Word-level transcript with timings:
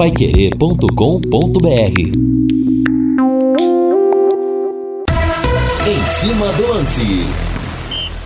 paiquerê.com.br 0.00 2.00
Em 5.86 6.06
cima 6.06 6.50
do 6.54 6.68
lance. 6.68 7.02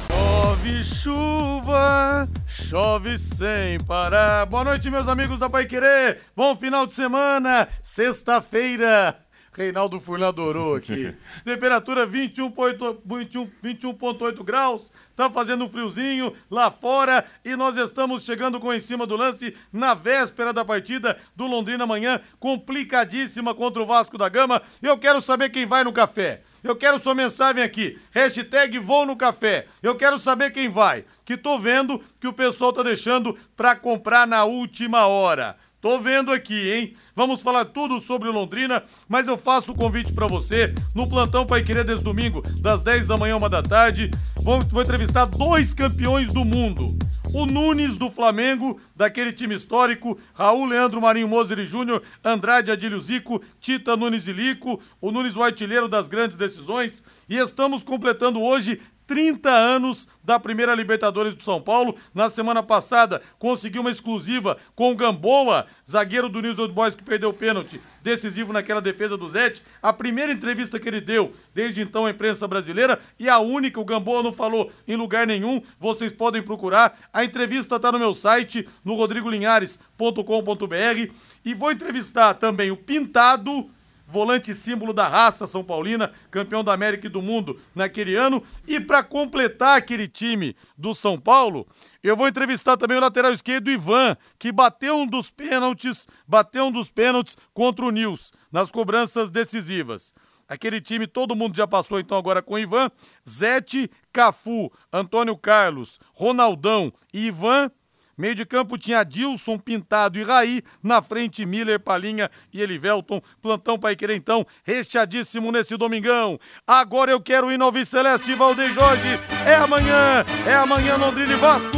Chove 0.09 0.85
chuva, 0.85 2.29
chove 2.47 3.19
sem 3.19 3.81
parar. 3.81 4.47
Boa 4.47 4.63
noite, 4.63 4.89
meus 4.89 5.09
amigos 5.09 5.41
da 5.41 5.51
Pai 5.51 5.67
Querer. 5.67 6.21
Bom 6.37 6.55
final 6.55 6.87
de 6.87 6.95
semana, 6.95 7.67
sexta-feira. 7.83 9.24
Reinaldo 9.57 10.01
Furlan 10.01 10.29
adorou 10.29 10.75
aqui. 10.75 11.15
Temperatura 11.45 12.07
21,8 12.07 12.99
21, 13.05 13.51
21 13.63 14.45
graus. 14.45 14.93
Tá 15.15 15.31
fazendo 15.31 15.65
um 15.65 15.69
friozinho 15.69 16.35
lá 16.51 16.71
fora 16.71 17.25
e 17.45 17.55
nós 17.55 17.77
estamos 17.77 18.25
chegando 18.25 18.59
com 18.59 18.75
em 18.75 18.81
cima 18.81 19.07
do 19.07 19.17
lance 19.17 19.55
na 19.73 19.95
véspera 19.95 20.53
da 20.53 20.65
partida 20.65 21.17
do 21.37 21.47
Londrina 21.47 21.85
amanhã, 21.85 22.21
complicadíssima 22.41 23.55
contra 23.55 23.81
o 23.81 23.87
Vasco 23.87 24.19
da 24.19 24.29
Gama. 24.29 24.61
Eu 24.83 24.99
quero 24.99 25.21
saber 25.21 25.51
quem 25.51 25.67
vai 25.67 25.85
no 25.85 25.93
café. 25.93 26.43
Eu 26.65 26.75
quero 26.75 26.99
sua 26.99 27.15
mensagem 27.15 27.63
aqui. 27.63 28.01
Hashtag 28.11 28.79
vou 28.79 29.07
no 29.07 29.15
café. 29.15 29.67
Eu 29.83 29.95
quero 29.95 30.19
saber 30.19 30.51
quem 30.51 30.69
vai. 30.69 31.05
Que 31.25 31.37
tô 31.37 31.59
vendo 31.59 32.03
que 32.19 32.27
o 32.27 32.33
pessoal 32.33 32.73
tá 32.73 32.83
deixando 32.83 33.39
pra 33.55 33.77
comprar 33.77 34.27
na 34.27 34.45
última 34.45 35.07
hora. 35.07 35.57
Tô 35.85 35.99
vendo 35.99 36.33
aqui, 36.33 36.73
hein? 36.73 36.97
Vamos 37.15 37.43
falar 37.43 37.67
tudo 37.67 38.01
sobre 38.01 38.31
Londrina, 38.31 38.83
mas 39.07 39.29
eu 39.29 39.37
faço 39.37 39.73
o 39.73 39.75
convite 39.75 40.15
para 40.15 40.27
você 40.27 40.75
no 40.95 41.07
plantão 41.07 41.45
Pai 41.45 41.63
Querer 41.63 41.85
desse 41.85 42.03
domingo, 42.03 42.41
das 42.63 42.83
10 42.83 43.07
da 43.07 43.19
manhã, 43.19 43.37
uma 43.37 43.51
da 43.51 43.63
tarde. 43.63 44.11
Vou, 44.37 44.63
vou 44.63 44.81
entrevistar 44.81 45.27
dois 45.27 45.75
campeões 45.75 46.33
do 46.33 46.43
mundo. 46.43 46.89
O 47.35 47.45
Nunes 47.45 47.99
do 47.99 48.11
Flamengo, 48.11 48.81
daquele 48.97 49.31
time 49.31 49.57
histórico, 49.57 50.19
Raul 50.33 50.65
Leandro 50.65 51.03
Marinho 51.03 51.29
Moser 51.29 51.67
Júnior, 51.67 52.03
Andrade 52.25 52.71
Adílio 52.71 52.99
Zico, 52.99 53.43
Tita 53.61 53.95
Nunes 53.95 54.27
e 54.27 54.33
Lico, 54.33 54.81
o 55.03 55.11
Nunes 55.11 55.37
o 55.37 55.43
artilheiro 55.43 55.87
das 55.87 56.09
grandes 56.09 56.37
decisões. 56.37 57.05
E 57.29 57.37
estamos 57.37 57.85
completando 57.85 58.41
hoje 58.41 58.81
30 59.07 59.51
anos 59.51 60.09
da 60.23 60.41
primeira 60.41 60.75
Libertadores 60.75 61.35
do 61.35 61.43
São 61.43 61.61
Paulo. 61.61 61.97
Na 62.15 62.29
semana 62.29 62.63
passada, 62.63 63.21
conseguiu 63.39 63.83
uma 63.83 63.91
exclusiva 63.91 64.57
com 64.75 64.91
o 64.91 64.97
Gamboa, 64.97 65.67
zagueiro 65.89 66.29
do 66.29 66.41
News 66.41 66.59
Old 66.59 66.73
Boys 66.73 66.95
que 66.95 67.03
perdeu 67.03 67.31
o 67.31 67.35
pênalti 67.35 67.81
decisivo 68.03 68.53
naquela 68.53 68.81
defesa 68.81 69.17
do 69.17 69.29
Zete. 69.29 69.63
A 69.83 69.93
primeira 69.93 70.33
entrevista 70.33 70.79
que 70.79 70.89
ele 70.89 71.01
deu 71.01 71.33
desde 71.55 71.81
então 71.81 72.07
à 72.07 72.11
imprensa 72.11 72.49
brasileira 72.49 72.99
e 73.19 73.29
a 73.29 73.39
única, 73.39 73.81
o 73.81 73.85
Gamboa 73.85 74.23
não 74.23 74.33
falou 74.33 74.71
em 74.89 74.97
lugar 74.97 75.27
nenhum. 75.27 75.63
Vocês 75.79 76.13
podem 76.13 76.43
procurar. 76.43 76.99
A 77.13 77.25
entrevista 77.25 77.77
está 77.77 77.93
no 77.93 77.99
meu 77.99 78.15
site, 78.15 78.69
no 78.85 78.95
rodrigolinhares.com.br. 78.95 81.13
E 81.45 81.55
vou 81.55 81.71
entrevistar 81.71 82.35
também 82.35 82.71
o 82.71 82.77
Pintado 82.77 83.71
volante 84.07 84.55
símbolo 84.55 84.93
da 84.93 85.09
raça 85.09 85.47
São 85.47 85.65
Paulina, 85.65 86.13
campeão 86.31 86.63
da 86.63 86.73
América 86.73 87.07
e 87.07 87.11
do 87.11 87.23
mundo 87.23 87.61
naquele 87.75 88.15
ano. 88.15 88.43
E 88.67 88.79
para 88.81 89.03
completar 89.03 89.79
aquele 89.79 90.07
time 90.07 90.57
do 90.77 90.95
São 90.95 91.19
Paulo, 91.19 91.67
eu 92.03 92.17
vou 92.17 92.29
entrevistar 92.29 92.77
também 92.77 92.97
o 92.97 93.01
lateral 93.01 93.33
esquerdo 93.33 93.71
Ivan, 93.71 94.17
que 94.39 94.53
bateu 94.53 94.97
um 94.97 95.07
dos 95.07 95.31
pênaltis, 95.31 96.07
bateu 96.27 96.67
um 96.67 96.73
dos 96.73 96.91
pênaltis 96.91 97.37
contra 97.53 97.85
o 97.85 97.91
Nils 97.91 98.33
nas 98.53 98.71
cobranças 98.71 99.31
decisivas. 99.31 100.15
Aquele 100.47 100.81
time, 100.81 101.07
todo 101.07 101.35
mundo 101.35 101.57
já 101.57 101.67
passou 101.67 101.99
então 101.99 102.19
agora 102.19 102.43
com 102.43 102.59
Ivan, 102.59 102.91
Zete, 103.29 103.91
Cafu, 104.13 104.71
Antônio 104.93 105.37
Carlos, 105.39 105.99
Ronaldão 106.13 106.93
e 107.13 107.27
Ivan 107.27 107.71
Meio 108.17 108.35
de 108.35 108.45
campo 108.45 108.79
tinha 108.79 109.05
Dilson, 109.05 109.59
Pintado 109.59 110.19
e 110.19 110.23
Raí. 110.23 110.63
Na 110.83 111.03
frente, 111.03 111.45
Miller, 111.45 111.81
Palinha 111.81 112.31
e 112.53 112.61
Elivelton. 112.61 113.21
Plantão 113.43 113.79
para 113.79 113.95
querer 113.97 114.15
então, 114.15 114.47
recheadíssimo 114.65 115.51
nesse 115.51 115.77
domingão. 115.77 116.39
Agora 116.67 117.11
eu 117.11 117.21
quero 117.21 117.51
ir 117.51 117.59
no 117.59 117.85
Celeste, 117.85 118.35
Valdeir 118.35 118.73
Jorge. 118.73 119.19
É 119.47 119.55
amanhã, 119.57 120.25
é 120.47 120.55
amanhã 120.55 120.97
Londrina 120.97 121.33
e 121.33 121.37
Vasco. 121.37 121.77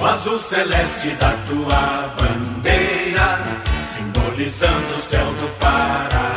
O 0.00 0.06
azul 0.06 0.38
celeste 0.38 1.10
da 1.12 1.32
tua 1.48 2.14
bandeira, 2.18 3.38
simbolizando 3.94 4.94
o 4.94 5.00
céu 5.00 5.32
do 5.32 5.48
Paraná 5.58 6.33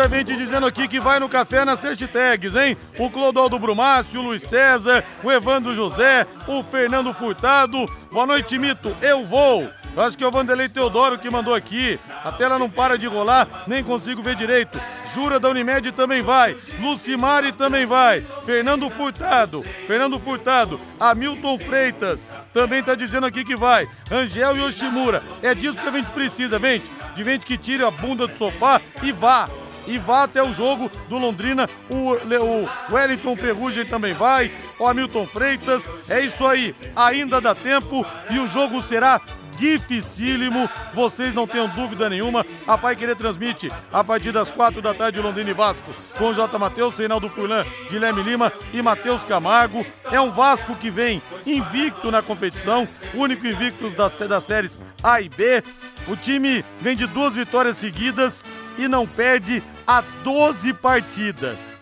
muita 0.00 0.16
gente 0.16 0.36
dizendo 0.36 0.66
aqui 0.66 0.88
que 0.88 0.98
vai 0.98 1.20
no 1.20 1.28
café 1.28 1.62
nas 1.62 1.82
hashtags, 1.82 2.54
hein? 2.54 2.76
O 2.98 3.10
Clodoaldo 3.10 3.58
Brumácio, 3.58 4.20
o 4.20 4.22
Luiz 4.22 4.42
César, 4.42 5.04
o 5.22 5.30
Evandro 5.30 5.74
José, 5.74 6.26
o 6.46 6.62
Fernando 6.62 7.12
Furtado. 7.12 7.84
Boa 8.10 8.26
noite, 8.26 8.58
Mito. 8.58 8.94
Eu 9.02 9.24
vou. 9.26 9.68
Eu 9.94 10.02
acho 10.02 10.16
que 10.16 10.24
é 10.24 10.26
o 10.26 10.30
Vanderlei 10.30 10.68
Teodoro 10.68 11.18
que 11.18 11.28
mandou 11.28 11.54
aqui. 11.54 11.98
A 12.24 12.32
tela 12.32 12.58
não 12.58 12.70
para 12.70 12.96
de 12.96 13.06
rolar, 13.06 13.64
nem 13.66 13.84
consigo 13.84 14.22
ver 14.22 14.36
direito. 14.36 14.80
Jura 15.14 15.38
da 15.38 15.50
Unimed 15.50 15.92
também 15.92 16.22
vai. 16.22 16.56
Lucimari 16.80 17.52
também 17.52 17.84
vai. 17.84 18.24
Fernando 18.46 18.88
Furtado. 18.88 19.62
Fernando 19.86 20.18
Furtado. 20.18 20.80
Hamilton 20.98 21.58
Freitas 21.58 22.30
também 22.54 22.82
tá 22.82 22.94
dizendo 22.94 23.26
aqui 23.26 23.44
que 23.44 23.56
vai. 23.56 23.86
Angel 24.10 24.56
Yoshimura. 24.56 25.22
É 25.42 25.54
disso 25.54 25.76
que 25.76 25.88
a 25.88 25.92
gente 25.92 26.10
precisa, 26.12 26.58
gente. 26.58 26.90
De 27.14 27.22
gente 27.22 27.44
que 27.44 27.58
tire 27.58 27.84
a 27.84 27.90
bunda 27.90 28.26
do 28.26 28.38
sofá 28.38 28.80
e 29.02 29.12
vá 29.12 29.48
e 29.86 29.98
vá 29.98 30.24
até 30.24 30.42
o 30.42 30.52
jogo 30.52 30.90
do 31.08 31.18
Londrina. 31.18 31.68
O, 31.88 32.12
o 32.12 32.68
Wellington 32.94 33.36
Ferrugem 33.36 33.84
também 33.84 34.12
vai, 34.12 34.50
o 34.78 34.86
Hamilton 34.86 35.26
Freitas. 35.26 35.88
É 36.08 36.20
isso 36.20 36.46
aí, 36.46 36.74
ainda 36.94 37.40
dá 37.40 37.54
tempo 37.54 38.04
e 38.30 38.38
o 38.38 38.48
jogo 38.48 38.82
será 38.82 39.20
dificílimo, 39.60 40.68
vocês 40.94 41.34
não 41.34 41.46
tenham 41.46 41.68
dúvida 41.68 42.08
nenhuma. 42.08 42.46
A 42.66 42.78
Pai 42.78 42.96
Querer 42.96 43.14
transmite 43.14 43.70
a 43.92 44.02
partir 44.02 44.32
das 44.32 44.50
quatro 44.50 44.80
da 44.80 44.94
tarde 44.94 45.20
Londrina 45.20 45.50
e 45.50 45.52
Vasco 45.52 45.92
com 46.16 46.32
J. 46.32 46.58
Matheus, 46.58 46.98
Reinaldo 46.98 47.28
Furlan, 47.28 47.64
Guilherme 47.90 48.22
Lima 48.22 48.50
e 48.72 48.80
Matheus 48.80 49.22
Camargo. 49.24 49.84
É 50.10 50.18
um 50.18 50.30
Vasco 50.30 50.74
que 50.76 50.90
vem 50.90 51.22
invicto 51.46 52.10
na 52.10 52.22
competição, 52.22 52.88
único 53.12 53.46
invicto 53.46 53.90
das, 53.90 54.18
das 54.18 54.44
séries 54.44 54.80
A 55.02 55.20
e 55.20 55.28
B. 55.28 55.62
O 56.08 56.16
time 56.16 56.64
vem 56.80 56.96
de 56.96 57.06
duas 57.06 57.34
vitórias 57.34 57.76
seguidas 57.76 58.46
e 58.78 58.88
não 58.88 59.06
perde 59.06 59.62
há 59.86 60.02
12 60.22 60.72
partidas. 60.74 61.80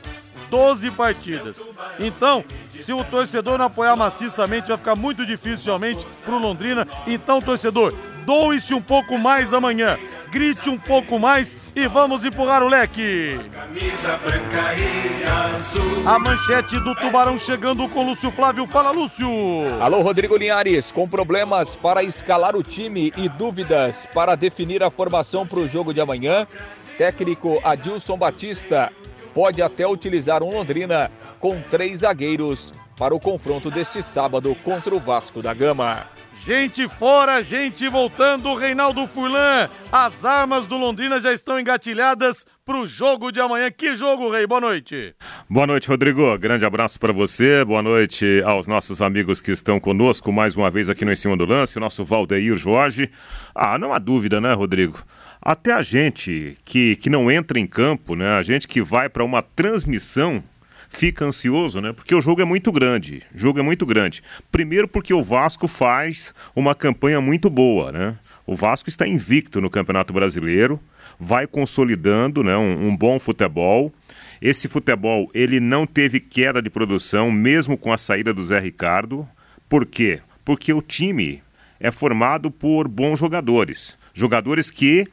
12 0.50 0.90
partidas. 0.92 1.68
Então, 1.98 2.44
se 2.70 2.92
o 2.92 3.04
torcedor 3.04 3.58
não 3.58 3.66
apoiar 3.66 3.96
maciçamente, 3.96 4.68
vai 4.68 4.76
ficar 4.76 4.96
muito 4.96 5.24
difícil 5.26 5.66
realmente 5.66 6.06
pro 6.24 6.38
Londrina. 6.38 6.86
Então, 7.06 7.40
torcedor, 7.40 7.92
doe-se 8.24 8.74
um 8.74 8.82
pouco 8.82 9.18
mais 9.18 9.52
amanhã. 9.52 9.98
Grite 10.30 10.68
um 10.68 10.78
pouco 10.78 11.18
mais 11.18 11.72
e 11.74 11.86
vamos 11.86 12.22
empurrar 12.22 12.62
o 12.62 12.68
leque. 12.68 13.40
A 16.04 16.18
manchete 16.18 16.78
do 16.80 16.94
Tubarão 16.94 17.38
chegando 17.38 17.88
com 17.88 18.04
Lúcio 18.04 18.30
Flávio. 18.30 18.66
Fala, 18.66 18.90
Lúcio. 18.90 19.26
Alô, 19.80 20.02
Rodrigo 20.02 20.36
Linhares. 20.36 20.92
Com 20.92 21.08
problemas 21.08 21.74
para 21.76 22.02
escalar 22.02 22.54
o 22.54 22.62
time 22.62 23.10
e 23.16 23.26
dúvidas 23.26 24.06
para 24.12 24.34
definir 24.34 24.82
a 24.82 24.90
formação 24.90 25.46
para 25.46 25.60
o 25.60 25.68
jogo 25.68 25.94
de 25.94 26.00
amanhã, 26.00 26.46
Técnico 26.98 27.60
Adilson 27.62 28.18
Batista 28.18 28.92
pode 29.32 29.62
até 29.62 29.86
utilizar 29.86 30.42
um 30.42 30.50
Londrina 30.50 31.12
com 31.38 31.62
três 31.70 32.00
zagueiros 32.00 32.74
para 32.98 33.14
o 33.14 33.20
confronto 33.20 33.70
deste 33.70 34.02
sábado 34.02 34.52
contra 34.64 34.92
o 34.92 34.98
Vasco 34.98 35.40
da 35.40 35.54
Gama. 35.54 36.08
Gente 36.44 36.88
fora, 36.88 37.42
gente 37.42 37.88
voltando, 37.88 38.52
Reinaldo 38.54 39.06
Furlan. 39.06 39.68
As 39.92 40.24
armas 40.24 40.66
do 40.66 40.76
Londrina 40.76 41.20
já 41.20 41.32
estão 41.32 41.60
engatilhadas 41.60 42.44
para 42.64 42.76
o 42.76 42.86
jogo 42.86 43.30
de 43.30 43.40
amanhã. 43.40 43.70
Que 43.70 43.94
jogo, 43.94 44.30
Rei? 44.30 44.46
Boa 44.46 44.60
noite. 44.60 45.14
Boa 45.48 45.66
noite, 45.66 45.88
Rodrigo. 45.88 46.36
Grande 46.36 46.64
abraço 46.64 46.98
para 46.98 47.12
você. 47.12 47.64
Boa 47.64 47.82
noite 47.82 48.42
aos 48.44 48.66
nossos 48.66 49.00
amigos 49.00 49.40
que 49.40 49.52
estão 49.52 49.78
conosco 49.78 50.32
mais 50.32 50.56
uma 50.56 50.70
vez 50.70 50.90
aqui 50.90 51.04
no 51.04 51.12
Em 51.12 51.16
Cima 51.16 51.36
do 51.36 51.44
Lance, 51.44 51.76
o 51.76 51.80
nosso 51.80 52.04
Valdeir 52.04 52.56
Jorge. 52.56 53.10
Ah, 53.54 53.78
não 53.78 53.92
há 53.92 53.98
dúvida, 53.98 54.40
né, 54.40 54.52
Rodrigo? 54.52 54.98
Até 55.40 55.72
a 55.72 55.82
gente 55.82 56.56
que, 56.64 56.96
que 56.96 57.08
não 57.08 57.30
entra 57.30 57.58
em 57.58 57.66
campo, 57.66 58.14
né? 58.14 58.36
A 58.36 58.42
gente 58.42 58.66
que 58.66 58.82
vai 58.82 59.08
para 59.08 59.24
uma 59.24 59.42
transmissão 59.42 60.42
fica 60.88 61.24
ansioso, 61.24 61.80
né? 61.80 61.92
Porque 61.92 62.14
o 62.14 62.20
jogo 62.20 62.40
é 62.40 62.44
muito 62.44 62.72
grande. 62.72 63.22
O 63.34 63.38
jogo 63.38 63.58
é 63.58 63.62
muito 63.62 63.86
grande. 63.86 64.22
Primeiro 64.50 64.88
porque 64.88 65.12
o 65.12 65.22
Vasco 65.22 65.68
faz 65.68 66.34
uma 66.56 66.74
campanha 66.74 67.20
muito 67.20 67.48
boa, 67.50 67.92
né? 67.92 68.18
O 68.46 68.56
Vasco 68.56 68.88
está 68.88 69.06
invicto 69.06 69.60
no 69.60 69.68
Campeonato 69.68 70.12
Brasileiro, 70.12 70.80
vai 71.20 71.46
consolidando, 71.46 72.42
né, 72.42 72.56
um, 72.56 72.88
um 72.88 72.96
bom 72.96 73.20
futebol. 73.20 73.92
Esse 74.40 74.66
futebol 74.68 75.30
ele 75.34 75.60
não 75.60 75.86
teve 75.86 76.18
queda 76.18 76.62
de 76.62 76.70
produção, 76.70 77.30
mesmo 77.30 77.76
com 77.76 77.92
a 77.92 77.98
saída 77.98 78.32
do 78.32 78.42
Zé 78.42 78.58
Ricardo. 78.58 79.28
Por 79.68 79.84
quê? 79.84 80.20
Porque 80.46 80.72
o 80.72 80.80
time 80.80 81.42
é 81.78 81.90
formado 81.90 82.50
por 82.50 82.88
bons 82.88 83.18
jogadores. 83.18 83.98
Jogadores 84.14 84.70
que 84.70 85.06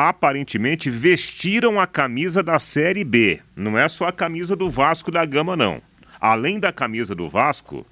aparentemente 0.00 0.88
vestiram 0.90 1.80
a 1.80 1.84
camisa 1.84 2.40
da 2.40 2.60
Série 2.60 3.02
B. 3.02 3.40
Não 3.56 3.76
é 3.76 3.88
só 3.88 4.06
a 4.06 4.12
camisa 4.12 4.54
do 4.54 4.70
Vasco 4.70 5.10
da 5.10 5.24
Gama, 5.24 5.56
não. 5.56 5.82
Além 6.20 6.60
da 6.60 6.72
camisa 6.72 7.16
do 7.16 7.28
Vasco, 7.28 7.84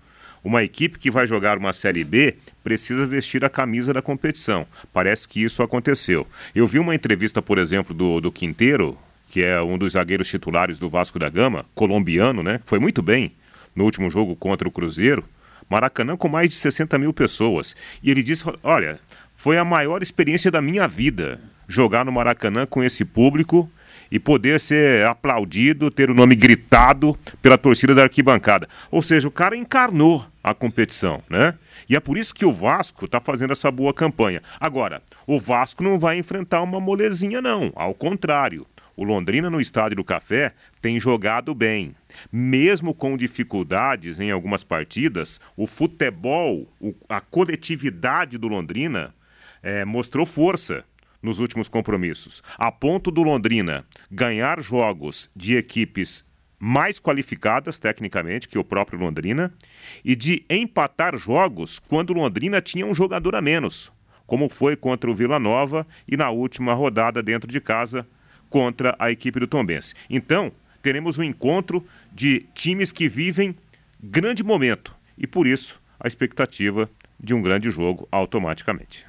Uma 0.44 0.62
equipe 0.62 1.00
que 1.00 1.10
vai 1.10 1.26
jogar 1.26 1.58
uma 1.58 1.72
Série 1.72 2.04
B 2.04 2.36
precisa 2.62 3.04
vestir 3.04 3.44
a 3.44 3.50
camisa 3.50 3.92
da 3.92 4.00
competição. 4.00 4.64
Parece 4.92 5.26
que 5.26 5.42
isso 5.42 5.60
aconteceu. 5.60 6.24
Eu 6.54 6.68
vi 6.68 6.78
uma 6.78 6.94
entrevista, 6.94 7.42
por 7.42 7.58
exemplo, 7.58 7.92
do, 7.92 8.20
do 8.20 8.30
Quinteiro, 8.30 8.96
que 9.26 9.42
é 9.42 9.60
um 9.60 9.76
dos 9.76 9.94
zagueiros 9.94 10.28
titulares 10.28 10.78
do 10.78 10.88
Vasco 10.88 11.18
da 11.18 11.28
Gama, 11.28 11.66
colombiano, 11.74 12.44
né? 12.44 12.60
Foi 12.64 12.78
muito 12.78 13.02
bem 13.02 13.32
no 13.74 13.82
último 13.82 14.08
jogo 14.08 14.36
contra 14.36 14.68
o 14.68 14.70
Cruzeiro. 14.70 15.24
Maracanã 15.68 16.16
com 16.16 16.28
mais 16.28 16.50
de 16.50 16.54
60 16.54 16.96
mil 16.96 17.12
pessoas. 17.12 17.74
E 18.00 18.08
ele 18.08 18.22
disse: 18.22 18.44
Olha, 18.62 19.00
foi 19.34 19.58
a 19.58 19.64
maior 19.64 20.00
experiência 20.00 20.48
da 20.48 20.62
minha 20.62 20.86
vida 20.86 21.40
jogar 21.68 22.04
no 22.04 22.12
Maracanã 22.12 22.66
com 22.66 22.82
esse 22.82 23.04
público 23.04 23.70
e 24.10 24.18
poder 24.18 24.60
ser 24.60 25.06
aplaudido, 25.06 25.90
ter 25.90 26.10
o 26.10 26.14
nome 26.14 26.34
gritado 26.34 27.18
pela 27.42 27.58
torcida 27.58 27.94
da 27.94 28.04
arquibancada. 28.04 28.68
Ou 28.90 29.02
seja, 29.02 29.26
o 29.26 29.32
cara 29.32 29.56
encarnou 29.56 30.24
a 30.42 30.54
competição, 30.54 31.22
né? 31.28 31.54
E 31.88 31.96
é 31.96 32.00
por 32.00 32.16
isso 32.16 32.34
que 32.34 32.44
o 32.44 32.52
Vasco 32.52 33.04
está 33.04 33.20
fazendo 33.20 33.52
essa 33.52 33.70
boa 33.70 33.92
campanha. 33.92 34.42
Agora, 34.60 35.02
o 35.26 35.38
Vasco 35.38 35.82
não 35.82 35.98
vai 35.98 36.18
enfrentar 36.18 36.62
uma 36.62 36.80
molezinha, 36.80 37.42
não. 37.42 37.72
Ao 37.74 37.94
contrário. 37.94 38.66
O 38.96 39.04
Londrina 39.04 39.50
no 39.50 39.60
Estádio 39.60 39.96
do 39.96 40.04
Café 40.04 40.54
tem 40.80 40.98
jogado 40.98 41.54
bem. 41.54 41.94
Mesmo 42.32 42.94
com 42.94 43.14
dificuldades 43.14 44.18
em 44.18 44.30
algumas 44.30 44.64
partidas, 44.64 45.38
o 45.54 45.66
futebol, 45.66 46.66
a 47.06 47.20
coletividade 47.20 48.38
do 48.38 48.48
Londrina 48.48 49.14
é, 49.62 49.84
mostrou 49.84 50.24
força 50.24 50.82
nos 51.22 51.38
últimos 51.38 51.68
compromissos, 51.68 52.42
a 52.56 52.70
ponto 52.70 53.10
do 53.10 53.22
Londrina 53.22 53.84
ganhar 54.10 54.60
jogos 54.60 55.30
de 55.34 55.56
equipes 55.56 56.24
mais 56.58 56.98
qualificadas 56.98 57.78
tecnicamente 57.78 58.48
que 58.48 58.58
o 58.58 58.64
próprio 58.64 58.98
Londrina 58.98 59.52
e 60.04 60.16
de 60.16 60.44
empatar 60.48 61.16
jogos 61.16 61.78
quando 61.78 62.12
Londrina 62.12 62.60
tinha 62.60 62.86
um 62.86 62.94
jogador 62.94 63.34
a 63.34 63.42
menos, 63.42 63.92
como 64.26 64.48
foi 64.48 64.76
contra 64.76 65.10
o 65.10 65.14
Vila 65.14 65.38
Nova 65.38 65.86
e 66.08 66.16
na 66.16 66.30
última 66.30 66.74
rodada 66.74 67.22
dentro 67.22 67.50
de 67.50 67.60
casa 67.60 68.06
contra 68.48 68.94
a 68.98 69.10
equipe 69.10 69.38
do 69.38 69.46
Tombense. 69.46 69.94
Então, 70.08 70.52
teremos 70.82 71.18
um 71.18 71.22
encontro 71.22 71.84
de 72.12 72.46
times 72.54 72.92
que 72.92 73.08
vivem 73.08 73.54
grande 74.02 74.42
momento 74.42 74.94
e 75.18 75.26
por 75.26 75.46
isso 75.46 75.80
a 75.98 76.06
expectativa 76.06 76.88
de 77.18 77.34
um 77.34 77.42
grande 77.42 77.70
jogo 77.70 78.06
automaticamente. 78.10 79.06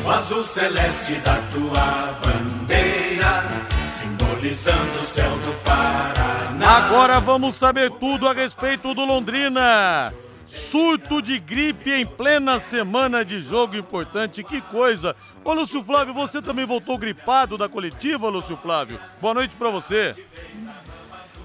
O 0.04 0.10
azul 0.10 0.44
celeste 0.44 1.14
da 1.16 1.36
tua 1.52 2.12
bandeira 2.22 2.35
simbolizando 4.46 4.98
o 5.00 5.04
céu 5.04 5.30
do 5.38 5.52
Paraná. 5.64 6.76
Agora 6.76 7.18
vamos 7.20 7.56
saber 7.56 7.90
tudo 7.92 8.28
a 8.28 8.32
respeito 8.32 8.94
do 8.94 9.04
Londrina. 9.04 10.14
Surto 10.46 11.20
de 11.20 11.40
gripe 11.40 11.90
em 11.90 12.06
plena 12.06 12.60
semana 12.60 13.24
de 13.24 13.40
jogo 13.40 13.76
importante, 13.76 14.44
que 14.44 14.60
coisa! 14.60 15.16
Ô 15.44 15.52
Lúcio 15.52 15.82
Flávio, 15.82 16.14
você 16.14 16.40
também 16.40 16.64
voltou 16.64 16.96
gripado 16.96 17.58
da 17.58 17.68
coletiva, 17.68 18.28
Lúcio 18.28 18.56
Flávio? 18.56 19.00
Boa 19.20 19.34
noite 19.34 19.56
para 19.56 19.70
você. 19.70 20.14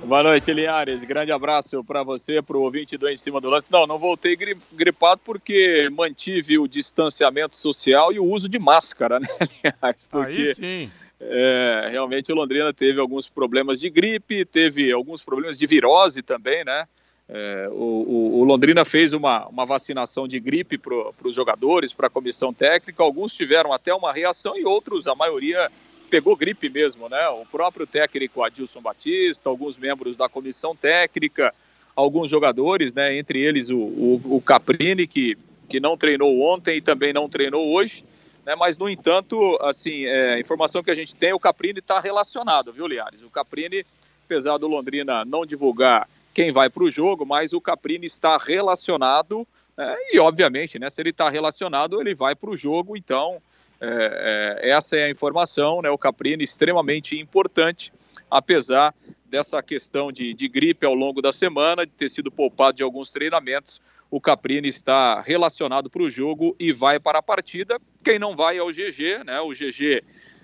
Boa 0.03 0.21
noite, 0.21 0.53
Linhares. 0.53 1.03
Grande 1.03 1.31
abraço 1.31 1.83
para 1.83 2.03
você, 2.03 2.41
para 2.41 2.57
o 2.57 2.61
ouvinte 2.61 2.97
do 2.97 3.09
Em 3.09 3.15
Cima 3.15 3.41
do 3.41 3.49
Lance. 3.49 3.71
Não, 3.71 3.87
não 3.87 3.97
voltei 3.97 4.37
gripado 4.71 5.21
porque 5.23 5.89
mantive 5.91 6.59
o 6.59 6.67
distanciamento 6.67 7.55
social 7.55 8.11
e 8.13 8.19
o 8.19 8.25
uso 8.25 8.47
de 8.47 8.59
máscara, 8.59 9.19
né, 9.19 9.27
Linhares? 9.63 10.03
Porque... 10.03 10.41
Aí 10.41 10.55
sim 10.55 10.91
é, 11.23 11.87
realmente 11.91 12.31
o 12.31 12.35
Londrina 12.35 12.73
teve 12.73 12.99
alguns 12.99 13.29
problemas 13.29 13.79
de 13.79 13.89
gripe, 13.89 14.43
teve 14.43 14.91
alguns 14.91 15.23
problemas 15.23 15.57
de 15.57 15.67
virose 15.67 16.21
também, 16.21 16.63
né? 16.65 16.87
É, 17.29 17.69
o, 17.71 18.39
o, 18.39 18.43
Londrina 18.43 18.83
fez 18.83 19.13
uma, 19.13 19.47
uma 19.47 19.65
vacinação 19.65 20.27
de 20.27 20.37
gripe 20.37 20.77
para 20.77 21.13
os 21.23 21.33
jogadores, 21.33 21.93
para 21.93 22.07
a 22.07 22.09
comissão 22.09 22.53
técnica. 22.53 23.01
Alguns 23.01 23.33
tiveram 23.33 23.71
até 23.71 23.93
uma 23.93 24.11
reação 24.11 24.57
e 24.57 24.65
outros, 24.65 25.07
a 25.07 25.15
maioria, 25.15 25.71
pegou 26.09 26.35
gripe 26.35 26.67
mesmo, 26.67 27.07
né? 27.07 27.29
O 27.29 27.45
próprio 27.45 27.87
técnico 27.87 28.43
Adilson 28.43 28.81
Batista, 28.81 29.47
alguns 29.47 29.77
membros 29.77 30.17
da 30.17 30.27
comissão 30.27 30.75
técnica, 30.75 31.53
alguns 31.95 32.29
jogadores, 32.29 32.93
né? 32.93 33.17
Entre 33.17 33.39
eles 33.39 33.69
o, 33.69 33.77
o, 33.77 34.21
o 34.25 34.41
Caprini, 34.41 35.07
que, 35.07 35.37
que 35.69 35.79
não 35.79 35.95
treinou 35.95 36.41
ontem 36.41 36.77
e 36.77 36.81
também 36.81 37.13
não 37.13 37.29
treinou 37.29 37.71
hoje. 37.73 38.03
Né? 38.51 38.55
Mas, 38.55 38.77
no 38.77 38.89
entanto, 38.89 39.57
assim, 39.61 40.05
é, 40.05 40.39
informação 40.39 40.83
que 40.83 40.91
a 40.91 40.95
gente 40.95 41.15
tem, 41.15 41.31
o 41.31 41.39
Caprini 41.39 41.79
está 41.79 42.01
relacionado, 42.01 42.73
viu, 42.73 42.85
Liares? 42.85 43.23
O 43.23 43.29
Caprini, 43.29 43.85
apesar 44.25 44.57
do 44.57 44.67
Londrina 44.67 45.23
não 45.23 45.45
divulgar 45.45 46.07
quem 46.33 46.51
vai 46.51 46.69
para 46.69 46.83
o 46.83 46.91
jogo, 46.91 47.25
mas 47.25 47.53
o 47.53 47.61
Caprini 47.61 48.05
está 48.05 48.37
relacionado 48.37 49.47
é, 49.77 50.15
e, 50.15 50.19
obviamente, 50.19 50.77
né, 50.77 50.89
se 50.89 51.01
ele 51.01 51.11
está 51.11 51.29
relacionado, 51.29 52.01
ele 52.01 52.13
vai 52.13 52.35
para 52.35 52.49
o 52.49 52.57
jogo. 52.57 52.97
Então, 52.97 53.41
é, 53.79 54.59
é, 54.61 54.71
essa 54.71 54.97
é 54.97 55.05
a 55.05 55.09
informação. 55.09 55.81
Né, 55.81 55.89
o 55.89 55.97
Caprini 55.97 56.43
extremamente 56.43 57.17
importante, 57.17 57.93
apesar 58.29 58.93
dessa 59.25 59.63
questão 59.63 60.11
de, 60.11 60.33
de 60.33 60.49
gripe 60.49 60.85
ao 60.85 60.93
longo 60.93 61.21
da 61.21 61.31
semana, 61.31 61.85
de 61.85 61.91
ter 61.93 62.09
sido 62.09 62.29
poupado 62.29 62.75
de 62.75 62.83
alguns 62.83 63.13
treinamentos 63.13 63.79
o 64.11 64.19
Caprini 64.19 64.67
está 64.67 65.21
relacionado 65.21 65.89
para 65.89 66.03
o 66.03 66.09
jogo 66.09 66.53
e 66.59 66.73
vai 66.73 66.99
para 66.99 67.19
a 67.19 67.23
partida. 67.23 67.79
Quem 68.03 68.19
não 68.19 68.35
vai 68.35 68.57
é 68.57 68.61
o 68.61 68.67
GG, 68.67 69.23
né? 69.25 69.39
O 69.39 69.51
GG 69.51 70.03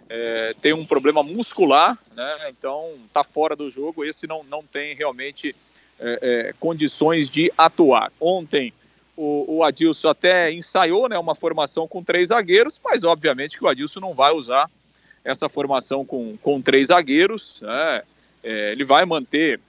é, 0.09 0.55
tem 0.61 0.71
um 0.71 0.85
problema 0.85 1.21
muscular, 1.21 1.99
né? 2.15 2.49
Então 2.49 2.93
está 3.05 3.25
fora 3.25 3.57
do 3.57 3.69
jogo. 3.69 4.05
Esse 4.05 4.25
não, 4.25 4.41
não 4.41 4.63
tem 4.63 4.95
realmente 4.95 5.53
é, 5.99 6.19
é, 6.49 6.53
condições 6.57 7.29
de 7.29 7.51
atuar. 7.57 8.09
Ontem 8.21 8.73
o, 9.17 9.57
o 9.57 9.63
Adilson 9.63 10.09
até 10.09 10.49
ensaiou 10.49 11.09
né, 11.09 11.17
uma 11.17 11.35
formação 11.35 11.89
com 11.89 12.01
três 12.01 12.29
zagueiros, 12.29 12.79
mas 12.81 13.03
obviamente 13.03 13.57
que 13.57 13.65
o 13.65 13.67
Adilson 13.67 13.99
não 13.99 14.13
vai 14.13 14.31
usar 14.31 14.69
essa 15.25 15.49
formação 15.49 16.05
com, 16.05 16.37
com 16.37 16.61
três 16.61 16.87
zagueiros. 16.87 17.59
Né? 17.61 18.03
É, 18.43 18.71
ele 18.71 18.85
vai 18.85 19.03
manter 19.03 19.59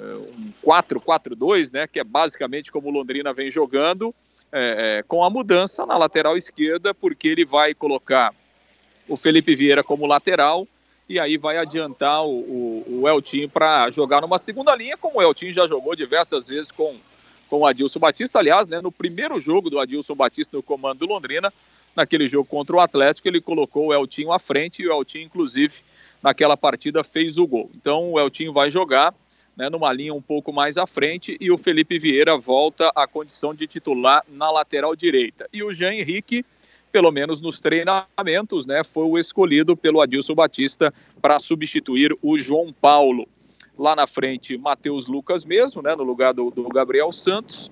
um 0.00 0.52
4-4-2, 0.64 1.72
né, 1.72 1.86
que 1.86 1.98
é 1.98 2.04
basicamente 2.04 2.70
como 2.70 2.88
o 2.88 2.92
Londrina 2.92 3.32
vem 3.32 3.50
jogando, 3.50 4.14
é, 4.52 4.98
é, 4.98 5.02
com 5.02 5.24
a 5.24 5.30
mudança 5.30 5.84
na 5.84 5.96
lateral 5.96 6.36
esquerda, 6.36 6.94
porque 6.94 7.28
ele 7.28 7.44
vai 7.44 7.74
colocar 7.74 8.34
o 9.08 9.16
Felipe 9.16 9.54
Vieira 9.54 9.82
como 9.82 10.06
lateral 10.06 10.66
e 11.08 11.18
aí 11.18 11.38
vai 11.38 11.56
adiantar 11.56 12.24
o, 12.24 12.30
o, 12.30 13.00
o 13.00 13.08
Eltinho 13.08 13.48
para 13.48 13.90
jogar 13.90 14.20
numa 14.20 14.38
segunda 14.38 14.74
linha, 14.76 14.96
como 14.96 15.18
o 15.18 15.22
Eltinho 15.22 15.54
já 15.54 15.66
jogou 15.66 15.96
diversas 15.96 16.48
vezes 16.48 16.70
com, 16.70 16.96
com 17.48 17.60
o 17.60 17.66
Adilson 17.66 17.98
Batista. 17.98 18.38
Aliás, 18.38 18.68
né, 18.68 18.80
no 18.80 18.92
primeiro 18.92 19.40
jogo 19.40 19.70
do 19.70 19.78
Adilson 19.78 20.14
Batista 20.14 20.56
no 20.56 20.62
comando 20.62 21.00
do 21.00 21.06
Londrina, 21.06 21.52
naquele 21.96 22.28
jogo 22.28 22.44
contra 22.44 22.76
o 22.76 22.80
Atlético, 22.80 23.26
ele 23.26 23.40
colocou 23.40 23.86
o 23.86 23.94
Eltinho 23.94 24.32
à 24.32 24.38
frente 24.38 24.82
e 24.82 24.88
o 24.88 24.92
Eltinho, 24.92 25.24
inclusive, 25.24 25.80
naquela 26.22 26.56
partida 26.56 27.02
fez 27.02 27.38
o 27.38 27.46
gol. 27.46 27.70
Então 27.74 28.12
o 28.12 28.20
Eltinho 28.20 28.52
vai 28.52 28.70
jogar 28.70 29.14
né, 29.58 29.68
numa 29.68 29.92
linha 29.92 30.14
um 30.14 30.22
pouco 30.22 30.52
mais 30.52 30.78
à 30.78 30.86
frente 30.86 31.36
e 31.40 31.50
o 31.50 31.58
Felipe 31.58 31.98
Vieira 31.98 32.38
volta 32.38 32.92
à 32.94 33.08
condição 33.08 33.52
de 33.52 33.66
titular 33.66 34.24
na 34.28 34.50
lateral 34.52 34.94
direita. 34.94 35.48
E 35.52 35.64
o 35.64 35.74
Jean 35.74 35.92
Henrique 35.92 36.44
pelo 36.90 37.10
menos 37.10 37.40
nos 37.40 37.60
treinamentos, 37.60 38.64
né, 38.64 38.82
foi 38.82 39.04
o 39.04 39.18
escolhido 39.18 39.76
pelo 39.76 40.00
Adilson 40.00 40.34
Batista 40.34 40.92
para 41.20 41.38
substituir 41.38 42.16
o 42.22 42.38
João 42.38 42.72
Paulo. 42.72 43.28
Lá 43.78 43.94
na 43.94 44.06
frente, 44.06 44.56
Matheus 44.56 45.06
Lucas 45.06 45.44
mesmo, 45.44 45.82
né, 45.82 45.94
no 45.94 46.02
lugar 46.02 46.32
do, 46.34 46.50
do, 46.50 46.66
Gabriel 46.68 47.12
Santos. 47.12 47.70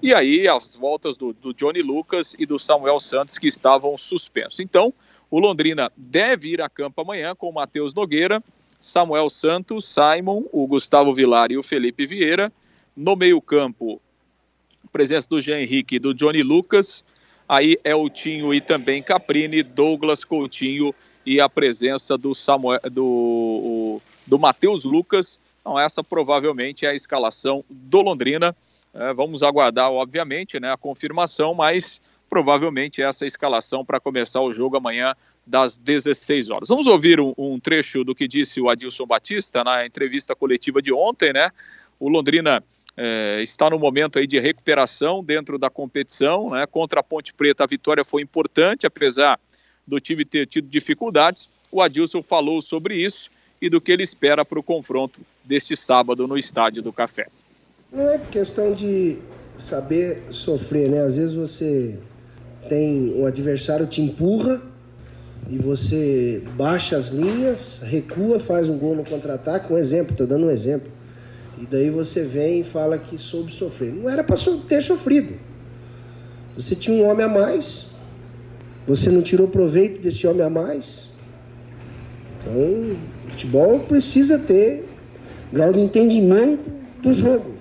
E 0.00 0.14
aí, 0.14 0.46
as 0.46 0.76
voltas 0.76 1.16
do, 1.16 1.32
do 1.32 1.52
Johnny 1.52 1.82
Lucas 1.82 2.36
e 2.38 2.46
do 2.46 2.58
Samuel 2.58 3.00
Santos, 3.00 3.38
que 3.38 3.46
estavam 3.46 3.96
suspensos. 3.98 4.60
Então, 4.60 4.92
o 5.30 5.40
Londrina 5.40 5.90
deve 5.96 6.50
ir 6.50 6.62
a 6.62 6.68
campo 6.68 7.00
amanhã 7.00 7.34
com 7.34 7.48
o 7.48 7.52
Matheus 7.52 7.92
Nogueira, 7.92 8.42
Samuel 8.80 9.28
Santos, 9.30 9.84
Simon, 9.84 10.44
o 10.52 10.66
Gustavo 10.66 11.14
Vilar 11.14 11.50
e 11.50 11.58
o 11.58 11.62
Felipe 11.62 12.06
Vieira. 12.06 12.52
No 12.96 13.16
meio-campo, 13.16 14.00
presença 14.92 15.28
do 15.28 15.40
Jean 15.40 15.60
Henrique 15.60 15.96
e 15.96 15.98
do 15.98 16.14
Johnny 16.14 16.42
Lucas, 16.42 17.04
Aí 17.48 17.78
Eltinho 17.82 18.52
e 18.52 18.60
também 18.60 19.02
Caprini, 19.02 19.62
Douglas 19.62 20.22
Coutinho 20.22 20.94
e 21.24 21.40
a 21.40 21.48
presença 21.48 22.18
do 22.18 22.34
Samuel, 22.34 22.80
do, 22.92 24.02
do 24.26 24.38
Matheus 24.38 24.84
Lucas. 24.84 25.40
Então, 25.60 25.80
essa 25.80 26.04
provavelmente 26.04 26.84
é 26.84 26.90
a 26.90 26.94
escalação 26.94 27.64
do 27.70 28.02
Londrina. 28.02 28.54
É, 28.92 29.14
vamos 29.14 29.42
aguardar, 29.42 29.90
obviamente, 29.90 30.60
né, 30.60 30.70
a 30.70 30.76
confirmação, 30.76 31.54
mas 31.54 32.02
provavelmente 32.28 33.00
essa 33.00 33.24
é 33.24 33.26
a 33.26 33.28
escalação 33.28 33.82
para 33.82 33.98
começar 33.98 34.42
o 34.42 34.52
jogo 34.52 34.76
amanhã 34.76 35.14
das 35.48 35.78
16 35.78 36.50
horas. 36.50 36.68
Vamos 36.68 36.86
ouvir 36.86 37.18
um, 37.18 37.32
um, 37.38 37.58
trecho 37.58 38.04
do 38.04 38.14
que 38.14 38.28
disse 38.28 38.60
o 38.60 38.68
Adilson 38.68 39.06
Batista 39.06 39.64
na 39.64 39.86
entrevista 39.86 40.34
coletiva 40.36 40.82
de 40.82 40.92
ontem, 40.92 41.32
né? 41.32 41.50
O 41.98 42.08
Londrina 42.08 42.62
é, 42.94 43.40
está 43.42 43.70
no 43.70 43.78
momento 43.78 44.18
aí 44.18 44.26
de 44.26 44.38
recuperação 44.38 45.24
dentro 45.24 45.58
da 45.58 45.70
competição, 45.70 46.50
né? 46.50 46.66
Contra 46.66 47.00
a 47.00 47.02
Ponte 47.02 47.32
Preta 47.32 47.64
a 47.64 47.66
vitória 47.66 48.04
foi 48.04 48.20
importante, 48.20 48.86
apesar 48.86 49.40
do 49.86 49.98
time 49.98 50.22
ter 50.24 50.46
tido 50.46 50.68
dificuldades. 50.68 51.48
O 51.72 51.80
Adilson 51.80 52.22
falou 52.22 52.60
sobre 52.60 52.96
isso 52.96 53.30
e 53.60 53.70
do 53.70 53.80
que 53.80 53.90
ele 53.90 54.02
espera 54.02 54.44
para 54.44 54.58
o 54.58 54.62
confronto 54.62 55.20
deste 55.42 55.74
sábado 55.74 56.28
no 56.28 56.36
Estádio 56.36 56.82
do 56.82 56.92
Café. 56.92 57.26
Não 57.90 58.06
é 58.06 58.18
questão 58.18 58.74
de 58.74 59.16
saber 59.56 60.24
sofrer, 60.30 60.90
né? 60.90 61.00
Às 61.00 61.16
vezes 61.16 61.34
você 61.34 61.98
tem 62.68 63.14
um 63.16 63.24
adversário 63.24 63.86
te 63.86 64.02
empurra 64.02 64.60
e 65.50 65.56
você 65.56 66.42
baixa 66.56 66.96
as 66.96 67.08
linhas, 67.08 67.82
recua, 67.84 68.38
faz 68.38 68.68
um 68.68 68.76
gol 68.76 68.94
no 68.94 69.04
contra-ataque. 69.04 69.72
Um 69.72 69.78
exemplo, 69.78 70.12
estou 70.12 70.26
dando 70.26 70.46
um 70.46 70.50
exemplo. 70.50 70.90
E 71.60 71.66
daí 71.66 71.90
você 71.90 72.22
vem 72.22 72.60
e 72.60 72.64
fala 72.64 72.98
que 72.98 73.16
soube 73.18 73.52
sofrer. 73.52 73.92
Não 73.92 74.08
era 74.08 74.22
para 74.22 74.36
ter 74.68 74.82
sofrido. 74.82 75.34
Você 76.54 76.74
tinha 76.74 76.96
um 76.96 77.08
homem 77.08 77.24
a 77.24 77.28
mais. 77.28 77.86
Você 78.86 79.10
não 79.10 79.22
tirou 79.22 79.48
proveito 79.48 80.02
desse 80.02 80.26
homem 80.26 80.44
a 80.44 80.50
mais. 80.50 81.10
Então, 82.40 82.96
futebol 83.28 83.80
precisa 83.80 84.38
ter 84.38 84.88
grau 85.52 85.72
de 85.72 85.80
entendimento 85.80 86.70
do 87.02 87.12
jogo. 87.12 87.54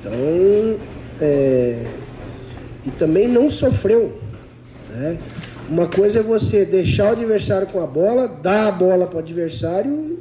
Então, 0.00 0.12
é, 1.20 1.84
e 2.86 2.90
também 2.92 3.28
não 3.28 3.50
sofreu. 3.50 4.18
Né? 4.90 5.18
Uma 5.68 5.86
coisa 5.86 6.20
é 6.20 6.22
você 6.22 6.64
deixar 6.64 7.10
o 7.10 7.12
adversário 7.12 7.66
com 7.66 7.82
a 7.82 7.86
bola, 7.86 8.26
dar 8.26 8.68
a 8.68 8.70
bola 8.70 9.06
para 9.06 9.16
o 9.16 9.18
adversário 9.18 10.18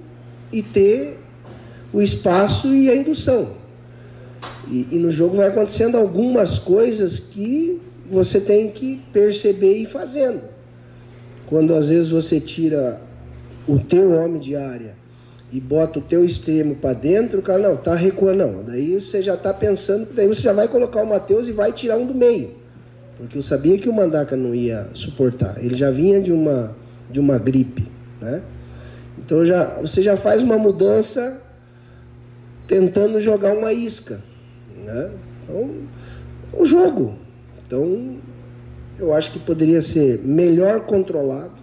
e 0.51 0.61
ter 0.61 1.17
o 1.93 2.01
espaço 2.01 2.75
e 2.75 2.89
a 2.89 2.95
indução. 2.95 3.51
E, 4.67 4.89
e, 4.91 4.95
no 4.95 5.09
jogo 5.09 5.37
vai 5.37 5.47
acontecendo 5.47 5.97
algumas 5.97 6.59
coisas 6.59 7.17
que 7.17 7.81
você 8.09 8.41
tem 8.41 8.69
que 8.69 8.99
perceber 9.13 9.77
e 9.77 9.83
ir 9.83 9.85
fazendo. 9.85 10.41
Quando 11.45 11.73
às 11.73 11.87
vezes 11.87 12.09
você 12.09 12.41
tira 12.41 12.99
o 13.65 13.79
teu 13.79 14.11
homem 14.11 14.41
de 14.41 14.53
área 14.53 14.95
e 15.49 15.61
bota 15.61 15.99
o 15.99 16.01
teu 16.01 16.25
extremo 16.25 16.75
para 16.75 16.91
dentro, 16.91 17.39
o 17.39 17.41
cara 17.41 17.59
não, 17.59 17.77
tá 17.77 17.95
recuando 17.95 18.45
não. 18.45 18.63
Daí 18.65 18.99
você 18.99 19.23
já 19.23 19.35
está 19.35 19.53
pensando, 19.53 20.09
daí 20.13 20.27
você 20.27 20.41
já 20.41 20.51
vai 20.51 20.67
colocar 20.67 21.01
o 21.01 21.07
Matheus 21.07 21.47
e 21.47 21.53
vai 21.53 21.71
tirar 21.71 21.95
um 21.95 22.05
do 22.05 22.13
meio. 22.13 22.66
Porque 23.17 23.37
eu 23.37 23.41
sabia 23.41 23.77
que 23.77 23.89
o 23.89 23.93
Mandaca 23.93 24.35
não 24.35 24.53
ia 24.53 24.87
suportar. 24.93 25.57
Ele 25.63 25.75
já 25.75 25.89
vinha 25.89 26.21
de 26.21 26.31
uma 26.31 26.75
de 27.09 27.19
uma 27.19 27.37
gripe, 27.37 27.87
né? 28.21 28.41
Então 29.17 29.45
já 29.45 29.65
você 29.81 30.03
já 30.03 30.15
faz 30.17 30.43
uma 30.43 30.57
mudança 30.57 31.41
tentando 32.67 33.19
jogar 33.19 33.53
uma 33.53 33.71
isca. 33.73 34.21
Né? 34.83 35.09
Então, 35.43 35.69
o 36.53 36.65
jogo. 36.65 37.15
Então, 37.65 38.17
eu 38.99 39.13
acho 39.13 39.31
que 39.31 39.39
poderia 39.39 39.81
ser 39.81 40.19
melhor 40.23 40.81
controlado. 40.81 41.55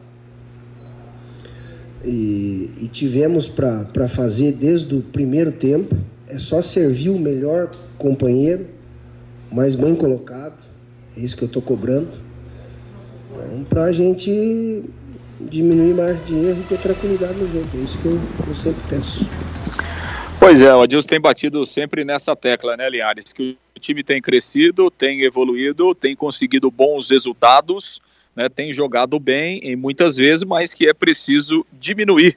E, 2.05 2.71
e 2.83 2.89
tivemos 2.89 3.49
para 3.49 4.09
fazer 4.09 4.53
desde 4.53 4.95
o 4.95 5.01
primeiro 5.01 5.53
tempo. 5.53 5.97
É 6.27 6.39
só 6.39 6.61
servir 6.61 7.11
o 7.11 7.19
melhor 7.19 7.71
companheiro, 7.97 8.67
mais 9.51 9.75
bem 9.75 9.95
colocado. 9.95 10.64
É 11.17 11.21
isso 11.21 11.37
que 11.37 11.45
eu 11.45 11.47
estou 11.47 11.63
cobrando. 11.63 12.19
Então, 13.33 13.65
para 13.65 13.85
a 13.85 13.93
gente 13.93 14.85
diminuir 15.41 15.95
mais 15.95 16.25
de 16.27 16.35
erro 16.35 16.61
e 16.61 16.69
ter 16.69 16.79
tranquilidade 16.79 17.35
no 17.35 17.49
jogo. 17.49 17.69
É 17.75 17.79
isso 17.79 17.99
que 18.01 18.07
eu, 18.07 18.21
eu 18.47 18.55
sempre 18.55 18.83
peço. 18.89 19.29
Pois 20.39 20.63
é, 20.63 20.75
o 20.75 20.83
Adilson 20.83 21.09
tem 21.09 21.21
batido 21.21 21.67
sempre 21.67 22.05
nessa 22.05 22.37
tecla, 22.37 22.77
né, 22.77 22.89
Linhares? 22.89 23.33
Que 23.33 23.57
o 23.77 23.81
time 23.81 24.03
tem 24.03 24.21
crescido, 24.21 24.91
tem 24.91 25.23
evoluído, 25.23 25.95
tem 25.95 26.15
conseguido 26.15 26.71
bons 26.71 27.11
resultados, 27.11 28.01
né, 28.37 28.49
tem 28.49 28.73
jogado 28.73 29.19
bem 29.19 29.59
em 29.63 29.77
muitas 29.77 30.17
vezes, 30.17 30.45
mas 30.45 30.75
que 30.75 30.87
é 30.87 30.93
preciso 30.93 31.65
diminuir 31.73 32.37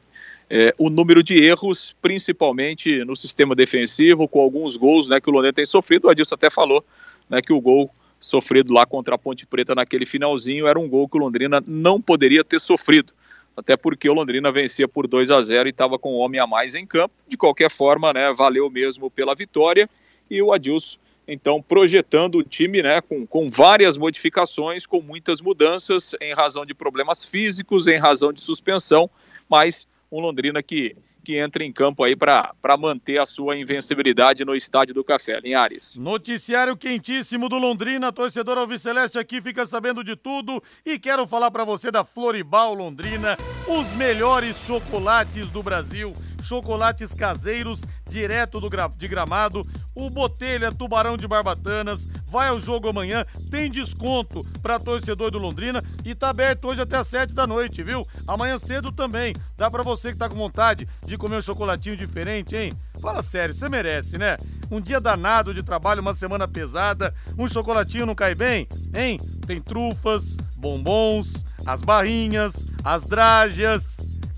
é, 0.49 0.73
o 0.77 0.89
número 0.89 1.21
de 1.21 1.35
erros, 1.35 1.95
principalmente 2.01 3.03
no 3.03 3.15
sistema 3.15 3.53
defensivo, 3.53 4.27
com 4.27 4.39
alguns 4.39 4.77
gols 4.77 5.09
né, 5.09 5.19
que 5.19 5.29
o 5.29 5.33
Londrina 5.33 5.53
tem 5.53 5.65
sofrido. 5.65 6.05
O 6.05 6.09
Adilson 6.09 6.35
até 6.35 6.49
falou 6.49 6.83
né, 7.29 7.41
que 7.41 7.51
o 7.51 7.59
gol 7.59 7.91
sofrido 8.19 8.73
lá 8.73 8.85
contra 8.85 9.15
a 9.15 9.17
Ponte 9.17 9.45
Preta 9.45 9.75
naquele 9.75 10.05
finalzinho. 10.05 10.67
Era 10.67 10.79
um 10.79 10.87
gol 10.87 11.07
que 11.07 11.17
o 11.17 11.19
Londrina 11.19 11.61
não 11.65 12.01
poderia 12.01 12.43
ter 12.43 12.59
sofrido. 12.59 13.13
Até 13.55 13.75
porque 13.75 14.09
o 14.09 14.13
Londrina 14.13 14.51
vencia 14.51 14.87
por 14.87 15.07
2 15.07 15.31
a 15.31 15.41
0 15.41 15.67
e 15.67 15.71
estava 15.71 15.97
com 15.97 16.13
um 16.13 16.17
homem 16.17 16.39
a 16.39 16.45
mais 16.45 16.75
em 16.75 16.85
campo. 16.85 17.13
De 17.27 17.35
qualquer 17.37 17.71
forma, 17.71 18.13
né, 18.13 18.31
valeu 18.33 18.69
mesmo 18.69 19.09
pela 19.09 19.33
vitória. 19.33 19.89
E 20.29 20.41
o 20.41 20.53
Adilson 20.53 20.99
então 21.27 21.61
projetando 21.61 22.35
o 22.35 22.43
time 22.43 22.81
né, 22.81 23.01
com, 23.01 23.27
com 23.27 23.49
várias 23.49 23.97
modificações, 23.97 24.85
com 24.85 25.01
muitas 25.01 25.41
mudanças 25.41 26.15
em 26.21 26.33
razão 26.33 26.65
de 26.65 26.73
problemas 26.73 27.25
físicos, 27.25 27.85
em 27.85 27.97
razão 27.97 28.31
de 28.31 28.39
suspensão, 28.39 29.09
mas 29.49 29.85
um 30.09 30.21
Londrina 30.21 30.63
que 30.63 30.95
que 31.27 31.37
entra 31.37 31.61
em 31.61 31.73
campo 31.73 32.05
aí 32.05 32.15
para 32.15 32.77
manter 32.79 33.19
a 33.19 33.25
sua 33.25 33.57
invencibilidade 33.57 34.45
no 34.45 34.55
Estádio 34.55 34.95
do 34.95 35.03
Café. 35.03 35.41
Linhares. 35.41 35.97
Noticiário 35.97 36.77
quentíssimo 36.77 37.49
do 37.49 37.57
Londrina, 37.57 38.13
torcedor 38.13 38.57
Alviceleste 38.57 39.19
aqui 39.19 39.41
fica 39.41 39.65
sabendo 39.65 40.05
de 40.05 40.15
tudo 40.15 40.63
e 40.85 40.97
quero 40.97 41.27
falar 41.27 41.51
para 41.51 41.65
você 41.65 41.91
da 41.91 42.05
Floribal 42.05 42.73
Londrina, 42.73 43.35
os 43.67 43.91
melhores 43.97 44.63
chocolates 44.65 45.49
do 45.49 45.61
Brasil 45.61 46.13
chocolates 46.47 47.13
caseiros 47.13 47.83
direto 48.09 48.61
do 48.61 48.69
gra 48.69 48.87
de 48.87 49.05
gramado, 49.05 49.67
o 49.97 50.11
Botelha 50.11 50.71
Tubarão 50.71 51.17
de 51.17 51.27
Barbatanas, 51.27 52.07
vai 52.27 52.49
ao 52.49 52.59
jogo 52.59 52.87
amanhã, 52.87 53.25
tem 53.49 53.69
desconto 53.69 54.43
para 54.61 54.79
torcedor 54.79 55.31
do 55.31 55.39
Londrina 55.39 55.83
e 56.05 56.13
tá 56.13 56.29
aberto 56.29 56.67
hoje 56.67 56.81
até 56.81 56.97
às 56.97 57.07
7 57.07 57.33
da 57.33 57.47
noite, 57.47 57.81
viu? 57.81 58.05
Amanhã 58.27 58.59
cedo 58.59 58.91
também. 58.91 59.35
Dá 59.57 59.71
para 59.71 59.81
você 59.81 60.11
que 60.11 60.19
tá 60.19 60.29
com 60.29 60.35
vontade 60.35 60.87
de 61.03 61.17
comer 61.17 61.37
um 61.37 61.41
chocolatinho 61.41 61.97
diferente, 61.97 62.55
hein? 62.55 62.71
Fala 63.01 63.23
sério, 63.23 63.55
você 63.55 63.67
merece, 63.67 64.19
né? 64.19 64.37
Um 64.69 64.79
dia 64.79 65.01
danado 65.01 65.53
de 65.53 65.63
trabalho, 65.63 66.01
uma 66.01 66.13
semana 66.13 66.47
pesada, 66.47 67.13
um 67.37 67.47
chocolatinho 67.47 68.05
não 68.05 68.13
cai 68.13 68.35
bem? 68.35 68.67
Hein? 68.93 69.19
Tem 69.47 69.59
trufas, 69.59 70.37
bombons, 70.55 71.43
as 71.65 71.81
barrinhas, 71.81 72.65
as 72.83 73.07
drágeas 73.07 73.97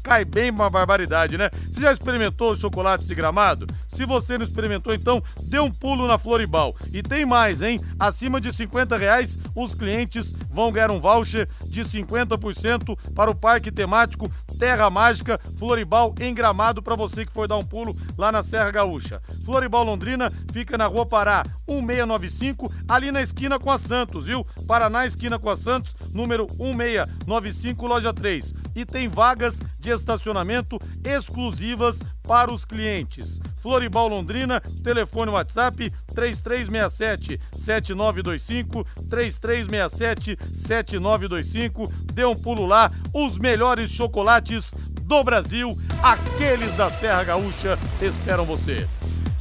cai 0.09 0.25
bem 0.25 0.49
uma 0.49 0.71
barbaridade, 0.71 1.37
né? 1.37 1.51
Você 1.69 1.81
já 1.81 1.91
experimentou 1.91 2.55
chocolates 2.55 3.05
de 3.05 3.13
gramado? 3.13 3.67
Se 3.87 4.07
você 4.07 4.39
não 4.39 4.43
experimentou, 4.43 4.91
então 4.91 5.23
dê 5.43 5.59
um 5.59 5.71
pulo 5.71 6.07
na 6.07 6.17
Floribal. 6.17 6.75
E 6.91 7.03
tem 7.03 7.27
mais, 7.27 7.61
hein? 7.61 7.79
Acima 7.99 8.41
de 8.41 8.51
50 8.51 8.97
reais, 8.97 9.37
os 9.55 9.75
clientes 9.75 10.33
vão 10.49 10.71
ganhar 10.71 10.89
um 10.89 10.99
voucher 10.99 11.47
de 11.67 11.81
50% 11.81 12.97
para 13.13 13.29
o 13.29 13.35
parque 13.35 13.71
temático 13.71 14.31
Terra 14.59 14.89
Mágica 14.89 15.39
Floribal 15.57 16.13
em 16.19 16.33
Gramado 16.33 16.81
para 16.81 16.95
você 16.95 17.25
que 17.25 17.31
for 17.31 17.47
dar 17.47 17.57
um 17.57 17.63
pulo 17.63 17.95
lá 18.17 18.29
na 18.29 18.43
Serra 18.43 18.69
Gaúcha. 18.71 19.21
Floribal 19.45 19.85
Londrina 19.85 20.31
fica 20.51 20.77
na 20.77 20.85
Rua 20.85 21.05
Pará 21.05 21.45
1695, 21.65 22.71
ali 22.87 23.11
na 23.11 23.21
esquina 23.21 23.57
com 23.57 23.71
a 23.71 23.77
Santos, 23.77 24.25
viu? 24.25 24.45
Paraná 24.67 25.05
esquina 25.05 25.39
com 25.39 25.49
a 25.49 25.55
Santos, 25.55 25.95
número 26.11 26.45
1695, 26.59 27.87
loja 27.87 28.13
3. 28.13 28.53
E 28.75 28.85
tem 28.85 29.07
vagas 29.07 29.61
de 29.79 29.89
estacionamento 29.99 30.79
exclusivas 31.03 32.01
para 32.23 32.51
os 32.51 32.65
clientes. 32.65 33.39
Floribal 33.61 34.07
Londrina, 34.07 34.61
telefone 34.83 35.31
WhatsApp 35.31 35.91
3367 36.13 37.39
7925 37.53 38.83
3367 39.09 40.37
7925. 40.53 41.91
Dê 42.13 42.25
um 42.25 42.35
pulo 42.35 42.65
lá, 42.65 42.91
os 43.13 43.37
melhores 43.37 43.91
chocolates 43.91 44.71
do 45.01 45.23
Brasil, 45.23 45.77
aqueles 46.03 46.75
da 46.75 46.89
Serra 46.89 47.23
Gaúcha 47.23 47.77
esperam 48.01 48.45
você. 48.45 48.87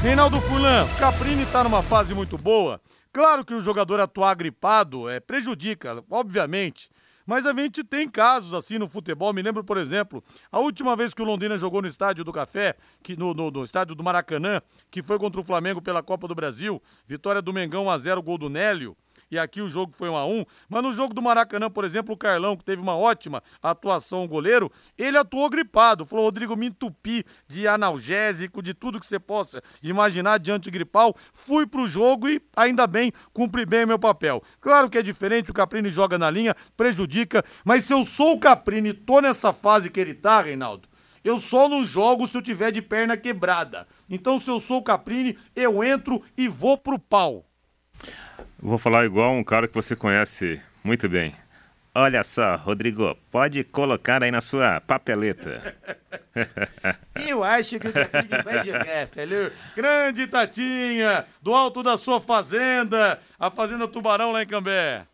Reinaldo 0.03 0.41
Fulan, 0.41 0.87
Caprini 0.99 1.43
está 1.43 1.62
numa 1.65 1.83
fase 1.83 2.15
muito 2.15 2.38
boa. 2.38 2.81
Claro 3.12 3.45
que 3.45 3.53
o 3.53 3.61
jogador 3.61 4.00
atuar 4.00 4.35
gripado 4.35 5.09
é, 5.09 5.19
prejudica, 5.19 6.03
obviamente. 6.11 6.88
Mas 7.28 7.44
a 7.44 7.52
gente 7.52 7.85
tem 7.85 8.08
casos 8.08 8.54
assim 8.54 8.78
no 8.78 8.88
futebol. 8.88 9.35
Me 9.35 9.42
lembro, 9.42 9.62
por 9.62 9.76
exemplo, 9.76 10.25
a 10.50 10.61
última 10.61 10.97
vez 10.97 11.12
que 11.12 11.20
o 11.20 11.26
Londrina 11.26 11.58
jogou 11.58 11.82
no 11.82 11.87
Estádio 11.87 12.25
do 12.25 12.32
Café, 12.32 12.75
que 13.02 13.18
no, 13.18 13.35
no, 13.35 13.50
no 13.50 13.64
Estádio 13.64 13.94
do 13.94 14.02
Maracanã, 14.02 14.62
que 14.90 15.02
foi 15.02 15.18
contra 15.18 15.38
o 15.38 15.44
Flamengo 15.44 15.82
pela 15.82 16.02
Copa 16.02 16.26
do 16.26 16.35
Brasil, 16.35 16.82
vitória 17.06 17.42
do 17.42 17.52
Mengão 17.52 17.85
1x0, 17.85 18.23
gol 18.23 18.38
do 18.38 18.49
Nélio 18.49 18.97
e 19.30 19.38
aqui 19.38 19.61
o 19.61 19.68
jogo 19.68 19.92
foi 19.97 20.08
1 20.08 20.16
a 20.16 20.26
1 20.26 20.44
Mas 20.68 20.82
no 20.82 20.92
jogo 20.92 21.12
do 21.12 21.23
Maracanã, 21.23 21.70
por 21.70 21.85
exemplo, 21.85 22.14
o 22.14 22.18
Carlão, 22.18 22.56
que 22.56 22.64
teve 22.64 22.80
uma 22.80 22.97
ótima 22.97 23.42
atuação, 23.62 24.25
o 24.25 24.28
goleiro, 24.28 24.70
ele 24.97 25.18
atuou 25.18 25.49
gripado. 25.50 26.06
Falou, 26.06 26.25
Rodrigo, 26.25 26.56
me 26.56 26.66
entupi 26.66 27.25
de 27.47 27.66
analgésico, 27.66 28.62
de 28.62 28.75
tudo 28.75 29.00
que 29.00 29.06
você 29.06 29.18
possa 29.18 29.62
imaginar 29.82 30.38
de 30.38 30.50
antigripal. 30.50 31.14
Fui 31.32 31.66
pro 31.66 31.88
jogo 31.88 32.28
e, 32.28 32.40
ainda 32.56 32.87
bem, 32.87 33.12
cumpri 33.32 33.66
bem 33.66 33.87
meu 33.87 33.99
papel. 33.99 34.42
Claro 34.61 34.88
que 34.88 34.99
é 34.99 35.02
diferente, 35.02 35.50
o 35.50 35.54
Caprini 35.54 35.90
joga 35.90 36.18
na 36.18 36.30
linha, 36.30 36.56
prejudica, 36.76 37.44
mas 37.64 37.85
se 37.85 37.92
eu 37.92 38.04
sou 38.04 38.35
o 38.35 38.40
Caprini 38.40 38.90
e 38.90 38.94
tô 38.94 39.20
nessa 39.20 39.52
fase 39.52 39.90
que 39.90 40.00
ele 40.00 40.14
tá, 40.14 40.40
Reinaldo, 40.40 40.88
eu 41.23 41.38
só 41.38 41.68
não 41.68 41.85
jogo 41.85 42.26
se 42.26 42.37
eu 42.37 42.42
tiver 42.42 42.70
de 42.70 42.80
perna 42.80 43.16
quebrada. 43.16 43.87
Então, 44.08 44.38
se 44.38 44.49
eu 44.49 44.61
sou 44.61 44.78
o 44.78 44.82
Caprini, 44.82 45.37
eu 45.54 45.82
entro 45.82 46.23
e 46.37 46.49
vou 46.49 46.78
pro 46.78 46.99
pau. 46.99 47.48
Vou 48.59 48.78
falar 48.78 49.05
igual 49.05 49.35
um 49.35 49.45
cara 49.45 49.69
que 49.69 49.75
você 49.75 49.95
conhece 49.95 50.61
muito 50.83 51.09
bem. 51.09 51.35
Olha 51.95 52.23
só, 52.23 52.55
Rodrigo, 52.57 53.17
pode 53.31 53.64
colocar 53.64 54.23
aí 54.23 54.31
na 54.31 54.40
sua 54.40 54.81
papeleta. 54.81 55.75
Eu 57.26 57.43
acho 57.43 57.78
que 57.81 57.88
o 57.88 57.93
Caprini 57.93 58.43
vai 58.45 58.64
jogar, 58.64 59.09
falou? 59.09 59.50
Grande 59.75 60.26
Tatinha, 60.28 61.26
do 61.43 61.52
alto 61.52 61.83
da 61.83 61.97
sua 61.97 62.21
fazenda, 62.21 63.19
a 63.38 63.50
Fazenda 63.50 63.88
Tubarão 63.88 64.31
lá 64.31 64.43
em 64.43 64.47
Cambé. 64.47 65.07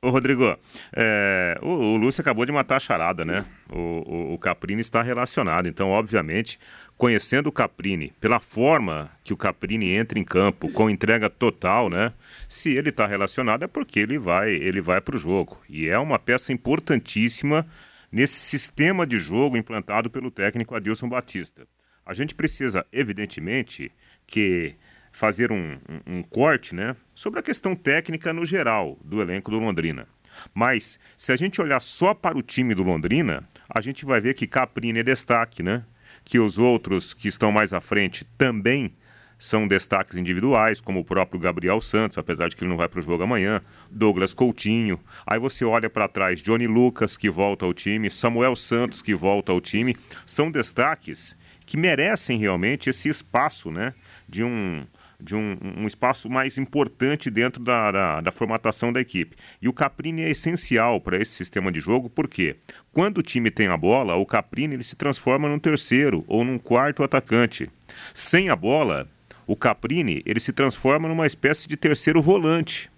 Ô, 0.00 0.10
Rodrigo, 0.10 0.56
é, 0.94 1.58
o, 1.60 1.70
o, 1.70 1.96
Lúcio 1.96 2.20
acabou 2.20 2.46
de 2.46 2.52
matar 2.52 2.76
a 2.76 2.80
charada, 2.80 3.24
né? 3.24 3.44
O, 3.68 3.80
o, 4.06 4.34
o 4.34 4.38
Caprini 4.38 4.80
está 4.80 5.02
relacionado, 5.02 5.66
então, 5.66 5.88
obviamente, 5.90 6.56
conhecendo 6.96 7.48
o 7.48 7.52
Caprini, 7.52 8.12
pela 8.20 8.38
forma 8.38 9.10
que 9.24 9.32
o 9.32 9.36
Caprini 9.36 9.90
entra 9.90 10.16
em 10.16 10.22
campo, 10.22 10.70
com 10.70 10.88
entrega 10.88 11.28
total, 11.28 11.90
né? 11.90 12.12
Se 12.48 12.76
ele 12.76 12.90
está 12.90 13.08
relacionado 13.08 13.64
é 13.64 13.66
porque 13.66 13.98
ele 13.98 14.20
vai, 14.20 14.50
ele 14.52 14.80
vai 14.80 15.00
para 15.00 15.16
o 15.16 15.18
jogo. 15.18 15.60
E 15.68 15.88
é 15.88 15.98
uma 15.98 16.16
peça 16.16 16.52
importantíssima 16.52 17.66
nesse 18.12 18.38
sistema 18.38 19.04
de 19.04 19.18
jogo 19.18 19.56
implantado 19.56 20.08
pelo 20.08 20.30
técnico 20.30 20.76
Adilson 20.76 21.08
Batista. 21.08 21.66
A 22.06 22.14
gente 22.14 22.36
precisa, 22.36 22.86
evidentemente, 22.92 23.90
que 24.28 24.76
fazer 25.12 25.50
um, 25.52 25.78
um, 25.88 26.18
um 26.18 26.22
corte 26.22 26.74
né, 26.74 26.96
sobre 27.14 27.40
a 27.40 27.42
questão 27.42 27.74
técnica 27.74 28.32
no 28.32 28.46
geral 28.46 28.98
do 29.04 29.20
elenco 29.20 29.50
do 29.50 29.58
Londrina. 29.58 30.06
Mas, 30.54 30.98
se 31.16 31.32
a 31.32 31.36
gente 31.36 31.60
olhar 31.60 31.80
só 31.80 32.14
para 32.14 32.38
o 32.38 32.42
time 32.42 32.74
do 32.74 32.82
Londrina, 32.82 33.44
a 33.68 33.80
gente 33.80 34.04
vai 34.04 34.20
ver 34.20 34.34
que 34.34 34.46
Caprini 34.46 35.00
é 35.00 35.02
destaque, 35.02 35.62
né? 35.62 35.84
Que 36.24 36.38
os 36.38 36.58
outros 36.58 37.12
que 37.14 37.28
estão 37.28 37.50
mais 37.50 37.72
à 37.72 37.80
frente 37.80 38.24
também 38.36 38.94
são 39.38 39.68
destaques 39.68 40.16
individuais, 40.16 40.80
como 40.80 41.00
o 41.00 41.04
próprio 41.04 41.38
Gabriel 41.38 41.80
Santos, 41.80 42.18
apesar 42.18 42.48
de 42.48 42.56
que 42.56 42.64
ele 42.64 42.70
não 42.70 42.76
vai 42.76 42.88
para 42.88 42.98
o 42.98 43.02
jogo 43.02 43.22
amanhã, 43.22 43.62
Douglas 43.88 44.34
Coutinho. 44.34 44.98
Aí 45.24 45.38
você 45.38 45.64
olha 45.64 45.88
para 45.88 46.08
trás, 46.08 46.42
Johnny 46.42 46.66
Lucas, 46.66 47.16
que 47.16 47.30
volta 47.30 47.64
ao 47.64 47.72
time, 47.72 48.10
Samuel 48.10 48.56
Santos, 48.56 49.00
que 49.00 49.14
volta 49.14 49.52
ao 49.52 49.60
time. 49.60 49.96
São 50.26 50.50
destaques 50.50 51.36
que 51.64 51.76
merecem 51.76 52.38
realmente 52.38 52.90
esse 52.90 53.08
espaço, 53.08 53.70
né? 53.70 53.94
De 54.28 54.42
um, 54.42 54.84
de 55.20 55.34
um, 55.34 55.58
um 55.78 55.86
espaço 55.86 56.30
mais 56.30 56.56
importante 56.58 57.30
dentro 57.30 57.62
da, 57.62 57.90
da, 57.90 58.20
da, 58.20 58.32
formatação 58.32 58.92
da 58.92 59.00
equipe. 59.00 59.36
E 59.60 59.68
o 59.68 59.72
Caprini 59.72 60.22
é 60.22 60.30
essencial 60.30 61.00
para 61.00 61.20
esse 61.20 61.32
sistema 61.32 61.72
de 61.72 61.80
jogo, 61.80 62.08
porque 62.08 62.56
quando 62.92 63.18
o 63.18 63.22
time 63.22 63.50
tem 63.50 63.66
a 63.66 63.76
bola, 63.76 64.14
o 64.14 64.24
Caprini 64.24 64.74
ele 64.74 64.84
se 64.84 64.94
transforma 64.94 65.48
num 65.48 65.58
terceiro 65.58 66.24
ou 66.28 66.44
num 66.44 66.58
quarto 66.58 67.02
atacante. 67.02 67.68
Sem 68.14 68.48
a 68.48 68.54
bola, 68.54 69.08
o 69.44 69.56
Caprini 69.56 70.22
ele 70.24 70.38
se 70.38 70.52
transforma 70.52 71.08
numa 71.08 71.26
espécie 71.26 71.66
de 71.68 71.76
terceiro 71.76 72.22
volante. 72.22 72.88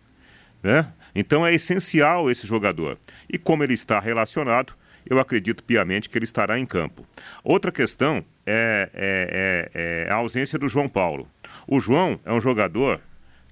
Né? 0.63 0.93
Então 1.15 1.47
é 1.47 1.55
essencial 1.55 2.31
esse 2.31 2.47
jogador. 2.47 2.99
E 3.29 3.39
como 3.39 3.65
ele 3.65 3.75
está 3.75 3.99
relacionado, 3.99 4.75
eu 5.07 5.19
acredito 5.19 5.65
piamente 5.65 6.09
que 6.09 6.17
ele 6.17 6.25
estará 6.25 6.59
em 6.59 6.67
campo. 6.67 7.07
Outra 7.43 7.73
questão 7.73 8.25
é, 8.47 8.91
é, 8.95 9.71
é, 9.75 10.07
é 10.09 10.13
a 10.13 10.17
ausência 10.17 10.59
do 10.59 10.69
João 10.69 10.89
Paulo. 10.89 11.29
O 11.67 11.81
João 11.81 12.19
é 12.25 12.33
um 12.33 12.41
jogador 12.41 13.01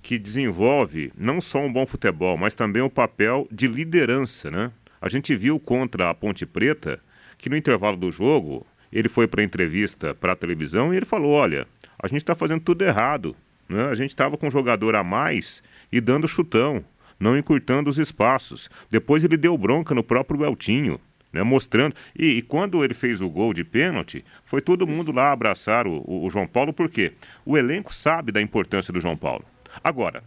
que 0.03 0.19
desenvolve 0.19 1.13
não 1.17 1.41
só 1.41 1.61
um 1.61 1.73
bom 1.73 1.87
futebol, 1.87 2.37
mas 2.37 2.55
também 2.55 2.83
o 2.83 2.91
papel 2.91 3.47
de 3.51 3.67
liderança, 3.67 4.51
né? 4.51 4.71
A 5.01 5.09
gente 5.09 5.35
viu 5.37 5.61
contra 5.61 6.11
a 6.11 6.15
Ponte 6.15 6.45
Preta 6.47 7.01
que 7.37 7.49
no 7.49 7.57
intervalo 7.57 7.97
do 7.97 8.11
jogo 8.11 8.67
ele 8.93 9.09
foi 9.09 9.29
para 9.29 9.41
a 9.41 9.45
entrevista 9.45 10.15
para 10.15 10.33
a 10.33 10.37
televisão 10.37 10.93
e 10.93 10.97
ele 10.97 11.07
falou: 11.07 11.33
olha, 11.33 11.67
a 12.03 12.09
gente 12.09 12.23
está 12.23 12.35
fazendo 12.35 12.63
tudo 12.63 12.83
errado. 12.83 13.37
Né? 13.69 13.85
A 13.85 13.95
gente 13.95 14.11
estava 14.11 14.37
com 14.37 14.49
um 14.49 14.51
jogador 14.51 14.95
a 14.97 15.05
mais 15.05 15.63
e 15.93 16.01
dando 16.01 16.27
chutão, 16.27 16.85
não 17.21 17.37
encurtando 17.37 17.91
os 17.91 17.99
espaços. 17.99 18.71
Depois 18.91 19.23
ele 19.23 19.37
deu 19.37 19.57
bronca 19.57 19.95
no 19.95 20.03
próprio 20.03 20.45
Eltinho 20.45 20.99
né, 21.33 21.43
mostrando. 21.43 21.95
E, 22.19 22.39
e, 22.39 22.43
quando 22.43 22.85
ele 22.85 22.95
fez 22.95 23.21
o 23.21 23.29
gol 23.29 23.53
de 23.53 23.65
pênalti, 23.65 24.25
foi 24.45 24.61
todo 24.61 24.87
mundo 24.87 25.13
lá 25.13 25.33
abraçar 25.33 25.87
o, 25.87 26.03
o, 26.07 26.27
o 26.27 26.31
João 26.31 26.47
Paulo, 26.47 26.73
porque 26.73 27.13
o 27.45 27.57
elenco 27.57 27.93
sabe 27.93 28.33
da 28.33 28.41
importância 28.41 28.93
do 28.93 29.01
João 29.01 29.17
Paulo. 29.17 29.45
Agora, 29.83 30.23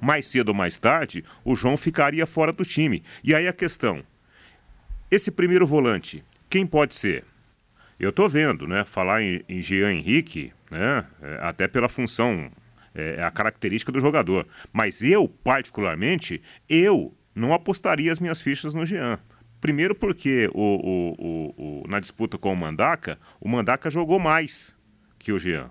mais 0.00 0.26
cedo 0.26 0.48
ou 0.48 0.54
mais 0.54 0.78
tarde, 0.78 1.24
o 1.44 1.54
João 1.54 1.76
ficaria 1.76 2.26
fora 2.26 2.52
do 2.52 2.64
time. 2.64 3.02
E 3.22 3.34
aí 3.34 3.46
a 3.46 3.52
questão: 3.52 4.02
esse 5.10 5.30
primeiro 5.30 5.66
volante, 5.66 6.24
quem 6.50 6.66
pode 6.66 6.94
ser? 6.94 7.24
Eu 7.98 8.10
estou 8.10 8.28
vendo, 8.28 8.66
né? 8.66 8.84
Falar 8.84 9.22
em, 9.22 9.42
em 9.48 9.62
Jean 9.62 9.92
Henrique, 9.92 10.52
né? 10.70 11.06
É, 11.22 11.38
até 11.40 11.68
pela 11.68 11.88
função, 11.88 12.50
é, 12.94 13.16
é 13.18 13.22
a 13.22 13.30
característica 13.30 13.92
do 13.92 14.00
jogador. 14.00 14.46
Mas 14.72 15.02
eu, 15.02 15.28
particularmente, 15.28 16.42
eu 16.68 17.14
não 17.32 17.54
apostaria 17.54 18.10
as 18.10 18.18
minhas 18.18 18.40
fichas 18.40 18.74
no 18.74 18.84
Jean. 18.84 19.20
Primeiro 19.62 19.94
porque 19.94 20.50
o, 20.52 20.60
o, 20.60 21.54
o, 21.56 21.88
na 21.88 22.00
disputa 22.00 22.36
com 22.36 22.52
o 22.52 22.56
Mandaca, 22.56 23.16
o 23.40 23.48
Mandaca 23.48 23.88
jogou 23.88 24.18
mais 24.18 24.74
que 25.20 25.30
o 25.30 25.38
Jean. 25.38 25.70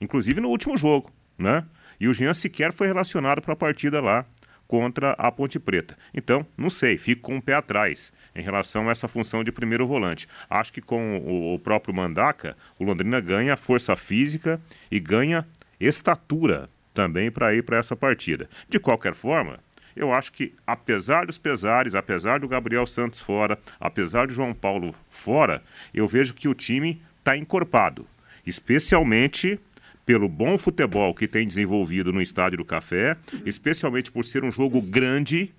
Inclusive 0.00 0.40
no 0.40 0.48
último 0.48 0.76
jogo, 0.76 1.10
né? 1.36 1.64
E 1.98 2.06
o 2.06 2.14
Jean 2.14 2.32
sequer 2.32 2.72
foi 2.72 2.86
relacionado 2.86 3.42
para 3.42 3.54
a 3.54 3.56
partida 3.56 4.00
lá 4.00 4.24
contra 4.68 5.10
a 5.18 5.32
Ponte 5.32 5.58
Preta. 5.58 5.98
Então, 6.14 6.46
não 6.56 6.70
sei, 6.70 6.96
fico 6.96 7.22
com 7.22 7.34
o 7.34 7.38
um 7.38 7.40
pé 7.40 7.54
atrás 7.54 8.12
em 8.36 8.40
relação 8.40 8.88
a 8.88 8.92
essa 8.92 9.08
função 9.08 9.42
de 9.42 9.50
primeiro 9.50 9.84
volante. 9.84 10.28
Acho 10.48 10.72
que 10.72 10.80
com 10.80 11.18
o, 11.18 11.54
o 11.54 11.58
próprio 11.58 11.92
Mandaca, 11.92 12.56
o 12.78 12.84
Londrina 12.84 13.20
ganha 13.20 13.56
força 13.56 13.96
física 13.96 14.60
e 14.88 15.00
ganha 15.00 15.44
estatura 15.80 16.70
também 16.94 17.32
para 17.32 17.52
ir 17.52 17.64
para 17.64 17.78
essa 17.78 17.96
partida. 17.96 18.48
De 18.68 18.78
qualquer 18.78 19.16
forma, 19.16 19.58
eu 19.96 20.12
acho 20.12 20.32
que, 20.32 20.54
apesar 20.66 21.26
dos 21.26 21.38
pesares, 21.38 21.94
apesar 21.94 22.40
do 22.40 22.48
Gabriel 22.48 22.86
Santos 22.86 23.20
fora, 23.20 23.58
apesar 23.78 24.26
do 24.26 24.32
João 24.32 24.54
Paulo 24.54 24.94
fora, 25.08 25.62
eu 25.92 26.06
vejo 26.08 26.34
que 26.34 26.48
o 26.48 26.54
time 26.54 27.00
está 27.18 27.36
encorpado. 27.36 28.06
especialmente 28.46 29.58
pelo 30.04 30.28
bom 30.28 30.58
futebol 30.58 31.14
que 31.14 31.26
tem 31.26 31.46
desenvolvido 31.46 32.12
no 32.12 32.20
Estádio 32.20 32.58
do 32.58 32.64
Café, 32.64 33.16
especialmente 33.46 34.12
por 34.12 34.24
ser 34.24 34.44
um 34.44 34.52
jogo 34.52 34.82
grande 34.82 35.50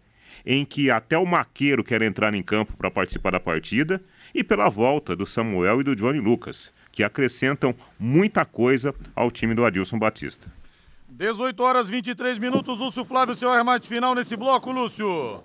em 0.45 0.63
que 0.63 0.91
até 0.91 1.17
o 1.17 1.25
Maqueiro 1.25 1.83
quer 1.83 2.03
entrar 2.03 2.33
em 2.33 2.43
campo 2.43 2.77
para 2.77 2.91
participar 2.91 3.31
da 3.31 3.39
partida, 3.39 3.99
e 4.33 4.43
pela 4.43 4.69
volta 4.69 5.15
do 5.15 5.25
Samuel 5.25 5.81
e 5.81 5.83
do 5.83 5.95
Johnny 5.95 6.19
Lucas, 6.19 6.71
que 6.91 7.03
acrescentam 7.03 7.73
muita 7.97 8.45
coisa 8.45 8.93
ao 9.15 9.31
time 9.31 9.55
do 9.55 9.65
Adilson 9.65 9.97
Batista. 9.97 10.47
18 11.15 11.63
horas 11.63 11.87
23 11.87 12.37
minutos, 12.37 12.77
Lúcio 12.77 13.05
Flávio, 13.05 13.35
seu 13.35 13.49
arremate 13.49 13.87
final 13.87 14.13
nesse 14.13 14.35
bloco, 14.35 14.69
Lúcio. 14.69 15.41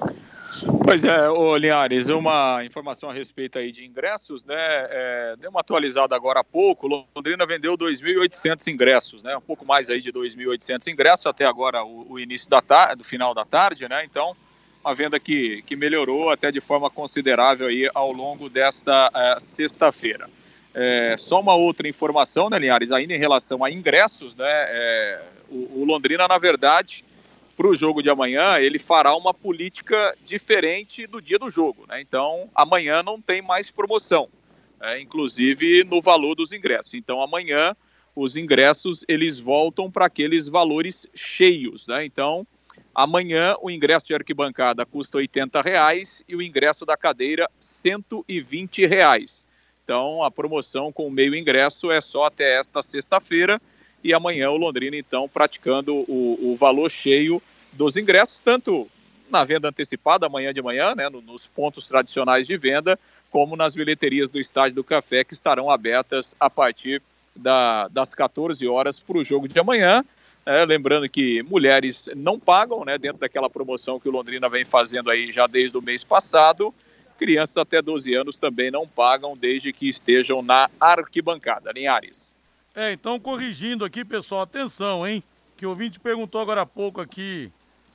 Pois 0.85 1.04
é, 1.04 1.30
ô 1.30 1.56
Linhares, 1.56 2.09
uma 2.09 2.64
informação 2.64 3.09
a 3.09 3.12
respeito 3.12 3.56
aí 3.56 3.70
de 3.70 3.87
ingressos, 3.87 4.44
né? 4.44 4.56
É, 4.59 5.37
deu 5.38 5.48
uma 5.48 5.61
atualizada 5.61 6.16
agora 6.16 6.40
há 6.40 6.44
pouco. 6.44 6.88
Londrina 7.14 7.46
vendeu 7.46 7.78
2.800 7.78 8.66
ingressos, 8.66 9.22
né? 9.22 9.37
Um 9.37 9.40
pouco 9.40 9.64
mais 9.64 9.88
aí 9.88 10.00
de 10.00 10.12
2.800 10.12 10.88
ingressos 10.88 11.26
até 11.26 11.46
agora 11.46 11.85
o, 11.85 12.14
o 12.14 12.18
início 12.18 12.50
da 12.50 12.61
tarde, 12.61 12.96
do 12.96 13.04
final 13.04 13.33
da 13.33 13.44
tarde, 13.44 13.88
né? 13.88 14.04
Então, 14.04 14.37
uma 14.85 14.92
venda 14.92 15.20
que, 15.20 15.62
que 15.62 15.76
melhorou 15.76 16.30
até 16.30 16.50
de 16.50 16.61
forma 16.61 16.90
considerável 16.90 17.68
aí 17.68 17.88
ao 17.94 18.11
longo 18.11 18.48
desta 18.48 19.09
é, 19.14 19.37
sexta-feira. 19.38 20.28
É, 20.74 21.16
só 21.18 21.40
uma 21.40 21.54
outra 21.54 21.88
informação, 21.88 22.48
né, 22.48 22.59
Linhares, 22.59 22.92
ainda 22.92 23.14
em 23.14 23.18
relação 23.18 23.64
a 23.64 23.70
ingressos, 23.70 24.35
né? 24.35 24.46
É, 24.46 25.22
o, 25.50 25.80
o 25.80 25.85
Londrina, 25.85 26.28
na 26.28 26.38
verdade, 26.38 27.04
para 27.61 27.68
o 27.68 27.76
jogo 27.76 28.02
de 28.02 28.09
amanhã, 28.09 28.59
ele 28.59 28.78
fará 28.78 29.14
uma 29.14 29.35
política 29.35 30.16
diferente 30.24 31.06
do 31.06 31.20
dia 31.20 31.38
do 31.38 31.50
jogo. 31.50 31.85
Né? 31.87 32.00
Então, 32.00 32.48
amanhã 32.54 33.02
não 33.02 33.20
tem 33.20 33.42
mais 33.42 33.70
promoção, 33.70 34.30
né? 34.80 34.98
inclusive 34.98 35.85
no 35.85 36.00
valor 36.00 36.35
dos 36.35 36.52
ingressos. 36.52 36.94
Então, 36.94 37.20
amanhã 37.20 37.76
os 38.16 38.35
ingressos 38.35 39.04
eles 39.06 39.38
voltam 39.38 39.90
para 39.90 40.06
aqueles 40.06 40.48
valores 40.48 41.06
cheios. 41.14 41.87
Né? 41.87 42.06
Então, 42.06 42.46
amanhã 42.94 43.56
o 43.61 43.70
ingresso 43.70 44.06
de 44.06 44.14
arquibancada 44.14 44.87
custa 44.87 45.18
R$ 45.18 45.28
reais 45.62 46.24
e 46.26 46.35
o 46.35 46.40
ingresso 46.40 46.87
da 46.87 46.96
cadeira 46.96 47.46
120 47.61 48.87
reais. 48.87 49.44
Então, 49.90 50.22
a 50.22 50.31
promoção 50.31 50.92
com 50.92 51.09
o 51.09 51.11
meio 51.11 51.35
ingresso 51.35 51.90
é 51.90 52.00
só 52.00 52.26
até 52.26 52.61
esta 52.61 52.81
sexta-feira 52.81 53.61
e 54.05 54.14
amanhã 54.14 54.48
o 54.48 54.57
Londrina, 54.57 54.96
então, 54.96 55.29
praticando 55.29 55.92
o, 56.09 56.53
o 56.53 56.57
valor 56.57 56.88
cheio 56.88 57.42
dos 57.72 57.96
ingressos, 57.96 58.38
tanto 58.38 58.88
na 59.29 59.42
venda 59.42 59.68
antecipada 59.68 60.26
amanhã 60.26 60.55
de 60.55 60.62
manhã, 60.62 60.94
né, 60.94 61.09
nos 61.09 61.48
pontos 61.48 61.88
tradicionais 61.88 62.46
de 62.46 62.57
venda, 62.57 62.96
como 63.33 63.57
nas 63.57 63.74
bilheterias 63.74 64.31
do 64.31 64.38
Estádio 64.38 64.76
do 64.76 64.85
Café, 64.85 65.24
que 65.24 65.35
estarão 65.35 65.68
abertas 65.68 66.37
a 66.38 66.48
partir 66.48 67.03
da, 67.35 67.88
das 67.88 68.14
14 68.14 68.64
horas 68.68 69.00
para 69.00 69.18
o 69.18 69.24
jogo 69.24 69.48
de 69.48 69.59
amanhã. 69.59 70.05
É, 70.46 70.64
lembrando 70.64 71.09
que 71.09 71.42
mulheres 71.42 72.09
não 72.14 72.38
pagam, 72.38 72.85
né, 72.85 72.96
dentro 72.96 73.18
daquela 73.18 73.50
promoção 73.50 73.98
que 73.98 74.09
o 74.09 74.12
Londrina 74.12 74.48
vem 74.48 74.64
fazendo 74.64 75.11
aí 75.11 75.33
já 75.33 75.48
desde 75.48 75.76
o 75.76 75.83
mês 75.83 76.05
passado. 76.05 76.72
Crianças 77.20 77.59
até 77.59 77.83
12 77.83 78.14
anos 78.14 78.38
também 78.38 78.70
não 78.70 78.88
pagam, 78.88 79.37
desde 79.37 79.74
que 79.74 79.87
estejam 79.87 80.40
na 80.40 80.70
arquibancada. 80.80 81.70
Linhares. 81.70 82.35
É, 82.74 82.92
então 82.92 83.20
corrigindo 83.20 83.85
aqui, 83.85 84.06
pessoal, 84.06 84.40
atenção, 84.40 85.06
hein? 85.06 85.22
Que 85.54 85.66
o 85.66 85.68
ouvinte 85.68 86.00
perguntou 86.00 86.40
agora 86.40 86.62
há 86.62 86.66
pouco 86.66 86.98
aqui 86.98 87.52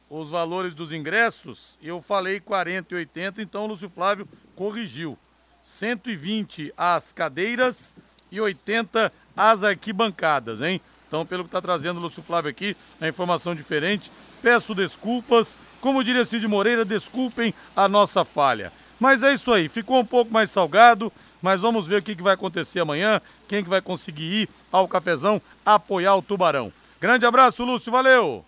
os 0.08 0.30
valores 0.30 0.76
dos 0.76 0.92
ingressos, 0.92 1.76
eu 1.82 2.00
falei 2.04 2.40
40 2.40 2.94
e 2.94 2.98
80, 2.98 3.42
então 3.42 3.64
o 3.64 3.68
Lúcio 3.68 3.90
Flávio 3.90 4.28
corrigiu. 4.56 5.18
120 5.64 6.72
as 6.78 7.12
cadeiras 7.12 7.98
e 8.32 8.40
80 8.40 9.12
as 9.36 9.64
arquibancadas, 9.64 10.62
hein? 10.62 10.80
Então, 11.08 11.26
pelo 11.26 11.46
que 11.46 11.48
está 11.48 11.60
trazendo 11.60 11.98
o 11.98 12.04
Lúcio 12.04 12.22
Flávio 12.22 12.52
aqui, 12.52 12.78
a 13.02 13.08
informação 13.08 13.56
diferente. 13.56 14.12
Peço 14.44 14.76
desculpas. 14.76 15.60
Como 15.82 16.04
diria 16.04 16.24
Cid 16.24 16.48
Moreira, 16.48 16.86
desculpem 16.86 17.56
a 17.76 17.90
nossa 17.90 18.24
falha. 18.24 18.72
Mas 19.00 19.24
é 19.24 19.34
isso 19.34 19.52
aí, 19.52 19.68
ficou 19.68 20.00
um 20.00 20.06
pouco 20.06 20.32
mais 20.32 20.50
salgado 20.52 21.12
mas 21.46 21.62
vamos 21.62 21.86
ver 21.86 22.02
o 22.02 22.04
que, 22.04 22.16
que 22.16 22.24
vai 22.24 22.34
acontecer 22.34 22.80
amanhã, 22.80 23.22
quem 23.48 23.64
que 23.64 23.70
vai 23.70 23.80
conseguir 23.80 24.24
ir 24.24 24.50
ao 24.72 24.88
cafezão 24.88 25.40
apoiar 25.64 26.16
o 26.16 26.22
Tubarão. 26.24 26.74
Grande 27.00 27.24
abraço, 27.24 27.64
Lúcio, 27.64 27.92
valeu! 27.92 28.44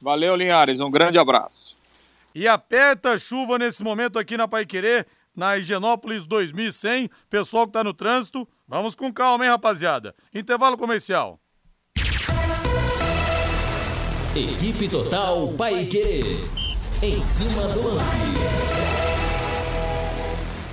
Valeu, 0.00 0.36
Linhares, 0.36 0.78
um 0.78 0.88
grande 0.88 1.18
abraço. 1.18 1.76
E 2.32 2.46
aperta 2.46 3.10
a 3.10 3.18
chuva 3.18 3.58
nesse 3.58 3.82
momento 3.82 4.20
aqui 4.20 4.36
na 4.36 4.46
Paiquerê, 4.46 5.04
na 5.34 5.58
Higienópolis 5.58 6.24
2100. 6.24 7.10
Pessoal 7.28 7.66
que 7.66 7.72
tá 7.72 7.82
no 7.82 7.92
trânsito, 7.92 8.46
vamos 8.68 8.94
com 8.94 9.12
calma, 9.12 9.44
hein, 9.44 9.50
rapaziada? 9.50 10.14
Intervalo 10.32 10.78
comercial. 10.78 11.40
Equipe 14.36 14.88
Total 14.88 15.48
Paiquerê. 15.58 16.38
Em 17.02 17.20
cima 17.20 17.66
do 17.66 17.82
lance 17.82 19.01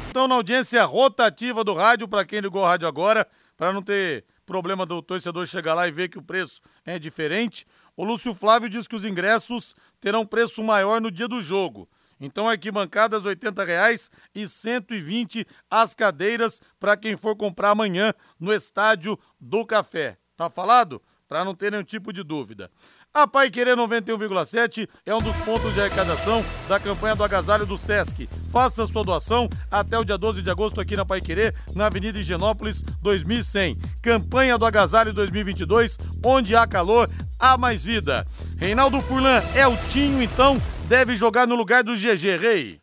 estão 0.09 0.27
na 0.27 0.33
audiência 0.33 0.83
rotativa 0.85 1.63
do 1.63 1.75
rádio, 1.75 2.07
para 2.07 2.25
quem 2.25 2.39
ligou 2.39 2.63
o 2.63 2.65
rádio 2.65 2.87
agora, 2.87 3.27
para 3.55 3.71
não 3.71 3.81
ter 3.81 4.25
problema 4.43 4.83
do 4.83 5.03
torcedor 5.03 5.45
chegar 5.45 5.75
lá 5.75 5.87
e 5.87 5.91
ver 5.91 6.09
que 6.09 6.17
o 6.17 6.23
preço 6.23 6.61
é 6.83 6.97
diferente. 6.97 7.63
O 7.95 8.03
Lúcio 8.03 8.33
Flávio 8.33 8.67
diz 8.69 8.87
que 8.87 8.95
os 8.95 9.05
ingressos 9.05 9.75
terão 10.01 10.25
preço 10.25 10.63
maior 10.63 10.99
no 10.99 11.11
dia 11.11 11.27
do 11.27 11.43
jogo. 11.43 11.87
Então, 12.19 12.49
arquibancadas 12.49 13.23
R$ 13.23 13.35
80,00 13.35 14.09
e 14.33 14.47
120 14.47 15.45
as 15.69 15.93
cadeiras 15.93 16.59
para 16.79 16.97
quem 16.97 17.15
for 17.15 17.35
comprar 17.35 17.69
amanhã 17.69 18.11
no 18.39 18.51
Estádio 18.51 19.17
do 19.39 19.63
Café. 19.63 20.17
Tá 20.35 20.49
falado? 20.49 20.99
Para 21.27 21.45
não 21.45 21.53
ter 21.53 21.71
nenhum 21.71 21.83
tipo 21.83 22.11
de 22.11 22.23
dúvida. 22.23 22.71
A 23.11 23.25
Pai 23.25 23.49
Querer 23.49 23.75
91,7 23.75 24.87
é 25.03 25.15
um 25.15 25.17
dos 25.17 25.35
pontos 25.37 25.73
de 25.73 25.81
arrecadação 25.81 26.45
da 26.67 26.79
campanha 26.79 27.15
do 27.15 27.23
Agasalho 27.23 27.65
do 27.65 27.75
Sesc. 27.75 28.29
Faça 28.51 28.85
sua 28.85 29.03
doação 29.03 29.49
até 29.71 29.97
o 29.97 30.03
dia 30.03 30.15
12 30.15 30.43
de 30.43 30.49
agosto 30.51 30.79
aqui 30.79 30.95
na 30.95 31.03
Pai 31.03 31.19
Querer, 31.19 31.55
na 31.73 31.87
Avenida 31.87 32.19
Higienópolis 32.19 32.83
2100. 33.01 33.77
Campanha 34.03 34.59
do 34.59 34.65
Agasalho 34.65 35.11
2022, 35.11 35.97
onde 36.23 36.55
há 36.55 36.67
calor, 36.67 37.09
há 37.39 37.57
mais 37.57 37.83
vida. 37.83 38.27
Reinaldo 38.59 39.01
Furlan 39.01 39.41
é 39.55 39.67
o 39.67 39.75
Tinho, 39.89 40.21
então 40.21 40.61
deve 40.87 41.15
jogar 41.15 41.47
no 41.47 41.55
lugar 41.55 41.83
do 41.83 41.95
GG 41.95 42.37
Rei. 42.39 42.79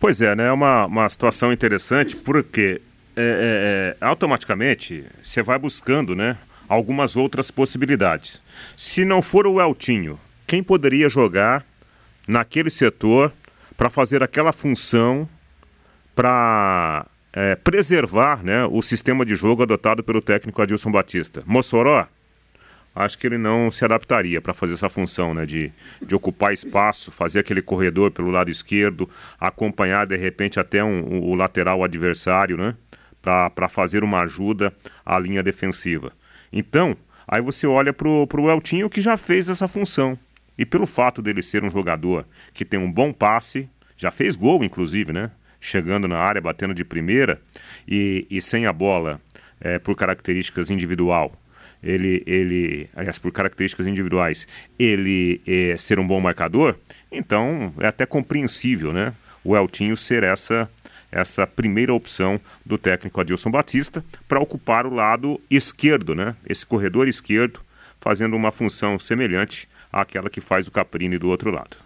Pois 0.00 0.20
é, 0.20 0.34
né? 0.34 0.48
É 0.48 0.52
uma, 0.52 0.86
uma 0.86 1.08
situação 1.08 1.52
interessante 1.52 2.16
porque 2.16 2.82
é, 3.16 3.96
é, 3.96 4.02
é 4.02 4.04
automaticamente 4.04 5.06
você 5.22 5.40
vai 5.40 5.56
buscando, 5.56 6.16
né? 6.16 6.36
Algumas 6.72 7.16
outras 7.16 7.50
possibilidades. 7.50 8.40
Se 8.74 9.04
não 9.04 9.20
for 9.20 9.46
o 9.46 9.60
Eltinho, 9.60 10.18
quem 10.46 10.62
poderia 10.62 11.06
jogar 11.06 11.66
naquele 12.26 12.70
setor 12.70 13.30
para 13.76 13.90
fazer 13.90 14.22
aquela 14.22 14.54
função 14.54 15.28
para 16.14 17.06
é, 17.30 17.56
preservar 17.56 18.42
né, 18.42 18.64
o 18.64 18.80
sistema 18.80 19.22
de 19.24 19.34
jogo 19.34 19.62
adotado 19.62 20.02
pelo 20.02 20.22
técnico 20.22 20.62
Adilson 20.62 20.90
Batista? 20.90 21.42
Mossoró? 21.44 22.06
Acho 22.94 23.18
que 23.18 23.26
ele 23.26 23.38
não 23.38 23.70
se 23.70 23.84
adaptaria 23.84 24.40
para 24.40 24.54
fazer 24.54 24.72
essa 24.72 24.88
função 24.88 25.34
né, 25.34 25.44
de, 25.44 25.70
de 26.00 26.14
ocupar 26.14 26.54
espaço, 26.54 27.12
fazer 27.12 27.40
aquele 27.40 27.60
corredor 27.60 28.10
pelo 28.10 28.30
lado 28.30 28.50
esquerdo, 28.50 29.08
acompanhar 29.38 30.06
de 30.06 30.16
repente 30.16 30.58
até 30.58 30.82
um, 30.82 31.16
um, 31.16 31.20
o 31.20 31.34
lateral 31.34 31.84
adversário, 31.84 32.56
né? 32.56 32.74
Para 33.22 33.68
fazer 33.68 34.02
uma 34.02 34.22
ajuda 34.22 34.74
à 35.06 35.16
linha 35.18 35.42
defensiva. 35.42 36.12
Então, 36.52 36.96
aí 37.26 37.40
você 37.40 37.66
olha 37.66 37.92
para 37.92 38.08
o 38.08 38.50
Eltinho 38.50 38.90
que 38.90 39.00
já 39.00 39.16
fez 39.16 39.48
essa 39.48 39.66
função. 39.66 40.18
E 40.58 40.66
pelo 40.66 40.86
fato 40.86 41.22
dele 41.22 41.42
ser 41.42 41.64
um 41.64 41.70
jogador 41.70 42.26
que 42.52 42.64
tem 42.64 42.78
um 42.78 42.90
bom 42.90 43.12
passe, 43.12 43.68
já 43.96 44.10
fez 44.10 44.36
gol, 44.36 44.62
inclusive, 44.62 45.12
né? 45.12 45.30
Chegando 45.60 46.06
na 46.06 46.18
área, 46.18 46.40
batendo 46.40 46.74
de 46.74 46.84
primeira 46.84 47.40
e, 47.88 48.26
e 48.28 48.42
sem 48.42 48.66
a 48.66 48.72
bola, 48.72 49.20
é, 49.60 49.78
por 49.78 49.94
características 49.94 50.70
individual, 50.70 51.32
ele, 51.82 52.22
ele, 52.26 52.88
aliás, 52.94 53.18
por 53.18 53.32
características 53.32 53.86
individuais, 53.86 54.46
ele 54.78 55.40
é, 55.46 55.76
ser 55.76 55.98
um 55.98 56.06
bom 56.06 56.20
marcador, 56.20 56.76
então 57.10 57.74
é 57.80 57.86
até 57.86 58.06
compreensível, 58.06 58.92
né? 58.92 59.12
O 59.44 59.56
Eltinho 59.56 59.96
ser 59.96 60.22
essa 60.22 60.70
essa 61.12 61.46
primeira 61.46 61.92
opção 61.92 62.40
do 62.64 62.78
técnico 62.78 63.20
Adilson 63.20 63.50
Batista 63.50 64.02
para 64.26 64.40
ocupar 64.40 64.86
o 64.86 64.94
lado 64.94 65.38
esquerdo, 65.50 66.14
né? 66.14 66.34
Esse 66.48 66.64
corredor 66.64 67.06
esquerdo, 67.06 67.60
fazendo 68.00 68.34
uma 68.34 68.50
função 68.50 68.98
semelhante 68.98 69.68
àquela 69.92 70.30
que 70.30 70.40
faz 70.40 70.66
o 70.66 70.72
Caprini 70.72 71.18
do 71.18 71.28
outro 71.28 71.50
lado. 71.50 71.76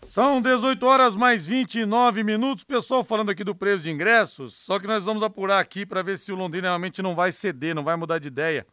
São 0.00 0.40
18 0.40 0.84
horas 0.84 1.14
mais 1.14 1.46
29 1.46 2.24
minutos. 2.24 2.64
Pessoal 2.64 3.04
falando 3.04 3.30
aqui 3.30 3.44
do 3.44 3.54
preço 3.54 3.84
de 3.84 3.90
ingressos, 3.90 4.54
só 4.54 4.80
que 4.80 4.86
nós 4.86 5.04
vamos 5.04 5.22
apurar 5.22 5.60
aqui 5.60 5.86
para 5.86 6.02
ver 6.02 6.18
se 6.18 6.32
o 6.32 6.34
Londrina 6.34 6.68
realmente 6.68 7.00
não 7.00 7.14
vai 7.14 7.30
ceder, 7.30 7.74
não 7.74 7.84
vai 7.84 7.94
mudar 7.94 8.18
de 8.18 8.26
ideia. 8.26 8.66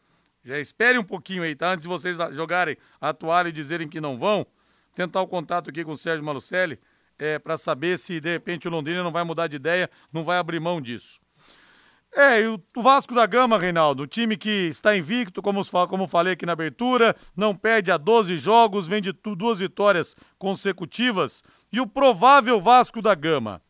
Já 0.44 0.58
espere 0.58 0.98
um 0.98 1.04
pouquinho 1.04 1.44
aí, 1.44 1.54
tá? 1.54 1.74
Antes 1.74 1.84
de 1.84 1.88
vocês 1.88 2.18
jogarem 2.32 2.78
a 3.00 3.14
toalha 3.14 3.50
e 3.50 3.52
dizerem 3.52 3.88
que 3.88 4.02
não 4.02 4.18
vão, 4.18 4.48
tentar 4.96 5.22
o 5.22 5.28
contato 5.28 5.70
aqui 5.70 5.84
com 5.84 5.92
o 5.92 5.98
Sérgio 5.98 6.26
Malucelli 6.26 6.80
é, 7.20 7.38
para 7.38 7.58
saber 7.58 8.00
se 8.00 8.20
de 8.20 8.32
repente 8.32 8.68
o 8.68 8.72
Londrina 8.72 9.04
não 9.04 9.12
vai 9.12 9.24
mudar 9.24 9.48
de 9.48 9.58
ideia, 9.58 9.90
não 10.12 10.24
vai 10.24 10.38
abrir 10.38 10.60
mão 10.60 10.82
disso. 10.82 11.20
É, 12.12 12.42
e 12.42 12.48
o 12.48 12.60
Vasco 12.76 13.14
da 13.14 13.28
Gama, 13.28 13.60
Reinaldo, 13.60 14.04
o 14.04 14.08
time 14.08 14.36
que 14.36 14.50
está 14.50 14.98
invicto, 14.98 15.44
como, 15.44 15.64
como 15.88 16.08
falei 16.08 16.34
aqui 16.34 16.46
na 16.46 16.54
abertura, 16.54 17.16
não 17.36 17.56
perde 17.56 17.92
a 17.92 17.98
12 17.98 18.38
jogos, 18.38 18.88
vem 18.88 19.02
de 19.02 19.12
duas 19.12 19.60
vitórias 19.60 20.16
consecutivas. 20.38 21.44
E 21.72 21.80
o 21.80 21.86
provável 21.86 22.60
Vasco 22.60 23.00
da 23.00 23.14
Gama: 23.14 23.62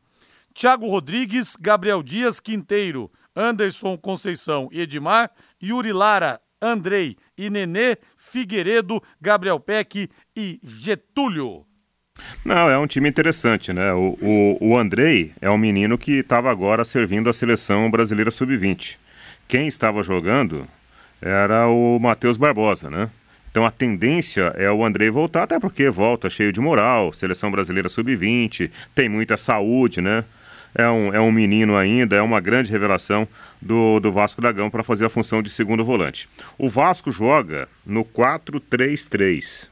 Thiago 0.54 0.88
Rodrigues, 0.88 1.58
Gabriel 1.60 2.02
Dias 2.02 2.40
Quinteiro, 2.40 3.12
Anderson 3.36 3.98
Conceição 3.98 4.70
e 4.72 4.82
Edmar, 4.82 5.32
Yuri 5.62 5.92
Lara, 5.92 6.40
Andrei 6.62 7.18
e 7.38 7.50
Nenê, 7.50 7.98
Figueiredo, 8.18 9.02
Gabriel 9.20 9.60
Peck 9.60 10.10
e 10.36 10.60
Getúlio. 10.64 11.69
Não, 12.46 12.70
é 12.70 12.78
um 12.78 12.88
time 12.88 13.10
interessante, 13.10 13.74
né? 13.74 13.94
O, 13.94 14.18
o, 14.22 14.58
o 14.70 14.78
Andrei 14.78 15.34
é 15.42 15.50
um 15.50 15.58
menino 15.58 15.98
que 15.98 16.20
estava 16.20 16.50
agora 16.50 16.84
servindo 16.86 17.30
a 17.30 17.34
seleção 17.34 17.90
brasileira 17.90 18.32
sub-20. 18.32 18.98
Quem 19.48 19.68
estava 19.68 20.04
jogando 20.04 20.68
era 21.22 21.68
o 21.68 22.00
Matheus 22.00 22.38
Barbosa, 22.38 22.90
né? 22.90 23.10
Então 23.52 23.66
a 23.66 23.72
tendência 23.72 24.54
é 24.56 24.72
o 24.72 24.86
Andrei 24.86 25.10
voltar, 25.10 25.44
até 25.44 25.60
porque 25.60 25.90
volta 25.90 26.30
cheio 26.30 26.54
de 26.54 26.60
moral, 26.60 27.12
seleção 27.12 27.50
brasileira 27.50 27.90
sub-20, 27.90 28.70
tem 28.94 29.10
muita 29.10 29.38
saúde, 29.38 30.02
né? 30.02 30.24
É 30.76 30.88
um, 30.88 31.14
é 31.14 31.20
um 31.20 31.32
menino 31.32 31.76
ainda, 31.76 32.16
é 32.16 32.22
uma 32.22 32.40
grande 32.40 32.72
revelação 32.72 33.28
do, 33.60 34.00
do 34.00 34.12
Vasco 34.12 34.40
da 34.40 34.52
Gama 34.52 34.70
para 34.70 34.84
fazer 34.84 35.06
a 35.06 35.10
função 35.10 35.42
de 35.42 35.50
segundo 35.50 35.84
volante. 35.84 36.30
O 36.58 36.70
Vasco 36.70 37.12
joga 37.12 37.68
no 37.84 38.06
4-3-3 38.06 39.69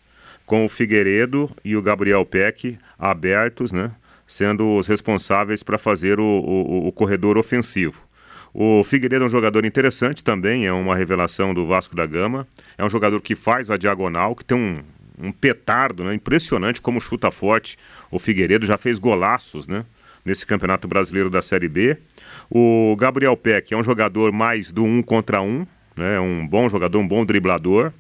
com 0.47 0.63
o 0.63 0.69
Figueiredo 0.69 1.51
e 1.63 1.75
o 1.75 1.81
Gabriel 1.81 2.25
Peck 2.25 2.79
abertos, 2.97 3.73
né? 3.73 3.91
Sendo 4.25 4.77
os 4.77 4.88
responsáveis 4.88 5.62
para 5.62 5.77
fazer 5.77 6.19
o, 6.19 6.23
o, 6.23 6.88
o, 6.88 6.91
corredor 6.91 7.38
ofensivo. 7.38 8.07
O 8.53 8.83
Figueiredo 8.83 9.23
é 9.23 9.27
um 9.27 9.29
jogador 9.29 9.65
interessante 9.65 10.23
também, 10.23 10.65
é 10.65 10.71
uma 10.71 10.95
revelação 10.95 11.53
do 11.53 11.67
Vasco 11.67 11.95
da 11.95 12.05
Gama. 12.05 12.47
É 12.77 12.83
um 12.83 12.89
jogador 12.89 13.21
que 13.21 13.36
faz 13.36 13.69
a 13.69 13.77
diagonal, 13.77 14.36
que 14.36 14.43
tem 14.43 14.57
um, 14.57 14.81
um 15.21 15.31
petardo, 15.33 16.03
né? 16.03 16.13
Impressionante 16.13 16.81
como 16.81 17.01
chuta 17.01 17.29
forte. 17.29 17.77
O 18.10 18.17
Figueiredo 18.17 18.65
já 18.65 18.77
fez 18.77 18.97
golaços, 18.97 19.67
né? 19.67 19.86
Nesse 20.25 20.45
Campeonato 20.45 20.88
Brasileiro 20.88 21.29
da 21.29 21.41
Série 21.41 21.69
B. 21.69 21.97
O 22.49 22.95
Gabriel 22.97 23.36
Peck 23.36 23.73
é 23.73 23.77
um 23.77 23.83
jogador 23.83 24.31
mais 24.31 24.71
do 24.71 24.83
um 24.83 25.01
contra 25.01 25.41
um, 25.41 25.67
né? 25.95 26.19
Um 26.19 26.47
bom 26.47 26.69
jogador, 26.69 26.99
um 26.99 27.07
bom 27.07 27.25
driblador. 27.25 27.91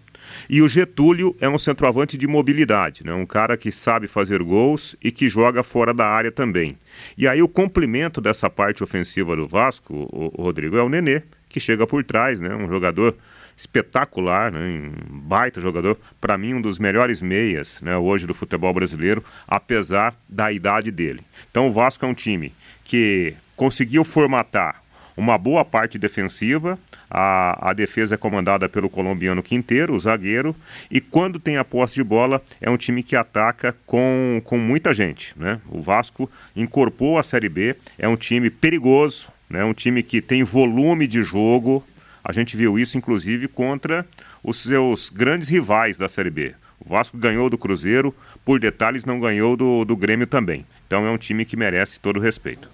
E 0.49 0.61
o 0.61 0.67
Getúlio 0.67 1.35
é 1.39 1.47
um 1.49 1.57
centroavante 1.57 2.17
de 2.17 2.27
mobilidade, 2.27 3.05
né? 3.05 3.13
um 3.13 3.25
cara 3.25 3.57
que 3.57 3.71
sabe 3.71 4.07
fazer 4.07 4.41
gols 4.41 4.95
e 5.03 5.11
que 5.11 5.27
joga 5.29 5.63
fora 5.63 5.93
da 5.93 6.05
área 6.05 6.31
também. 6.31 6.77
E 7.17 7.27
aí 7.27 7.41
o 7.41 7.47
complemento 7.47 8.21
dessa 8.21 8.49
parte 8.49 8.83
ofensiva 8.83 9.35
do 9.35 9.47
Vasco, 9.47 10.07
o, 10.11 10.41
Rodrigo, 10.41 10.77
é 10.77 10.83
o 10.83 10.89
Nenê, 10.89 11.23
que 11.49 11.59
chega 11.59 11.85
por 11.85 12.03
trás, 12.03 12.39
né? 12.39 12.55
um 12.55 12.67
jogador 12.67 13.15
espetacular, 13.55 14.51
né? 14.51 14.59
um 14.59 15.19
baita 15.19 15.59
jogador, 15.59 15.97
para 16.21 16.37
mim 16.37 16.53
um 16.53 16.61
dos 16.61 16.77
melhores 16.77 17.21
meias 17.21 17.81
né? 17.81 17.97
hoje 17.97 18.27
do 18.27 18.33
futebol 18.33 18.73
brasileiro, 18.73 19.23
apesar 19.47 20.15
da 20.29 20.51
idade 20.51 20.91
dele. 20.91 21.21
Então 21.49 21.67
o 21.67 21.71
Vasco 21.71 22.05
é 22.05 22.07
um 22.07 22.13
time 22.13 22.53
que 22.83 23.33
conseguiu 23.55 24.03
formatar 24.03 24.83
uma 25.17 25.37
boa 25.37 25.65
parte 25.65 25.97
defensiva. 25.97 26.77
A, 27.09 27.71
a 27.71 27.73
defesa 27.73 28.15
é 28.15 28.17
comandada 28.17 28.69
pelo 28.69 28.89
colombiano 28.89 29.41
Quinteiro, 29.41 29.95
o 29.95 29.99
zagueiro, 29.99 30.55
e 30.91 31.01
quando 31.01 31.39
tem 31.39 31.57
a 31.57 31.65
posse 31.65 31.95
de 31.95 32.03
bola, 32.03 32.41
é 32.61 32.69
um 32.69 32.77
time 32.77 33.01
que 33.01 33.15
ataca 33.15 33.75
com, 33.85 34.41
com 34.43 34.57
muita 34.57 34.93
gente. 34.93 35.33
Né? 35.37 35.59
O 35.69 35.81
Vasco 35.81 36.29
incorporou 36.55 37.17
a 37.17 37.23
Série 37.23 37.49
B, 37.49 37.75
é 37.97 38.07
um 38.07 38.15
time 38.15 38.49
perigoso, 38.49 39.29
né? 39.49 39.63
um 39.63 39.73
time 39.73 40.03
que 40.03 40.21
tem 40.21 40.43
volume 40.43 41.07
de 41.07 41.23
jogo. 41.23 41.83
A 42.23 42.31
gente 42.31 42.55
viu 42.55 42.77
isso, 42.77 42.97
inclusive, 42.97 43.47
contra 43.47 44.05
os 44.43 44.61
seus 44.61 45.09
grandes 45.09 45.47
rivais 45.47 45.97
da 45.97 46.09
Série 46.09 46.29
B. 46.29 46.53
O 46.79 46.89
Vasco 46.89 47.17
ganhou 47.17 47.49
do 47.49 47.57
Cruzeiro, 47.57 48.13
por 48.45 48.59
detalhes, 48.59 49.05
não 49.05 49.19
ganhou 49.19 49.57
do, 49.57 49.83
do 49.83 49.95
Grêmio 49.95 50.27
também. 50.27 50.65
Então 50.85 51.05
é 51.05 51.11
um 51.11 51.17
time 51.17 51.43
que 51.45 51.57
merece 51.57 51.99
todo 51.99 52.17
o 52.17 52.21
respeito. 52.21 52.69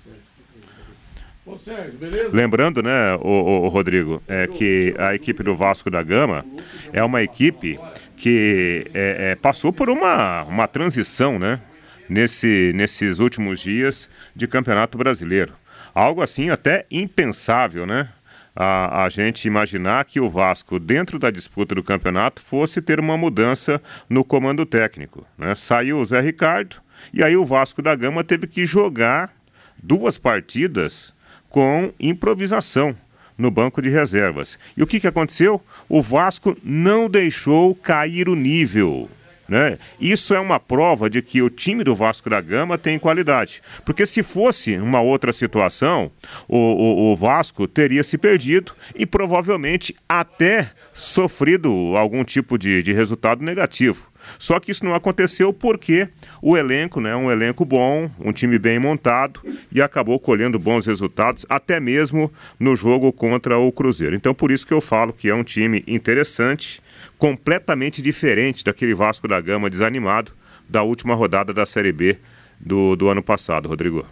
Ô, 1.45 1.58
Sérgio? 1.58 1.99
Lembrando, 2.32 2.82
né, 2.82 3.15
o, 3.15 3.65
o, 3.65 3.67
Rodrigo, 3.67 4.23
é 4.29 4.47
que 4.47 4.95
a 4.97 5.13
equipe 5.13 5.43
do 5.43 5.53
Vasco 5.53 5.91
da 5.91 6.01
Gama 6.01 6.45
é 6.93 7.03
uma 7.03 7.21
equipe 7.21 7.77
que 8.15 8.86
é, 8.93 9.32
é, 9.32 9.36
passou 9.36 9.73
por 9.73 9.89
uma, 9.89 10.43
uma 10.43 10.67
transição, 10.69 11.38
né, 11.38 11.60
nesse, 12.08 12.71
nesses 12.73 13.19
últimos 13.19 13.60
dias 13.60 14.10
de 14.34 14.47
Campeonato 14.47 14.97
Brasileiro. 14.97 15.53
Algo 15.93 16.21
assim 16.21 16.49
até 16.49 16.86
impensável, 16.89 17.86
né? 17.86 18.10
A, 18.56 19.03
a, 19.03 19.10
gente 19.10 19.45
imaginar 19.45 20.06
que 20.06 20.19
o 20.19 20.29
Vasco, 20.29 20.79
dentro 20.79 21.17
da 21.17 21.32
disputa 21.32 21.73
do 21.73 21.84
campeonato, 21.84 22.39
fosse 22.39 22.84
ter 22.84 22.99
uma 22.99 23.17
mudança 23.17 23.82
no 24.08 24.23
comando 24.23 24.63
técnico. 24.63 25.25
Né? 25.38 25.56
Saiu 25.56 25.99
o 25.99 26.06
Zé 26.06 26.21
Ricardo 26.21 26.75
e 27.12 27.23
aí 27.23 27.36
o 27.36 27.45
Vasco 27.45 27.82
da 27.82 27.95
Gama 27.95 28.23
teve 28.23 28.45
que 28.45 28.63
jogar 28.63 29.34
duas 29.82 30.19
partidas 30.19 31.13
com 31.53 31.93
improvisação 31.99 32.95
no 33.37 33.51
banco 33.51 33.79
de 33.79 33.87
reservas. 33.87 34.57
E 34.75 34.81
o 34.81 34.87
que, 34.87 34.99
que 34.99 35.05
aconteceu? 35.05 35.61
O 35.87 36.01
Vasco 36.01 36.57
não 36.63 37.07
deixou 37.07 37.75
cair 37.75 38.27
o 38.27 38.35
nível. 38.35 39.07
Né? 39.47 39.77
Isso 40.01 40.33
é 40.33 40.39
uma 40.39 40.59
prova 40.59 41.07
de 41.11 41.21
que 41.21 41.43
o 41.43 41.51
time 41.51 41.83
do 41.83 41.93
Vasco 41.93 42.27
da 42.27 42.41
Gama 42.41 42.75
tem 42.75 42.97
qualidade. 42.97 43.61
Porque 43.85 44.03
se 44.07 44.23
fosse 44.23 44.77
uma 44.77 44.99
outra 44.99 45.31
situação, 45.31 46.09
o, 46.47 46.57
o, 46.57 47.11
o 47.11 47.15
Vasco 47.15 47.67
teria 47.67 48.03
se 48.03 48.17
perdido 48.17 48.73
e 48.95 49.05
provavelmente 49.05 49.95
até 50.09 50.71
sofrido 50.91 51.93
algum 51.95 52.23
tipo 52.23 52.57
de, 52.57 52.81
de 52.81 52.93
resultado 52.93 53.43
negativo. 53.43 54.11
Só 54.38 54.59
que 54.59 54.71
isso 54.71 54.86
não 54.86 54.93
aconteceu 54.93 55.53
porque 55.53 56.09
o 56.41 56.57
elenco, 56.57 56.99
né, 56.99 57.15
um 57.15 57.31
elenco 57.31 57.65
bom, 57.65 58.09
um 58.19 58.31
time 58.31 58.57
bem 58.59 58.79
montado 58.79 59.41
e 59.71 59.81
acabou 59.81 60.19
colhendo 60.19 60.59
bons 60.59 60.86
resultados, 60.86 61.45
até 61.49 61.79
mesmo 61.79 62.31
no 62.59 62.75
jogo 62.75 63.12
contra 63.12 63.57
o 63.57 63.71
Cruzeiro. 63.71 64.15
Então, 64.15 64.33
por 64.33 64.51
isso 64.51 64.65
que 64.65 64.73
eu 64.73 64.81
falo 64.81 65.13
que 65.13 65.29
é 65.29 65.36
um 65.36 65.43
time 65.43 65.83
interessante, 65.88 66.81
completamente 67.17 68.01
diferente 68.01 68.63
daquele 68.63 68.93
Vasco 68.93 69.27
da 69.27 69.39
Gama 69.39 69.69
desanimado 69.69 70.31
da 70.67 70.83
última 70.83 71.13
rodada 71.13 71.53
da 71.53 71.65
Série 71.65 71.91
B 71.91 72.17
do, 72.59 72.95
do 72.95 73.09
ano 73.09 73.21
passado, 73.21 73.67
Rodrigo. 73.67 74.05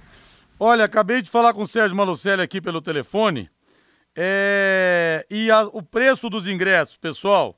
Olha, 0.60 0.86
acabei 0.86 1.22
de 1.22 1.30
falar 1.30 1.54
com 1.54 1.64
o 1.64 1.68
Sérgio 1.68 1.98
Malucelli 1.98 2.42
aqui 2.42 2.62
pelo 2.62 2.82
telefone. 2.82 3.50
É... 4.16 5.26
E 5.30 5.50
a, 5.50 5.64
o 5.64 5.82
preço 5.82 6.30
dos 6.30 6.48
ingressos, 6.48 6.98
pessoal, 6.98 7.58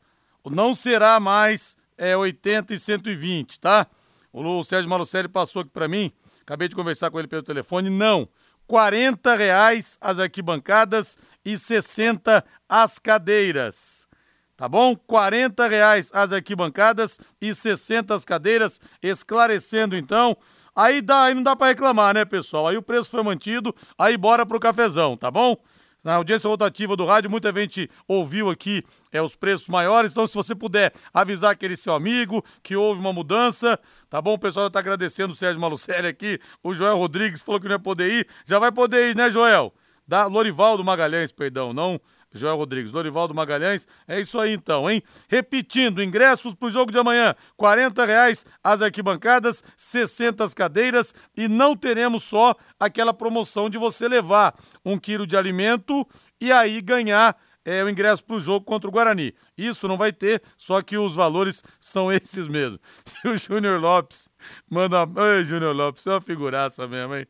não 0.50 0.74
será 0.74 1.20
mais 1.20 1.76
é 1.98 2.16
80 2.16 2.74
e 2.74 2.80
120, 2.80 3.60
tá? 3.60 3.88
O 4.32 4.64
Sérgio 4.64 4.90
Malucelli 4.90 5.28
passou 5.28 5.62
aqui 5.62 5.72
para 5.72 5.88
mim, 5.88 6.12
acabei 6.42 6.68
de 6.68 6.76
conversar 6.76 7.12
com 7.12 7.20
ele 7.20 7.28
pelo 7.28 7.44
telefone, 7.44 7.90
não. 7.90 8.28
40 8.66 9.36
reais 9.36 9.98
as 10.02 10.20
arquibancadas 10.20 11.18
e 11.46 11.58
60 11.58 12.44
as 12.68 12.98
cadeiras. 12.98 14.08
Tá 14.56 14.70
bom? 14.70 14.96
40 14.96 15.68
reais 15.68 16.10
as 16.14 16.32
arquibancadas 16.32 17.20
e 17.42 17.54
60 17.54 18.16
as 18.16 18.24
cadeiras, 18.24 18.80
esclarecendo 19.02 19.96
então. 19.96 20.38
Aí 20.76 21.02
dá, 21.02 21.24
aí 21.24 21.34
não 21.34 21.44
dá 21.44 21.56
para 21.56 21.68
reclamar, 21.68 22.14
né, 22.14 22.26
pessoal? 22.26 22.68
Aí 22.68 22.78
o 22.78 22.82
preço 22.82 23.10
foi 23.10 23.22
mantido, 23.22 23.76
aí 23.98 24.18
bora 24.18 24.46
pro 24.46 24.60
cafezão, 24.60 25.16
tá 25.18 25.30
bom? 25.30 25.58
Na 26.04 26.16
audiência 26.16 26.50
rotativa 26.50 26.98
do 26.98 27.06
rádio, 27.06 27.30
muita 27.30 27.54
gente 27.54 27.90
ouviu 28.08 28.50
aqui 28.50 28.84
é, 29.12 29.22
os 29.22 29.36
preços 29.36 29.70
maiores. 29.70 30.12
Então, 30.12 30.28
se 30.28 30.34
você 30.34 30.54
puder 30.54 30.94
avisar 31.14 31.52
aquele 31.52 31.78
seu 31.78 31.94
amigo 31.94 32.44
que 32.62 32.76
houve 32.76 33.00
uma 33.00 33.14
mudança, 33.14 33.80
tá 34.10 34.22
bom? 34.22 34.34
O 34.34 34.40
pessoal 34.40 34.66
já 34.66 34.72
tá 34.72 34.80
agradecendo 34.80 35.34
o 35.34 35.36
Sérgio 35.36 35.62
Malucelli 35.62 36.08
aqui. 36.08 36.40
O 36.62 36.74
Joel 36.74 36.98
Rodrigues 36.98 37.42
falou 37.42 37.62
que 37.62 37.68
não 37.68 37.76
ia 37.76 37.80
poder 37.80 38.12
ir. 38.12 38.28
Já 38.46 38.60
vai 38.60 38.72
poder 38.72 39.12
ir, 39.12 39.16
né, 39.16 39.30
Joel? 39.30 39.74
Da 40.06 40.26
Lorivaldo 40.26 40.84
Magalhães, 40.84 41.32
perdão, 41.32 41.72
não 41.72 42.02
Joel 42.34 42.58
Rodrigues, 42.58 42.92
Lorivaldo 42.92 43.34
Magalhães. 43.34 43.88
É 44.08 44.20
isso 44.20 44.40
aí 44.40 44.54
então, 44.54 44.90
hein? 44.90 45.02
Repetindo, 45.28 46.02
ingressos 46.02 46.54
pro 46.54 46.72
jogo 46.72 46.92
de 46.92 46.98
amanhã, 46.98 47.36
40 47.56 48.06
reais 48.06 48.46
as 48.64 48.82
arquibancadas, 48.82 49.64
60 49.78 50.44
as 50.44 50.54
cadeiras 50.54 51.14
e 51.36 51.48
não 51.48 51.76
teremos 51.76 52.24
só 52.24 52.56
aquela 52.80 53.14
promoção 53.14 53.70
de 53.70 53.78
você 53.78 54.08
levar 54.08 54.56
um 54.84 54.98
quilo 54.98 55.28
de 55.28 55.38
alimento 55.38 56.08
e 56.42 56.52
aí 56.52 56.82
ganhar 56.82 57.38
é, 57.66 57.84
o 57.84 57.90
ingresso 57.90 58.24
para 58.24 58.36
o 58.36 58.40
jogo 58.40 58.66
contra 58.66 58.90
o 58.90 58.92
Guarani. 58.92 59.34
Isso 59.58 59.88
não 59.88 59.98
vai 59.98 60.12
ter, 60.12 60.42
só 60.58 60.82
que 60.82 60.98
os 60.98 61.16
valores 61.16 61.64
são 61.80 62.12
esses 62.12 62.48
mesmo. 62.48 62.80
E 63.24 63.30
o 63.30 63.38
Júnior 63.38 63.80
Lopes 63.80 64.30
manda. 64.70 65.04
Oi, 65.04 65.44
Júnior 65.44 65.76
Lopes, 65.76 66.06
é 66.08 66.12
uma 66.12 66.22
figuraça 66.22 66.88
mesmo, 66.88 67.16
hein? 67.16 67.28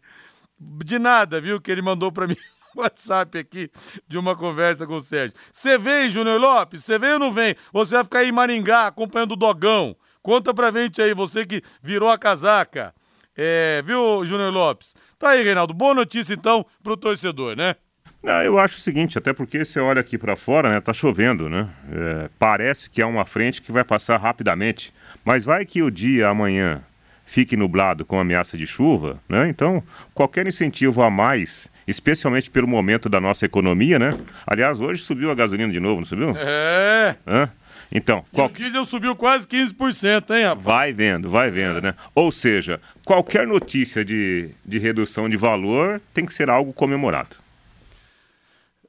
De 0.60 0.98
nada, 0.98 1.42
viu, 1.42 1.60
que 1.60 1.72
ele 1.72 1.82
mandou 1.82 2.12
para 2.12 2.28
mim 2.28 2.38
WhatsApp 2.78 3.38
aqui 3.38 3.70
de 4.08 4.18
uma 4.18 4.36
conversa 4.36 4.86
com 4.86 4.98
o 4.98 5.02
Sérgio. 5.02 5.36
Você 5.52 5.78
vem, 5.78 6.10
Júnior 6.10 6.40
Lopes? 6.40 6.84
Você 6.84 6.98
vem 6.98 7.14
ou 7.14 7.20
não 7.20 7.32
vem? 7.32 7.56
Você 7.72 7.96
vai 7.96 8.04
ficar 8.04 8.20
aí 8.20 8.30
em 8.30 8.32
Maringá 8.32 8.88
acompanhando 8.88 9.34
o 9.34 9.38
Dogão. 9.38 9.96
Conta 10.22 10.54
pra 10.54 10.72
gente 10.72 11.02
aí, 11.02 11.14
você 11.14 11.46
que 11.46 11.62
virou 11.82 12.10
a 12.10 12.18
casaca. 12.18 12.94
É, 13.36 13.82
viu, 13.86 14.26
Júnior 14.26 14.54
Lopes? 14.54 14.96
Tá 15.18 15.32
aí, 15.32 15.44
Reinaldo. 15.44 15.74
Boa 15.74 15.94
notícia 15.94 16.34
então 16.34 16.66
pro 16.84 16.96
torcedor, 16.96 17.56
né? 17.56 17.76
Não, 18.22 18.42
eu 18.42 18.58
acho 18.58 18.78
o 18.78 18.82
seguinte, 18.82 19.18
até 19.18 19.34
porque 19.34 19.66
você 19.66 19.82
olha 19.82 20.00
aqui 20.00 20.18
para 20.18 20.38
fora, 20.38 20.70
né? 20.70 20.80
Tá 20.80 20.94
chovendo, 20.94 21.50
né? 21.50 21.70
É, 21.92 22.30
parece 22.40 22.90
que 22.90 23.02
é 23.02 23.06
uma 23.06 23.26
frente 23.26 23.62
que 23.62 23.72
vai 23.72 23.84
passar 23.84 24.18
rapidamente. 24.18 24.94
Mas 25.26 25.44
vai 25.44 25.66
que 25.66 25.84
o 25.84 25.92
dia 25.92 26.30
amanhã 26.30 26.82
fique 27.24 27.56
nublado 27.56 28.06
com 28.06 28.20
ameaça 28.20 28.58
de 28.58 28.68
chuva, 28.68 29.20
né? 29.28 29.48
Então, 29.50 29.84
qualquer 30.14 30.46
incentivo 30.48 31.02
a 31.02 31.10
mais, 31.10 31.70
especialmente 31.88 32.52
pelo 32.52 32.68
momento 32.68 33.10
da 33.10 33.20
nossa 33.20 33.46
economia, 33.46 33.98
né? 33.98 34.18
Aliás, 34.46 34.80
hoje 34.80 35.02
subiu 35.02 35.32
a 35.32 35.36
gasolina 35.36 35.72
de 35.72 35.80
novo, 35.80 35.98
não 35.98 36.06
subiu? 36.06 36.34
É. 36.38 37.16
Hã? 37.26 37.50
Então, 37.92 38.26
qual... 38.32 38.48
o 38.48 38.52
diesel 38.52 38.86
subiu 38.86 39.16
quase 39.16 39.48
15%, 39.48 40.36
hein, 40.36 40.46
rapaz? 40.46 40.64
Vai 40.64 40.94
vendo, 40.94 41.30
vai 41.30 41.52
vendo, 41.52 41.82
né? 41.82 41.94
Ou 42.16 42.32
seja, 42.32 42.82
qualquer 43.06 43.46
notícia 43.46 44.04
de, 44.04 44.50
de 44.66 44.80
redução 44.80 45.30
de 45.30 45.38
valor 45.38 46.02
tem 46.14 46.26
que 46.26 46.34
ser 46.34 46.50
algo 46.50 46.74
comemorado. 46.74 47.43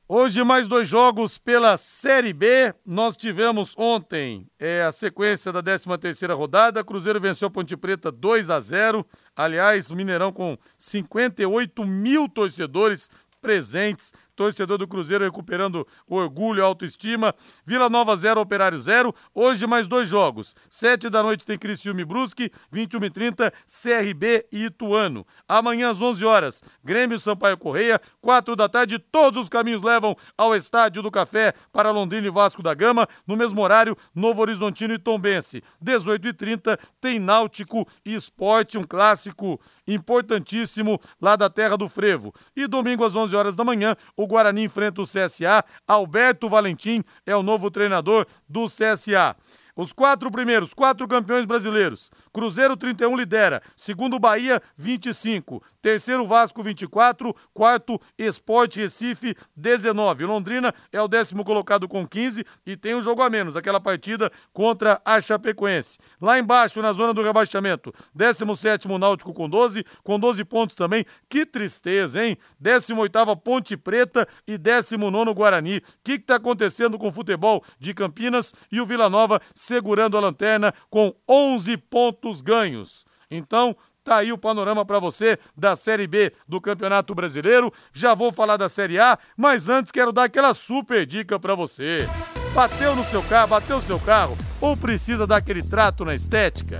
Hoje 0.06 0.44
mais 0.44 0.68
dois 0.68 0.86
jogos 0.86 1.38
pela 1.38 1.78
Série 1.78 2.34
B. 2.34 2.74
Nós 2.84 3.16
tivemos 3.16 3.72
ontem 3.74 4.46
é, 4.58 4.82
a 4.82 4.92
sequência 4.92 5.50
da 5.50 5.62
13 5.62 5.86
terceira 5.98 6.34
rodada. 6.34 6.84
Cruzeiro 6.84 7.18
venceu 7.18 7.48
a 7.48 7.50
Ponte 7.50 7.74
Preta 7.74 8.12
2 8.12 8.50
a 8.50 8.60
0. 8.60 9.06
Aliás, 9.34 9.90
o 9.90 9.96
Mineirão 9.96 10.30
com 10.30 10.58
58 10.76 11.86
mil 11.86 12.28
torcedores 12.28 13.08
presentes 13.40 14.12
torcedor 14.34 14.78
do 14.78 14.88
Cruzeiro 14.88 15.24
recuperando 15.24 15.86
orgulho, 16.06 16.64
autoestima. 16.64 17.34
Vila 17.64 17.88
Nova 17.88 18.16
0, 18.16 18.40
Operário 18.40 18.78
0. 18.78 19.14
Hoje 19.34 19.66
mais 19.66 19.86
dois 19.86 20.08
jogos. 20.08 20.54
7 20.68 21.08
da 21.08 21.22
noite 21.22 21.46
tem 21.46 21.58
Criciúma 21.58 22.00
e 22.00 22.04
Brusque, 22.04 22.50
21 22.70 23.04
e 23.04 23.10
30 23.10 23.52
CRB 23.66 24.46
e 24.50 24.64
Ituano. 24.64 25.26
Amanhã 25.48 25.90
às 25.90 26.00
11 26.00 26.24
horas, 26.24 26.62
Grêmio 26.82 27.18
Sampaio 27.18 27.56
Correia, 27.56 28.00
4 28.20 28.56
da 28.56 28.68
tarde, 28.68 28.98
todos 28.98 29.42
os 29.42 29.48
caminhos 29.48 29.82
levam 29.82 30.16
ao 30.36 30.54
Estádio 30.54 31.02
do 31.02 31.10
Café 31.10 31.54
para 31.72 31.90
Londrina 31.90 32.26
e 32.26 32.30
Vasco 32.30 32.62
da 32.62 32.74
Gama. 32.74 33.08
No 33.26 33.36
mesmo 33.36 33.60
horário, 33.60 33.96
Novo 34.14 34.40
Horizontino 34.42 34.94
e 34.94 34.98
Tombense. 34.98 35.62
18 35.80 36.28
e 36.28 36.32
30 36.32 36.78
tem 37.00 37.18
Náutico 37.18 37.86
e 38.04 38.14
Esporte, 38.14 38.78
um 38.78 38.84
clássico 38.84 39.60
importantíssimo 39.86 41.00
lá 41.20 41.36
da 41.36 41.48
terra 41.50 41.76
do 41.76 41.88
frevo. 41.88 42.34
E 42.56 42.66
domingo 42.66 43.04
às 43.04 43.14
11 43.14 43.34
horas 43.36 43.54
da 43.54 43.64
manhã, 43.64 43.96
o 44.16 44.23
Guarani 44.26 44.64
enfrenta 44.64 45.00
o 45.00 45.04
CSA. 45.04 45.64
Alberto 45.86 46.48
Valentim 46.48 47.02
é 47.26 47.34
o 47.36 47.42
novo 47.42 47.70
treinador 47.70 48.26
do 48.48 48.66
CSA. 48.66 49.36
Os 49.76 49.92
quatro 49.92 50.30
primeiros, 50.30 50.72
quatro 50.72 51.06
campeões 51.08 51.44
brasileiros. 51.44 52.10
Cruzeiro 52.34 52.76
31 52.76 53.16
lidera, 53.16 53.62
segundo 53.76 54.18
Bahia 54.18 54.60
25, 54.76 55.62
terceiro 55.80 56.26
Vasco 56.26 56.64
24, 56.64 57.32
quarto 57.54 58.00
Esporte 58.18 58.80
Recife 58.80 59.36
19. 59.54 60.24
Londrina 60.24 60.74
é 60.92 61.00
o 61.00 61.06
décimo 61.06 61.44
colocado 61.44 61.86
com 61.86 62.04
15 62.04 62.44
e 62.66 62.76
tem 62.76 62.96
um 62.96 63.02
jogo 63.02 63.22
a 63.22 63.30
menos, 63.30 63.56
aquela 63.56 63.78
partida 63.78 64.32
contra 64.52 65.00
a 65.04 65.20
Chapecoense. 65.20 65.96
Lá 66.20 66.36
embaixo, 66.36 66.82
na 66.82 66.92
zona 66.92 67.14
do 67.14 67.22
rebaixamento, 67.22 67.94
17 68.12 68.88
Náutico 68.98 69.32
com 69.32 69.48
12, 69.48 69.84
com 70.02 70.18
12 70.18 70.44
pontos 70.44 70.74
também. 70.74 71.06
Que 71.28 71.46
tristeza, 71.46 72.24
hein? 72.24 72.36
18 72.58 73.36
Ponte 73.36 73.76
Preta 73.76 74.26
e 74.44 74.58
19 74.58 75.32
Guarani. 75.32 75.76
O 75.76 75.82
que 76.02 76.12
está 76.14 76.34
acontecendo 76.34 76.98
com 76.98 77.06
o 77.06 77.12
futebol 77.12 77.62
de 77.78 77.94
Campinas 77.94 78.52
e 78.72 78.80
o 78.80 78.86
Vila 78.86 79.08
Nova 79.08 79.40
segurando 79.54 80.16
a 80.16 80.20
lanterna 80.20 80.74
com 80.90 81.14
11 81.28 81.76
pontos 81.76 82.23
ganhos. 82.42 83.04
Então, 83.30 83.76
Tá 84.04 84.16
aí 84.16 84.30
o 84.30 84.36
panorama 84.36 84.84
para 84.84 84.98
você 84.98 85.38
da 85.56 85.74
Série 85.74 86.06
B 86.06 86.30
do 86.46 86.60
Campeonato 86.60 87.14
Brasileiro. 87.14 87.72
Já 87.90 88.14
vou 88.14 88.30
falar 88.30 88.58
da 88.58 88.68
Série 88.68 89.00
A, 89.00 89.18
mas 89.34 89.70
antes 89.70 89.90
quero 89.90 90.12
dar 90.12 90.24
aquela 90.24 90.52
super 90.52 91.06
dica 91.06 91.40
para 91.40 91.54
você. 91.54 92.06
Bateu 92.54 92.94
no 92.94 93.02
seu 93.02 93.22
carro, 93.22 93.48
bateu 93.48 93.78
o 93.78 93.82
seu 93.82 93.98
carro 93.98 94.36
ou 94.60 94.76
precisa 94.76 95.26
dar 95.26 95.38
aquele 95.38 95.62
trato 95.62 96.04
na 96.04 96.14
estética? 96.14 96.76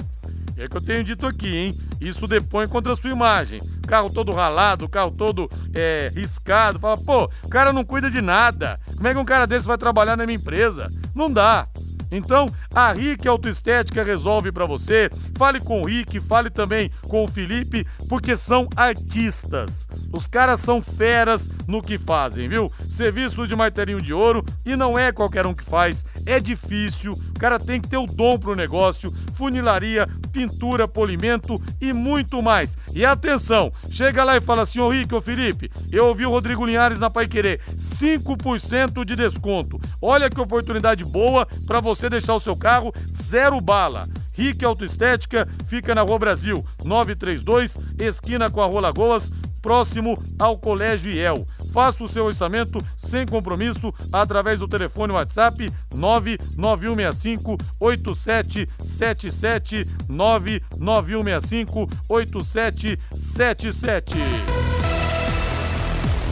É 0.59 0.69
que 0.69 0.77
eu 0.77 0.83
tenho 0.83 1.03
dito 1.03 1.27
aqui, 1.27 1.49
hein? 1.49 1.79
Isso 1.99 2.27
depõe 2.27 2.69
contra 2.69 2.93
a 2.93 2.97
sua 2.97 3.11
imagem. 3.11 3.59
Carro 3.89 4.13
todo 4.13 4.31
ralado, 4.31 4.89
carro 4.89 5.11
todo 5.11 5.51
é, 5.75 6.11
riscado. 6.15 6.79
Fala, 6.79 6.97
pô, 6.99 7.25
o 7.43 7.49
cara 7.49 7.73
não 7.73 7.85
cuida 7.85 8.11
de 8.11 8.21
nada. 8.21 8.79
Como 8.95 9.09
é 9.09 9.13
que 9.13 9.19
um 9.19 9.25
cara 9.25 9.47
desse 9.47 9.67
vai 9.67 9.79
trabalhar 9.79 10.15
na 10.15 10.27
minha 10.27 10.37
empresa? 10.37 10.93
Não 11.15 11.31
dá. 11.31 11.67
Então, 12.13 12.47
a 12.75 12.93
Rick 12.93 13.29
Autoestética 13.29 14.03
resolve 14.03 14.51
para 14.51 14.67
você. 14.67 15.09
Fale 15.37 15.61
com 15.61 15.81
o 15.81 15.87
Rick, 15.87 16.19
fale 16.21 16.51
também 16.51 16.91
com 17.09 17.25
o 17.25 17.29
Felipe, 17.29 17.87
porque 18.09 18.37
são 18.37 18.69
artistas. 18.77 19.87
Os 20.13 20.27
caras 20.27 20.61
são 20.61 20.83
feras 20.83 21.49
no 21.69 21.81
que 21.81 21.97
fazem, 21.99 22.49
viu? 22.49 22.71
Serviço 22.89 23.47
de 23.47 23.55
martelinho 23.55 24.01
de 24.01 24.13
ouro 24.13 24.45
e 24.67 24.75
não 24.77 24.99
é 24.99 25.13
qualquer 25.13 25.47
um 25.47 25.55
que 25.55 25.65
faz, 25.65 26.05
é 26.27 26.41
difícil. 26.41 27.13
O 27.13 27.39
cara 27.39 27.59
tem 27.59 27.81
que 27.81 27.89
ter 27.89 27.97
o 27.97 28.07
dom 28.07 28.39
pro 28.39 28.57
negócio, 28.57 29.13
funilaria, 29.37 30.09
pintura, 30.33 30.89
polimento 30.89 31.63
e 31.81 31.93
muito 31.93 32.43
mais. 32.43 32.77
E 32.93 33.05
atenção, 33.05 33.73
chega 33.91 34.25
lá 34.25 34.37
e 34.37 34.41
fala 34.41 34.63
assim, 34.63 34.81
ô 34.81 34.89
Rick, 34.89 35.15
ô 35.15 35.21
Felipe, 35.21 35.71
eu 35.93 36.07
ouvi 36.07 36.27
o 36.27 36.31
Rodrigo 36.31 36.65
Linhares 36.65 37.01
na 37.01 37.11
Pai 37.11 37.27
Querer, 37.27 37.61
5% 37.77 39.05
de 39.05 39.17
desconto. 39.17 39.81
Olha 40.03 40.29
que 40.29 40.41
oportunidade 40.41 41.05
boa 41.05 41.47
para 41.67 41.81
você 41.81 42.09
deixar 42.09 42.35
o 42.35 42.41
seu 42.41 42.57
carro 42.65 42.93
zero 43.13 43.61
bala. 43.61 44.09
Rick 44.33 44.65
Autoestética 44.65 45.47
fica 45.69 45.95
na 45.95 46.01
Rua 46.01 46.19
Brasil, 46.19 46.65
932, 46.83 47.79
esquina 47.99 48.49
com 48.49 48.63
a 48.63 48.67
Rua 48.67 48.81
Lagoas, 48.81 49.31
próximo 49.61 50.15
ao 50.39 50.57
Colégio 50.57 51.13
IEL. 51.13 51.47
Faça 51.75 52.03
o 52.03 52.09
seu 52.09 52.25
orçamento 52.25 52.79
sem 52.97 53.27
compromisso 53.27 53.93
através 54.11 54.61
do 54.61 54.67
telefone 54.67 55.13
WhatsApp 55.13 55.71
99165 55.95 57.59
8777 57.79 59.87
99165 60.09 61.91
8777. 62.09 64.15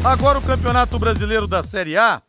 Agora 0.03 0.39
o 0.39 0.43
Campeonato 0.43 0.99
Brasileiro 0.99 1.47
da 1.47 1.63
Série 1.63 1.99
A. 1.99 2.23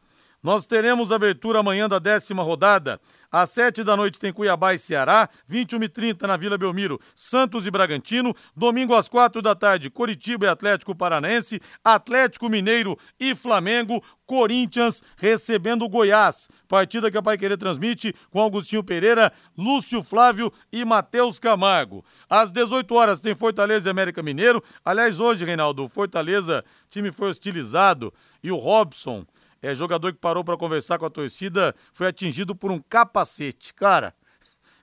Nós 0.43 0.67
teremos 0.67 1.09
abertura 1.09 1.59
amanhã 1.59 1.87
da 1.87 1.99
décima 1.99 2.43
rodada. 2.43 2.99
Às 3.31 3.51
sete 3.51 3.81
da 3.81 3.95
noite 3.95 4.19
tem 4.19 4.33
Cuiabá 4.33 4.73
e 4.73 4.77
Ceará, 4.77 5.29
21 5.47 5.83
e 5.83 5.89
30 5.89 6.27
na 6.27 6.35
Vila 6.35 6.57
Belmiro, 6.57 6.99
Santos 7.15 7.65
e 7.65 7.71
Bragantino. 7.71 8.35
Domingo 8.53 8.93
às 8.93 9.07
quatro 9.07 9.41
da 9.41 9.55
tarde, 9.55 9.89
Coritiba 9.89 10.45
e 10.45 10.49
Atlético 10.49 10.93
Paranense, 10.93 11.61
Atlético 11.81 12.49
Mineiro 12.49 12.97
e 13.17 13.33
Flamengo. 13.33 14.03
Corinthians 14.25 15.03
recebendo 15.17 15.87
Goiás. 15.87 16.49
Partida 16.67 17.11
que 17.11 17.17
a 17.17 17.21
Pai 17.21 17.37
Querer 17.37 17.57
transmite 17.57 18.15
com 18.29 18.39
Augustinho 18.39 18.83
Pereira, 18.83 19.31
Lúcio 19.57 20.01
Flávio 20.01 20.51
e 20.71 20.83
Matheus 20.85 21.39
Camargo. 21.39 22.05
Às 22.29 22.49
18 22.49 22.93
horas 22.95 23.19
tem 23.19 23.35
Fortaleza 23.35 23.89
e 23.89 23.91
América 23.91 24.23
Mineiro. 24.23 24.63
Aliás, 24.83 25.19
hoje, 25.19 25.45
Reinaldo, 25.45 25.87
Fortaleza, 25.87 26.63
time 26.89 27.11
foi 27.11 27.29
hostilizado 27.29 28.13
e 28.41 28.51
o 28.51 28.57
Robson 28.57 29.25
é, 29.63 29.73
jogador 29.73 30.11
que 30.11 30.19
parou 30.19 30.43
para 30.43 30.57
conversar 30.57 30.99
com 30.99 31.05
a 31.05 31.09
torcida, 31.09 31.73
foi 31.93 32.07
atingido 32.07 32.53
por 32.53 32.69
um 32.69 32.79
capacete. 32.79 33.73
Cara, 33.73 34.13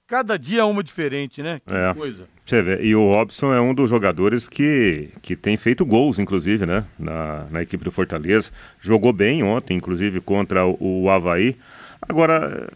cada 0.07 0.38
dia 0.38 0.62
é 0.62 0.64
uma 0.64 0.83
diferente, 0.83 1.43
né? 1.43 1.61
Que 1.66 1.75
é. 1.75 1.95
coisa. 1.95 2.27
Você 2.47 2.62
vê, 2.62 2.83
e 2.83 2.95
o 2.97 3.05
Robson 3.05 3.53
é 3.53 3.61
um 3.61 3.75
dos 3.75 3.90
jogadores 3.90 4.49
que, 4.49 5.11
que 5.21 5.37
tem 5.37 5.57
feito 5.59 5.85
gols, 5.85 6.19
inclusive, 6.19 6.64
né? 6.64 6.87
Na, 6.99 7.45
na 7.51 7.62
equipe 7.62 7.85
do 7.85 7.93
Fortaleza. 7.93 8.51
Jogou 8.81 9.12
bem 9.12 9.43
ontem, 9.43 9.77
inclusive, 9.77 10.19
contra 10.23 10.64
o, 10.66 11.03
o 11.03 11.11
Havaí. 11.11 11.59
Agora, 12.01 12.73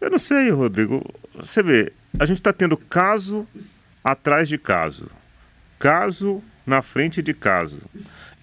eu 0.00 0.10
não 0.10 0.18
sei, 0.18 0.50
Rodrigo. 0.50 1.04
Você 1.34 1.62
vê, 1.62 1.92
a 2.18 2.24
gente 2.24 2.38
está 2.38 2.54
tendo 2.54 2.76
caso 2.76 3.46
atrás 4.02 4.48
de 4.48 4.56
caso. 4.56 5.08
Caso 5.78 6.42
na 6.66 6.80
frente 6.80 7.20
de 7.20 7.34
caso. 7.34 7.80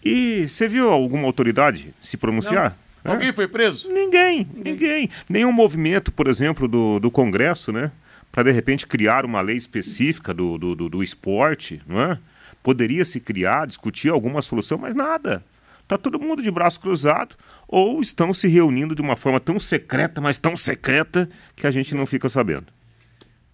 E 0.05 0.47
você 0.47 0.67
viu 0.67 0.91
alguma 0.91 1.25
autoridade 1.25 1.93
se 1.99 2.15
pronunciar? 2.15 2.69
Não. 2.69 2.90
Alguém 3.03 3.33
foi 3.33 3.47
preso? 3.47 3.91
Ninguém, 3.91 4.47
ninguém. 4.53 5.09
Nenhum 5.29 5.51
movimento, 5.51 6.11
por 6.11 6.27
exemplo, 6.27 6.67
do, 6.67 6.99
do 6.99 7.09
Congresso, 7.09 7.71
né? 7.71 7.91
Para 8.31 8.43
de 8.43 8.51
repente 8.51 8.87
criar 8.87 9.25
uma 9.25 9.41
lei 9.41 9.57
específica 9.57 10.33
do, 10.33 10.57
do, 10.57 10.75
do, 10.75 10.89
do 10.89 11.03
esporte, 11.03 11.81
não 11.87 11.99
é? 11.99 12.19
Poderia 12.63 13.03
se 13.03 13.19
criar, 13.19 13.65
discutir 13.65 14.09
alguma 14.09 14.41
solução, 14.41 14.77
mas 14.77 14.93
nada. 14.93 15.43
Está 15.81 15.97
todo 15.97 16.19
mundo 16.19 16.41
de 16.41 16.51
braço 16.51 16.79
cruzado 16.79 17.35
ou 17.67 17.99
estão 17.99 18.33
se 18.33 18.47
reunindo 18.47 18.95
de 18.95 19.01
uma 19.01 19.15
forma 19.15 19.39
tão 19.39 19.59
secreta, 19.59 20.21
mas 20.21 20.37
tão 20.37 20.55
secreta, 20.55 21.27
que 21.55 21.67
a 21.67 21.71
gente 21.71 21.95
não 21.95 22.05
fica 22.05 22.29
sabendo. 22.29 22.67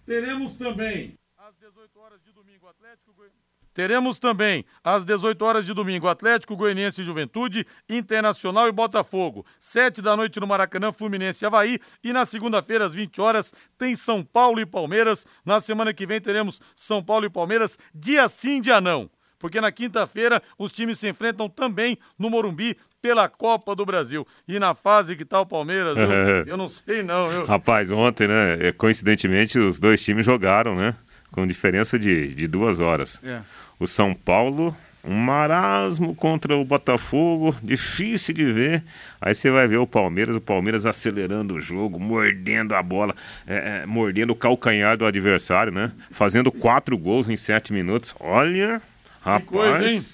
Teremos 0.06 0.56
também 0.56 1.18
Teremos 3.78 4.18
também, 4.18 4.64
às 4.82 5.04
18 5.04 5.40
horas 5.40 5.64
de 5.64 5.72
domingo, 5.72 6.08
Atlético 6.08 6.56
Goianiense 6.56 7.00
e 7.00 7.04
Juventude, 7.04 7.64
Internacional 7.88 8.66
e 8.66 8.72
Botafogo. 8.72 9.46
7 9.60 10.02
da 10.02 10.16
noite 10.16 10.40
no 10.40 10.48
Maracanã, 10.48 10.90
Fluminense 10.90 11.44
e 11.44 11.46
Havaí. 11.46 11.78
E 12.02 12.12
na 12.12 12.26
segunda-feira, 12.26 12.86
às 12.86 12.92
20 12.92 13.20
horas, 13.20 13.54
tem 13.78 13.94
São 13.94 14.24
Paulo 14.24 14.58
e 14.58 14.66
Palmeiras. 14.66 15.24
Na 15.46 15.60
semana 15.60 15.94
que 15.94 16.08
vem 16.08 16.20
teremos 16.20 16.60
São 16.74 17.00
Paulo 17.04 17.26
e 17.26 17.30
Palmeiras, 17.30 17.78
dia 17.94 18.28
sim, 18.28 18.60
dia 18.60 18.80
não. 18.80 19.08
porque 19.38 19.60
na 19.60 19.70
quinta-feira 19.70 20.42
os 20.58 20.72
times 20.72 20.98
se 20.98 21.08
enfrentam 21.08 21.48
também 21.48 21.96
no 22.18 22.28
Morumbi 22.28 22.76
pela 23.00 23.28
Copa 23.28 23.76
do 23.76 23.86
Brasil. 23.86 24.26
E 24.48 24.58
na 24.58 24.74
fase 24.74 25.14
que 25.14 25.24
tá 25.24 25.40
o 25.40 25.46
Palmeiras, 25.46 25.94
viu? 25.94 26.08
eu 26.52 26.56
não 26.56 26.66
sei 26.66 27.04
não. 27.04 27.30
Eu... 27.30 27.44
Rapaz, 27.44 27.92
ontem, 27.92 28.26
né, 28.26 28.72
coincidentemente, 28.72 29.56
os 29.56 29.78
dois 29.78 30.02
times 30.02 30.26
jogaram, 30.26 30.74
né? 30.74 30.96
Com 31.30 31.46
diferença 31.46 31.96
de, 31.96 32.34
de 32.34 32.48
duas 32.48 32.80
horas. 32.80 33.22
É. 33.22 33.42
O 33.78 33.86
São 33.86 34.14
Paulo 34.14 34.76
um 35.04 35.14
marasmo 35.14 36.14
contra 36.14 36.56
o 36.56 36.64
Botafogo, 36.64 37.56
difícil 37.62 38.34
de 38.34 38.52
ver. 38.52 38.84
Aí 39.20 39.34
você 39.34 39.50
vai 39.50 39.66
ver 39.66 39.78
o 39.78 39.86
Palmeiras, 39.86 40.36
o 40.36 40.40
Palmeiras 40.40 40.84
acelerando 40.84 41.54
o 41.54 41.60
jogo, 41.60 41.98
mordendo 41.98 42.74
a 42.74 42.82
bola, 42.82 43.14
é, 43.46 43.82
é, 43.82 43.86
mordendo 43.86 44.30
o 44.30 44.36
calcanhar 44.36 44.96
do 44.96 45.06
adversário, 45.06 45.72
né? 45.72 45.92
Fazendo 46.10 46.52
quatro 46.52 46.96
gols 46.98 47.28
em 47.28 47.36
sete 47.36 47.72
minutos. 47.72 48.14
Olha, 48.20 48.82
rapaz. 49.20 49.48
coisa, 49.48 49.90
hein? 49.90 50.04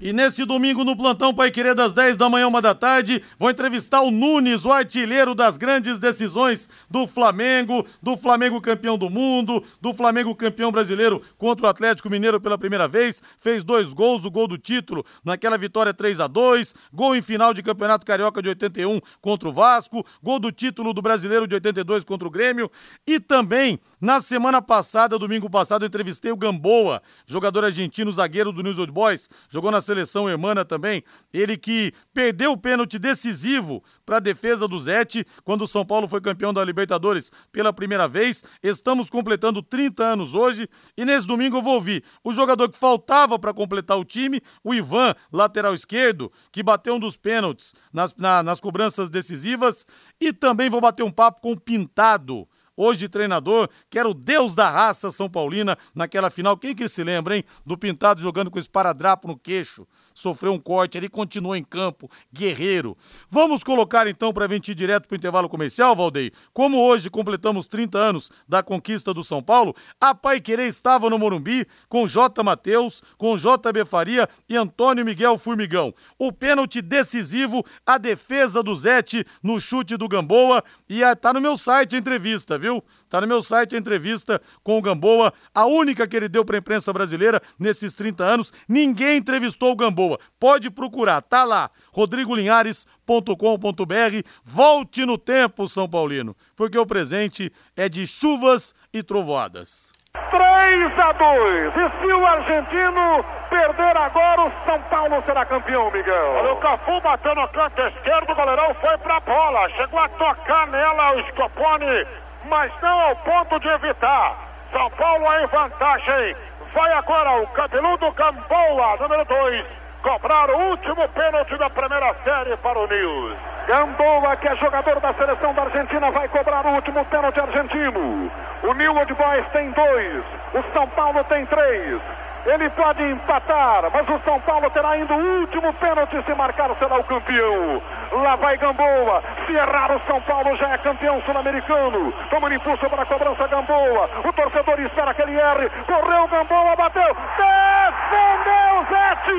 E 0.00 0.12
nesse 0.12 0.44
domingo 0.44 0.82
no 0.82 0.96
plantão 0.96 1.32
Pai 1.32 1.52
Querer 1.52 1.74
das 1.74 1.94
10 1.94 2.16
da 2.16 2.28
manhã, 2.28 2.48
uma 2.48 2.60
da 2.60 2.74
tarde, 2.74 3.22
vou 3.38 3.48
entrevistar 3.48 4.00
o 4.00 4.10
Nunes, 4.10 4.64
o 4.64 4.72
artilheiro 4.72 5.36
das 5.36 5.56
grandes 5.56 6.00
decisões 6.00 6.68
do 6.90 7.06
Flamengo, 7.06 7.86
do 8.02 8.16
Flamengo 8.16 8.60
campeão 8.60 8.98
do 8.98 9.08
mundo, 9.08 9.62
do 9.80 9.94
Flamengo 9.94 10.34
campeão 10.34 10.72
brasileiro 10.72 11.22
contra 11.38 11.66
o 11.66 11.68
Atlético 11.68 12.10
Mineiro 12.10 12.40
pela 12.40 12.58
primeira 12.58 12.88
vez, 12.88 13.22
fez 13.38 13.62
dois 13.62 13.92
gols, 13.92 14.24
o 14.24 14.30
gol 14.30 14.48
do 14.48 14.58
título 14.58 15.04
naquela 15.24 15.56
vitória 15.56 15.94
3 15.94 16.18
a 16.18 16.26
2 16.26 16.74
gol 16.92 17.14
em 17.14 17.22
final 17.22 17.54
de 17.54 17.62
Campeonato 17.62 18.04
Carioca 18.04 18.42
de 18.42 18.48
81 18.48 19.00
contra 19.20 19.48
o 19.48 19.52
Vasco, 19.52 20.04
gol 20.20 20.40
do 20.40 20.50
título 20.50 20.92
do 20.92 21.00
Brasileiro 21.00 21.46
de 21.46 21.54
82 21.54 22.02
contra 22.02 22.26
o 22.26 22.30
Grêmio 22.30 22.68
e 23.06 23.20
também 23.20 23.78
na 24.04 24.20
semana 24.20 24.60
passada, 24.60 25.18
domingo 25.18 25.48
passado, 25.48 25.82
eu 25.82 25.86
entrevistei 25.86 26.30
o 26.30 26.36
Gamboa, 26.36 27.00
jogador 27.26 27.64
argentino, 27.64 28.12
zagueiro 28.12 28.52
do 28.52 28.62
News 28.62 28.78
Old 28.78 28.92
Boys, 28.92 29.30
jogou 29.48 29.70
na 29.70 29.80
seleção 29.80 30.28
hermana 30.28 30.62
também. 30.62 31.02
Ele 31.32 31.56
que 31.56 31.90
perdeu 32.12 32.52
o 32.52 32.58
pênalti 32.58 32.98
decisivo 32.98 33.82
para 34.04 34.18
a 34.18 34.20
defesa 34.20 34.68
do 34.68 34.78
Zete 34.78 35.26
quando 35.42 35.62
o 35.62 35.66
São 35.66 35.86
Paulo 35.86 36.06
foi 36.06 36.20
campeão 36.20 36.52
da 36.52 36.62
Libertadores 36.62 37.32
pela 37.50 37.72
primeira 37.72 38.06
vez. 38.06 38.44
Estamos 38.62 39.08
completando 39.08 39.62
30 39.62 40.04
anos 40.04 40.34
hoje 40.34 40.68
e 40.98 41.02
nesse 41.06 41.26
domingo 41.26 41.56
eu 41.56 41.62
vou 41.62 41.76
ouvir 41.76 42.04
o 42.22 42.30
jogador 42.30 42.68
que 42.68 42.76
faltava 42.76 43.38
para 43.38 43.54
completar 43.54 43.98
o 43.98 44.04
time, 44.04 44.42
o 44.62 44.74
Ivan, 44.74 45.14
lateral 45.32 45.72
esquerdo, 45.72 46.30
que 46.52 46.62
bateu 46.62 46.96
um 46.96 47.00
dos 47.00 47.16
pênaltis 47.16 47.72
nas, 47.90 48.14
na, 48.16 48.42
nas 48.42 48.60
cobranças 48.60 49.08
decisivas. 49.08 49.86
E 50.20 50.30
também 50.30 50.68
vou 50.68 50.82
bater 50.82 51.02
um 51.02 51.10
papo 51.10 51.40
com 51.40 51.52
o 51.52 51.58
Pintado 51.58 52.46
hoje 52.76 53.08
treinador, 53.08 53.68
que 53.90 53.98
era 53.98 54.08
o 54.08 54.14
deus 54.14 54.54
da 54.54 54.70
raça 54.70 55.10
São 55.10 55.28
Paulina 55.28 55.78
naquela 55.94 56.30
final. 56.30 56.56
Quem 56.56 56.74
que 56.74 56.88
se 56.88 57.02
lembra, 57.04 57.36
hein? 57.36 57.44
Do 57.64 57.78
Pintado 57.78 58.20
jogando 58.20 58.50
com 58.50 58.58
esparadrapo 58.58 59.28
no 59.28 59.38
queixo 59.38 59.86
sofreu 60.14 60.52
um 60.52 60.58
corte 60.58 60.96
ali, 60.96 61.08
continuou 61.08 61.56
em 61.56 61.64
campo, 61.64 62.10
guerreiro. 62.32 62.96
Vamos 63.28 63.64
colocar 63.64 64.06
então 64.06 64.32
para 64.32 64.46
vir 64.46 64.60
direto 64.60 65.06
para 65.06 65.14
o 65.14 65.18
intervalo 65.18 65.48
comercial, 65.48 65.94
Valdeir. 65.96 66.32
Como 66.52 66.78
hoje 66.78 67.10
completamos 67.10 67.66
30 67.66 67.98
anos 67.98 68.30
da 68.48 68.62
conquista 68.62 69.12
do 69.12 69.24
São 69.24 69.42
Paulo, 69.42 69.74
a 70.00 70.14
Pai 70.14 70.40
Querer 70.40 70.68
estava 70.68 71.10
no 71.10 71.18
Morumbi 71.18 71.66
com 71.88 72.06
J. 72.06 72.42
Matheus, 72.42 73.02
com 73.18 73.36
JB 73.36 73.84
Faria 73.84 74.28
e 74.48 74.56
Antônio 74.56 75.04
Miguel 75.04 75.36
Formigão. 75.36 75.92
O 76.18 76.32
pênalti 76.32 76.80
decisivo, 76.80 77.64
a 77.84 77.98
defesa 77.98 78.62
do 78.62 78.74
Zete 78.74 79.26
no 79.42 79.58
chute 79.58 79.96
do 79.96 80.08
Gamboa 80.08 80.62
e 80.88 81.02
tá 81.16 81.32
no 81.32 81.40
meu 81.40 81.58
site 81.58 81.96
a 81.96 81.98
entrevista, 81.98 82.56
viu? 82.56 82.82
Tá 83.14 83.20
no 83.20 83.28
meu 83.28 83.44
site 83.44 83.76
a 83.76 83.78
entrevista 83.78 84.42
com 84.64 84.76
o 84.76 84.82
Gamboa, 84.82 85.32
a 85.54 85.66
única 85.66 86.04
que 86.04 86.16
ele 86.16 86.28
deu 86.28 86.44
para 86.44 86.56
a 86.56 86.58
imprensa 86.58 86.92
brasileira 86.92 87.40
nesses 87.56 87.94
30 87.94 88.24
anos. 88.24 88.52
Ninguém 88.68 89.18
entrevistou 89.18 89.70
o 89.70 89.76
Gamboa. 89.76 90.18
Pode 90.40 90.68
procurar, 90.68 91.22
tá 91.22 91.44
lá. 91.44 91.70
rodrigolinhares.com.br. 91.92 94.28
Volte 94.42 95.06
no 95.06 95.16
tempo, 95.16 95.68
São 95.68 95.88
Paulino, 95.88 96.34
porque 96.56 96.76
o 96.76 96.84
presente 96.84 97.52
é 97.76 97.88
de 97.88 98.04
chuvas 98.04 98.74
e 98.92 99.00
trovoadas. 99.00 99.92
3 100.30 100.98
a 100.98 101.12
2. 101.12 101.72
E 101.72 101.90
se 102.00 102.12
o 102.12 102.26
argentino 102.26 103.24
perder 103.48 103.96
agora, 103.96 104.42
o 104.42 104.50
São 104.64 104.82
Paulo 104.90 105.22
será 105.24 105.46
campeão, 105.46 105.88
Miguel. 105.92 106.32
Olha 106.38 106.52
o 106.52 106.56
Cafu 106.56 107.00
bateu 107.00 107.36
no 107.36 107.46
canto 107.48 107.80
esquerdo, 107.80 108.32
o 108.32 108.34
goleirão 108.34 108.74
foi 108.80 108.98
pra 108.98 109.20
bola. 109.20 109.70
Chegou 109.70 110.00
a 110.00 110.08
tocar 110.08 110.66
nela 110.66 111.16
o 111.16 111.22
Scopone 111.28 112.23
mas 112.48 112.72
não 112.82 113.00
ao 113.00 113.16
ponto 113.16 113.58
de 113.60 113.68
evitar. 113.68 114.36
São 114.72 114.90
Paulo 114.90 115.24
em 115.40 115.46
vantagem. 115.46 116.36
Vai 116.72 116.92
agora 116.92 117.42
o 117.42 117.46
cabeludo 117.48 118.10
Gamboa, 118.12 118.96
número 119.00 119.24
2, 119.24 119.66
cobrar 120.02 120.50
o 120.50 120.70
último 120.70 121.08
pênalti 121.10 121.56
da 121.56 121.70
primeira 121.70 122.14
série 122.24 122.56
para 122.56 122.78
o 122.78 122.86
News. 122.86 123.36
Gamboa, 123.66 124.36
que 124.36 124.48
é 124.48 124.56
jogador 124.56 125.00
da 125.00 125.14
seleção 125.14 125.54
da 125.54 125.62
Argentina, 125.62 126.10
vai 126.10 126.28
cobrar 126.28 126.66
o 126.66 126.74
último 126.74 127.04
pênalti 127.04 127.40
argentino. 127.40 128.30
O 128.62 128.74
New 128.74 128.96
Old 128.96 129.14
Boys 129.14 129.46
tem 129.52 129.70
dois, 129.70 130.24
o 130.52 130.72
São 130.72 130.88
Paulo 130.88 131.22
tem 131.24 131.46
três. 131.46 132.00
Ele 132.46 132.68
pode 132.70 133.02
empatar, 133.02 133.84
mas 133.92 134.06
o 134.08 134.20
São 134.22 134.38
Paulo 134.40 134.68
terá 134.70 134.90
ainda 134.90 135.14
o 135.14 135.40
último 135.40 135.72
pênalti. 135.74 136.22
Se 136.24 136.34
marcar, 136.34 136.70
será 136.78 136.98
o 136.98 137.04
campeão. 137.04 137.80
Lá 138.12 138.36
vai 138.36 138.58
Gamboa. 138.58 139.22
Se 139.46 139.54
errar, 139.54 139.90
o 139.92 140.00
São 140.06 140.20
Paulo 140.20 140.54
já 140.56 140.68
é 140.70 140.78
campeão 140.78 141.22
sul-americano. 141.22 142.12
Toma 142.28 142.48
um 142.48 142.52
impulso 142.52 142.88
para 142.90 143.02
a 143.02 143.06
cobrança 143.06 143.46
Gamboa. 143.46 144.10
O 144.24 144.32
torcedor 144.32 144.78
espera 144.80 145.14
que 145.14 145.22
ele 145.22 145.38
erre. 145.38 145.70
Correu 145.86 146.28
Gamboa, 146.28 146.76
bateu. 146.76 147.16
Defendeu 147.36 148.86
Zete. 148.90 149.34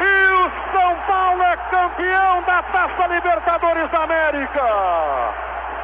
E 0.00 0.32
o 0.32 0.50
São 0.72 0.96
Paulo 1.06 1.42
é 1.44 1.56
campeão 1.70 2.42
da 2.42 2.62
Taça 2.62 3.06
Libertadores 3.06 3.90
da 3.90 4.02
América. 4.02 4.62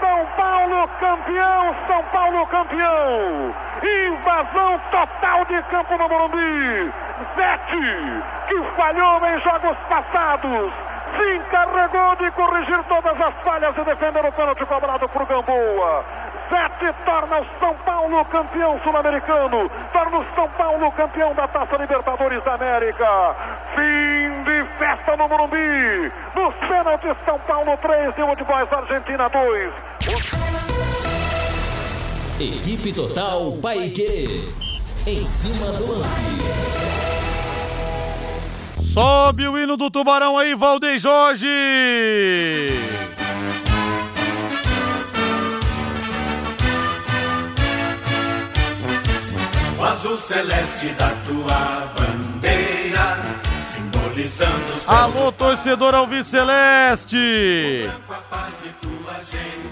São 0.01 0.27
Paulo 0.37 0.89
campeão, 1.01 1.75
São 1.87 2.03
Paulo 2.05 2.47
campeão. 2.47 3.55
Invasão 3.83 4.81
total 4.91 5.45
de 5.47 5.63
campo 5.65 5.97
no 5.97 6.09
Morumbi. 6.09 6.93
Zete, 7.35 8.23
que 8.49 8.63
falhou 8.77 9.27
em 9.27 9.41
jogos 9.41 9.77
passados, 9.89 10.73
se 11.17 11.35
encarregou 11.37 12.17
de 12.17 12.31
corrigir 12.33 12.83
todas 12.85 13.21
as 13.21 13.35
falhas 13.43 13.77
e 13.77 13.85
defender 13.85 14.25
o 14.25 14.33
pênalti 14.33 14.65
cobrado 14.67 15.09
por 15.09 15.27
Gamboa. 15.27 16.05
Zete 16.51 16.95
torna 17.05 17.41
o 17.41 17.47
São 17.61 17.75
Paulo 17.85 18.25
campeão 18.27 18.81
sul-americano, 18.83 19.71
torna 19.93 20.19
o 20.19 20.25
São 20.35 20.49
Paulo 20.51 20.91
campeão 20.93 21.35
da 21.35 21.47
Taça 21.47 21.77
Libertadores 21.77 22.43
da 22.43 22.55
América. 22.55 23.37
Fim 23.75 24.45
de 24.45 24.65
festa 24.79 25.17
no 25.17 25.29
Morumbi. 25.29 26.13
Nos 26.35 26.55
pênaltis, 26.67 27.17
São 27.25 27.39
Paulo 27.41 27.77
3, 27.77 28.15
Deu 28.15 28.35
de 28.35 28.45
Boys 28.45 28.73
Argentina 28.73 29.29
2. 29.29 29.73
Equipe 32.41 32.93
Total 32.93 33.53
Paique. 33.61 34.55
Em 35.07 35.27
cima 35.27 35.73
do 35.73 35.99
lance. 35.99 36.23
Sobe 38.77 39.47
o 39.49 39.59
hino 39.59 39.77
do 39.77 39.91
Tubarão 39.91 40.39
aí, 40.39 40.55
Valdeir 40.55 40.99
Jorge! 40.99 41.47
O 49.79 49.85
azul 49.85 50.19
celeste 50.19 50.89
da 50.89 51.11
tua 51.25 51.93
bandeira, 51.97 53.17
simbolizando 53.73 54.73
o 54.75 54.77
céu. 54.77 54.97
Alô, 54.97 55.31
torcedor 55.31 55.95
Alves 55.95 56.27
Celeste! 56.27 57.89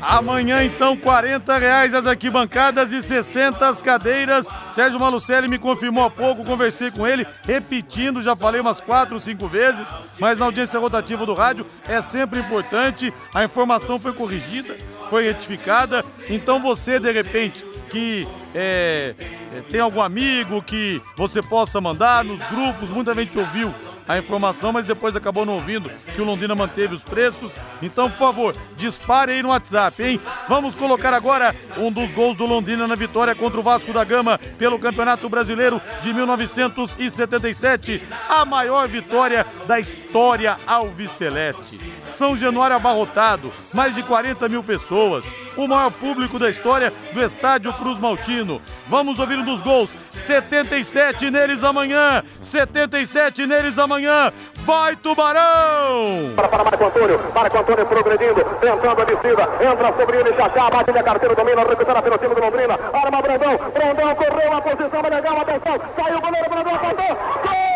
Amanhã, 0.00 0.62
então, 0.62 0.96
40 0.96 1.59
reais 1.59 1.92
as 1.92 2.07
arquibancadas 2.07 2.92
e 2.92 3.02
60 3.02 3.68
as 3.68 3.82
cadeiras. 3.82 4.46
Sérgio 4.68 5.00
Malucelli 5.00 5.48
me 5.48 5.59
confirmou 5.59 6.04
há 6.04 6.11
pouco, 6.11 6.44
conversei 6.44 6.92
com 6.92 7.04
ele, 7.04 7.26
repetindo, 7.42 8.22
já 8.22 8.36
falei 8.36 8.61
umas 8.61 8.80
quatro, 8.80 9.18
cinco 9.18 9.48
vezes, 9.48 9.88
mas 10.20 10.38
na 10.38 10.44
audiência 10.44 10.78
rotativa 10.78 11.26
do 11.26 11.34
rádio 11.34 11.66
é 11.88 12.00
sempre 12.00 12.38
importante. 12.38 13.12
A 13.34 13.42
informação 13.42 13.98
foi 13.98 14.12
corrigida, 14.12 14.76
foi 15.11 15.24
retificada. 15.24 16.04
Então 16.28 16.62
você, 16.62 17.00
de 17.00 17.11
repente, 17.11 17.64
que 17.91 18.26
é, 18.55 19.14
é, 19.55 19.61
tem 19.70 19.80
algum 19.80 20.01
amigo 20.01 20.62
que 20.62 21.01
você 21.16 21.43
possa 21.43 21.80
mandar 21.80 22.24
nos 22.24 22.43
grupos, 22.45 22.89
muita 22.91 23.14
gente 23.14 23.39
ouviu 23.39 23.72
a 24.09 24.18
informação, 24.18 24.72
mas 24.72 24.87
depois 24.87 25.16
acabou 25.16 25.45
não 25.45 25.55
ouvindo 25.55 25.91
que 26.14 26.20
o 26.20 26.24
Londrina 26.24 26.55
manteve 26.55 26.95
os 26.95 27.03
preços. 27.03 27.53
Então, 27.82 28.09
por 28.09 28.18
favor, 28.18 28.57
dispare 28.76 29.32
aí 29.32 29.43
no 29.43 29.49
WhatsApp, 29.49 30.03
hein? 30.03 30.20
Vamos 30.49 30.74
colocar 30.74 31.12
agora 31.12 31.55
um 31.76 31.91
dos 31.91 32.12
gols 32.12 32.37
do 32.37 32.47
Londrina 32.47 32.87
na 32.87 32.95
vitória 32.95 33.34
contra 33.34 33.59
o 33.59 33.62
Vasco 33.62 33.93
da 33.93 34.05
Gama 34.05 34.39
pelo 34.59 34.78
Campeonato 34.78 35.28
Brasileiro 35.28 35.80
de 36.03 36.12
1977, 36.12 38.01
a 38.28 38.45
maior 38.45 38.87
vitória 38.87 39.45
da 39.66 39.80
história 39.80 40.57
alviceleste. 40.66 41.80
São 42.05 42.37
Januário 42.37 42.76
abarrotado, 42.76 43.51
mais 43.74 43.95
de 43.95 44.03
40 44.03 44.49
mil 44.49 44.62
pessoas. 44.62 45.26
O 45.57 45.66
maior 45.66 45.90
público 45.90 46.38
da 46.38 46.48
história 46.50 46.92
do 47.12 47.22
Estádio 47.22 47.72
Cruz 47.74 47.98
Maltino. 47.98 48.61
Vamos 48.88 49.18
ouvir 49.18 49.38
um 49.38 49.44
dos 49.44 49.62
gols. 49.62 49.96
77 50.12 51.30
neles 51.30 51.64
amanhã. 51.64 52.22
77 52.40 53.46
neles 53.46 53.78
amanhã. 53.78 54.32
Vai, 54.57 54.96
Tubarão! 54.96 56.32
Para, 56.34 56.48
para 56.48 56.64
Marco 56.64 56.84
Antônio. 56.84 57.20
Marco 57.34 57.59
Antônio 57.59 57.86
progredindo. 57.86 58.44
Tentando 58.61 59.00
a 59.00 59.04
descida. 59.04 59.48
Entra 59.61 59.92
sobre 59.96 60.18
ele. 60.18 60.32
Já. 60.36 60.48
Bate 60.70 60.92
na 60.92 61.02
carteira. 61.02 61.34
Domina. 61.34 61.62
Recupera 61.62 62.02
pelo 62.02 62.18
time 62.18 62.34
do 62.34 62.40
Londrina. 62.40 62.78
Arma 62.92 63.22
Brandão. 63.22 63.59
Brandão 63.72 64.14
correu. 64.14 64.52
A 64.52 64.61
posição 64.61 65.02
legal. 65.02 65.40
Atenção. 65.40 65.80
Saiu 65.96 66.18
o 66.18 66.20
goleiro. 66.20 66.50
Brandão 66.50 66.74
apontou. 66.74 67.16
Gol! 67.44 67.66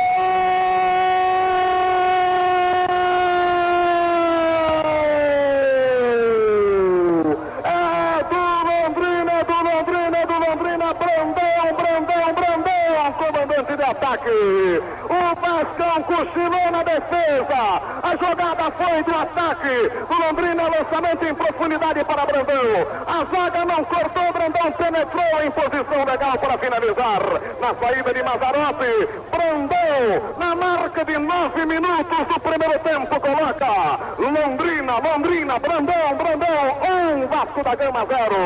É 7.63 8.25
do 8.25 8.37
Londrina, 8.71 9.45
do 9.45 9.53
Londrina, 9.53 10.27
do 10.27 10.33
Londrina, 10.33 10.95
Brandão, 10.95 11.75
Brandão, 11.77 12.35
Brandão, 12.35 13.13
comandante 13.19 13.77
de 13.77 13.83
ataque. 13.83 14.83
O 15.09 15.35
Vascão 15.41 16.03
cochilou 16.03 16.71
na 16.71 16.83
defesa. 16.83 17.83
A 18.03 18.17
jogada 18.17 18.71
foi 18.73 19.03
do 19.03 19.15
ataque. 19.15 19.91
O 20.09 20.15
Londrina, 20.27 20.63
lançamento 20.69 21.29
em 21.29 21.35
profundidade 21.35 22.05
para 22.05 22.27
Brandão. 22.27 22.87
A 23.07 23.25
zaga 23.25 23.65
não 23.65 23.85
cortou, 23.85 24.33
Brandão 24.33 24.73
penetrou 24.73 25.43
em 25.45 25.51
posição 25.51 26.05
legal 26.05 26.39
para 26.39 26.59
finalizar. 26.59 27.21
Na 27.61 27.75
saída 27.75 28.15
de 28.15 28.20
Mazarope, 28.31 29.09
Brandão, 29.31 30.35
na 30.39 30.55
marca 30.55 31.05
de 31.05 31.19
nove 31.19 31.67
minutos 31.67 32.27
do 32.29 32.41
primeiro 32.41 32.79
tempo, 32.79 33.21
coloca 33.21 33.99
Londrina, 34.19 34.99
Londrina, 34.99 35.59
Brandão, 35.59 36.15
Brandão, 36.17 36.77
um 36.93 37.27
Vasco 37.27 37.65
da 37.65 37.75
Gama 37.75 38.07
zero. 38.07 38.37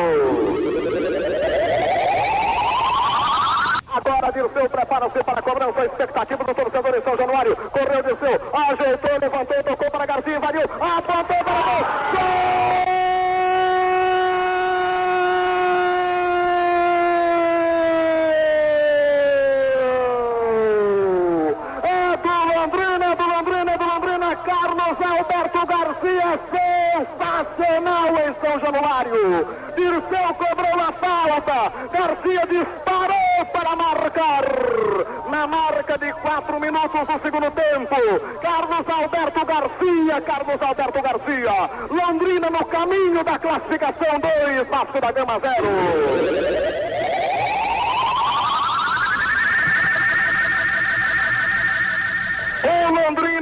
Agora 3.93 4.31
Dirceu 4.31 4.69
prepara-se 4.69 5.23
para 5.23 5.39
a 5.39 5.43
cobrança, 5.43 5.81
a 5.81 5.85
expectativa 5.85 6.43
do 6.43 6.55
torcedor 6.55 6.97
em 6.97 7.01
São 7.01 7.15
Januário. 7.17 7.55
Correu 7.55 8.03
Dirceu, 8.03 8.41
ajeitou, 8.53 9.19
levantou, 9.21 9.63
tocou 9.63 9.91
para 9.91 10.05
Garcia, 10.07 10.37
invadiu, 10.37 10.63
apontou 10.63 11.43
para 11.43 11.53
o 11.53 11.63
gol. 11.63 11.85
Gol! 12.11 12.55
É 21.83 22.17
do 22.17 22.27
Londrina, 22.59 23.05
é 23.05 23.15
do 23.15 23.27
Londrina, 23.27 23.71
é 23.71 23.77
do 23.77 23.85
Londrina, 23.85 24.35
Carlos 24.35 24.97
Alberto 25.01 25.65
Garcia, 25.67 26.39
sensacional 26.51 28.07
Januário. 28.75 29.47
Dirceu 29.75 30.33
cobrou 30.35 30.79
a 30.79 30.91
falta, 30.93 31.71
Garcia 31.91 32.45
disparou 32.47 33.45
para 33.53 33.75
marcar. 33.75 34.45
Na 35.29 35.47
marca 35.47 35.97
de 35.97 36.11
quatro 36.13 36.59
minutos 36.59 37.07
do 37.07 37.21
segundo 37.21 37.51
tempo, 37.51 37.95
Carlos 38.41 38.85
Alberto 38.89 39.45
Garcia, 39.45 40.21
Carlos 40.21 40.61
Alberto 40.61 41.01
Garcia, 41.01 41.69
Londrina 41.89 42.49
no 42.49 42.65
caminho 42.65 43.23
da 43.23 43.39
classificação 43.39 44.19
2, 44.19 44.67
Vasco 44.67 45.01
da 45.01 45.11
Gama 45.11 45.39
0. 45.39 46.75
O 52.63 52.93
Londrina 52.93 53.34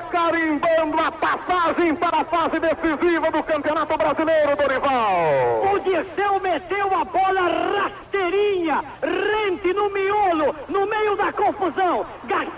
carimbando 0.00 0.98
a 1.00 1.10
passagem 1.12 1.94
para 1.94 2.20
a 2.20 2.24
fase 2.24 2.58
decisiva 2.58 3.30
do 3.30 3.42
Campeonato 3.42 3.96
Brasileiro, 3.96 4.56
Dorival. 4.56 5.74
O 5.74 5.78
Dirceu 5.80 6.40
meteu 6.40 6.86
a 6.94 7.04
bola 7.04 7.40
rasteirinha, 7.78 8.84
rente 9.02 9.72
no 9.72 9.90
miolo, 9.90 10.54
no 10.68 10.86
meio 10.86 11.16
da 11.16 11.32
confusão. 11.32 12.06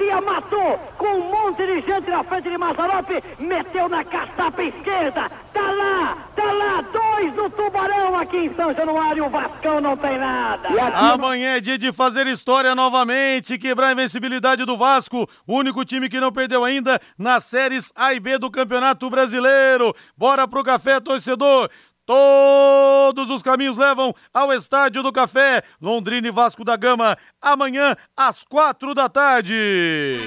Garcia 0.01 0.21
matou 0.23 0.79
com 0.97 1.07
um 1.09 1.31
monte 1.31 1.67
de 1.67 1.81
gente 1.83 2.11
na 2.11 2.25
frente 2.25 2.49
de 2.49 2.57
Mazarope, 2.57 3.23
meteu 3.39 3.87
na 3.89 4.03
caçapa 4.03 4.63
esquerda. 4.63 5.31
Tá 5.53 5.71
lá, 5.73 6.17
tá 6.35 6.53
lá, 6.53 6.81
dois 6.81 7.35
do 7.35 7.51
Tubarão 7.51 8.19
aqui 8.19 8.39
em 8.39 8.55
São 8.55 8.73
Januário. 8.73 9.27
O 9.27 9.29
Vascão 9.29 9.81
não 9.81 9.97
tem 9.97 10.19
nada. 10.19 10.69
Amanhã 10.95 11.57
é 11.57 11.61
dia 11.61 11.77
de 11.77 11.93
fazer 11.93 12.27
história 12.27 12.75
novamente, 12.75 13.59
quebrar 13.59 13.89
a 13.89 13.93
invencibilidade 13.93 14.65
do 14.65 14.77
Vasco, 14.77 15.29
o 15.47 15.55
único 15.55 15.85
time 15.85 16.09
que 16.09 16.21
não 16.21 16.33
perdeu 16.33 16.65
ainda 16.65 16.99
nas 17.19 17.45
séries 17.45 17.93
A 17.95 18.15
e 18.15 18.21
B 18.21 18.39
do 18.39 18.51
Campeonato 18.51 19.11
Brasileiro. 19.11 19.95
Bora 20.17 20.49
pro 20.49 20.65
café, 20.65 20.99
torcedor! 20.99 21.69
Todos 22.11 23.31
os 23.31 23.41
caminhos 23.41 23.77
levam 23.77 24.13
ao 24.35 24.53
Estádio 24.53 25.01
do 25.01 25.13
Café, 25.13 25.63
Londrina 25.81 26.27
e 26.27 26.33
Vasco 26.33 26.65
da 26.65 26.77
Gama, 26.77 27.17
amanhã 27.41 27.95
às 28.17 28.43
quatro 28.43 28.97
da 28.97 29.09
tarde. 29.09 30.19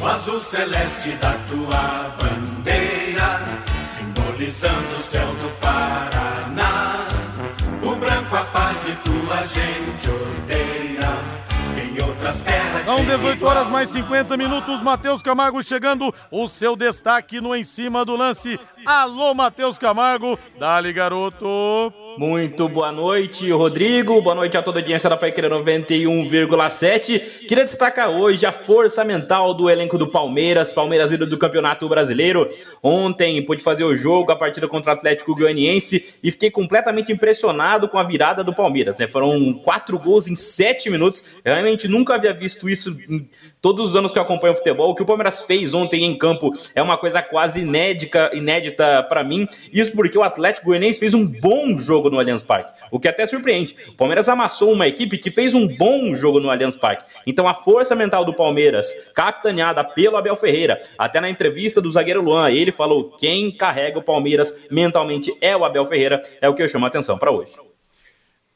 O 0.00 0.06
azul 0.06 0.40
celeste 0.40 1.10
da 1.20 1.34
tua 1.50 2.16
bandeira, 2.18 3.40
simbolizando 3.94 4.96
o 4.96 5.02
céu 5.02 5.34
do 5.34 5.50
Paraná. 5.60 7.06
O 7.82 7.94
branco 7.96 8.34
a 8.34 8.44
paz 8.44 8.78
e 8.88 8.96
tua 9.06 9.42
gente 9.46 10.08
odeia. 10.08 11.33
Em 11.94 12.02
outras 12.02 12.40
terras. 12.40 12.84
São 12.84 12.96
sem 12.96 13.06
18 13.06 13.46
horas 13.46 13.68
mais 13.68 13.88
50 13.88 14.36
minutos, 14.36 14.82
Matheus 14.82 15.22
Camargo 15.22 15.62
chegando, 15.62 16.12
o 16.30 16.48
seu 16.48 16.74
destaque 16.74 17.40
no 17.40 17.54
Em 17.54 17.62
Cima 17.62 18.04
do 18.04 18.16
Lance. 18.16 18.58
Alô, 18.84 19.32
Matheus 19.32 19.78
Camargo, 19.78 20.36
dali 20.58 20.92
garoto. 20.92 21.92
Muito 22.18 22.68
boa 22.68 22.90
noite, 22.90 23.50
Rodrigo. 23.50 24.20
Boa 24.20 24.34
noite 24.34 24.56
a 24.56 24.62
toda 24.62 24.80
a 24.80 24.82
audiência 24.82 25.08
da 25.08 25.16
Paiqueira 25.16 25.48
91,7. 25.48 27.46
Queria 27.46 27.64
destacar 27.64 28.10
hoje 28.10 28.44
a 28.44 28.52
força 28.52 29.04
mental 29.04 29.54
do 29.54 29.70
elenco 29.70 29.96
do 29.96 30.08
Palmeiras, 30.08 30.72
Palmeiras 30.72 31.12
líder 31.12 31.26
do 31.26 31.38
Campeonato 31.38 31.88
Brasileiro. 31.88 32.48
Ontem 32.82 33.40
pude 33.46 33.62
fazer 33.62 33.84
o 33.84 33.94
jogo, 33.94 34.32
a 34.32 34.36
partida 34.36 34.66
contra 34.66 34.92
o 34.92 34.94
Atlético 34.94 35.34
Goianiense 35.34 36.04
e 36.22 36.30
fiquei 36.32 36.50
completamente 36.50 37.12
impressionado 37.12 37.88
com 37.88 37.98
a 37.98 38.02
virada 38.02 38.42
do 38.42 38.54
Palmeiras. 38.54 38.98
né? 38.98 39.06
Foram 39.06 39.52
quatro 39.54 39.98
gols 39.98 40.26
em 40.26 40.36
sete 40.36 40.90
minutos. 40.90 41.24
Realmente 41.44 41.83
nunca 41.88 42.14
havia 42.14 42.32
visto 42.32 42.68
isso 42.68 42.96
em 43.08 43.28
todos 43.60 43.90
os 43.90 43.96
anos 43.96 44.12
que 44.12 44.18
eu 44.18 44.22
acompanho 44.22 44.54
o 44.54 44.56
futebol. 44.56 44.90
O 44.90 44.94
que 44.94 45.02
o 45.02 45.06
Palmeiras 45.06 45.42
fez 45.42 45.74
ontem 45.74 46.04
em 46.04 46.16
campo 46.16 46.52
é 46.74 46.82
uma 46.82 46.96
coisa 46.96 47.22
quase 47.22 47.60
inédita, 47.60 48.30
inédita 48.34 49.02
para 49.04 49.24
mim. 49.24 49.48
Isso 49.72 49.92
porque 49.92 50.18
o 50.18 50.22
Atlético 50.22 50.66
Goianiense 50.66 50.98
fez 50.98 51.14
um 51.14 51.26
bom 51.26 51.76
jogo 51.78 52.10
no 52.10 52.18
Allianz 52.18 52.42
Parque, 52.42 52.72
o 52.90 53.00
que 53.00 53.08
até 53.08 53.26
surpreende. 53.26 53.76
O 53.88 53.96
Palmeiras 53.96 54.28
amassou 54.28 54.72
uma 54.72 54.86
equipe 54.86 55.18
que 55.18 55.30
fez 55.30 55.54
um 55.54 55.66
bom 55.66 56.14
jogo 56.14 56.40
no 56.40 56.50
Allianz 56.50 56.76
Parque. 56.76 57.04
Então 57.26 57.48
a 57.48 57.54
força 57.54 57.94
mental 57.94 58.24
do 58.24 58.34
Palmeiras, 58.34 58.86
capitaneada 59.14 59.82
pelo 59.82 60.16
Abel 60.16 60.36
Ferreira, 60.36 60.80
até 60.98 61.20
na 61.20 61.30
entrevista 61.30 61.80
do 61.80 61.90
zagueiro 61.90 62.22
Luan, 62.22 62.50
ele 62.50 62.72
falou: 62.72 63.10
quem 63.18 63.50
carrega 63.50 63.98
o 63.98 64.02
Palmeiras 64.02 64.54
mentalmente 64.70 65.34
é 65.40 65.56
o 65.56 65.64
Abel 65.64 65.86
Ferreira, 65.86 66.22
é 66.40 66.48
o 66.48 66.54
que 66.54 66.62
eu 66.62 66.68
chamo 66.68 66.84
a 66.84 66.88
atenção 66.88 67.18
para 67.18 67.32
hoje. 67.32 67.52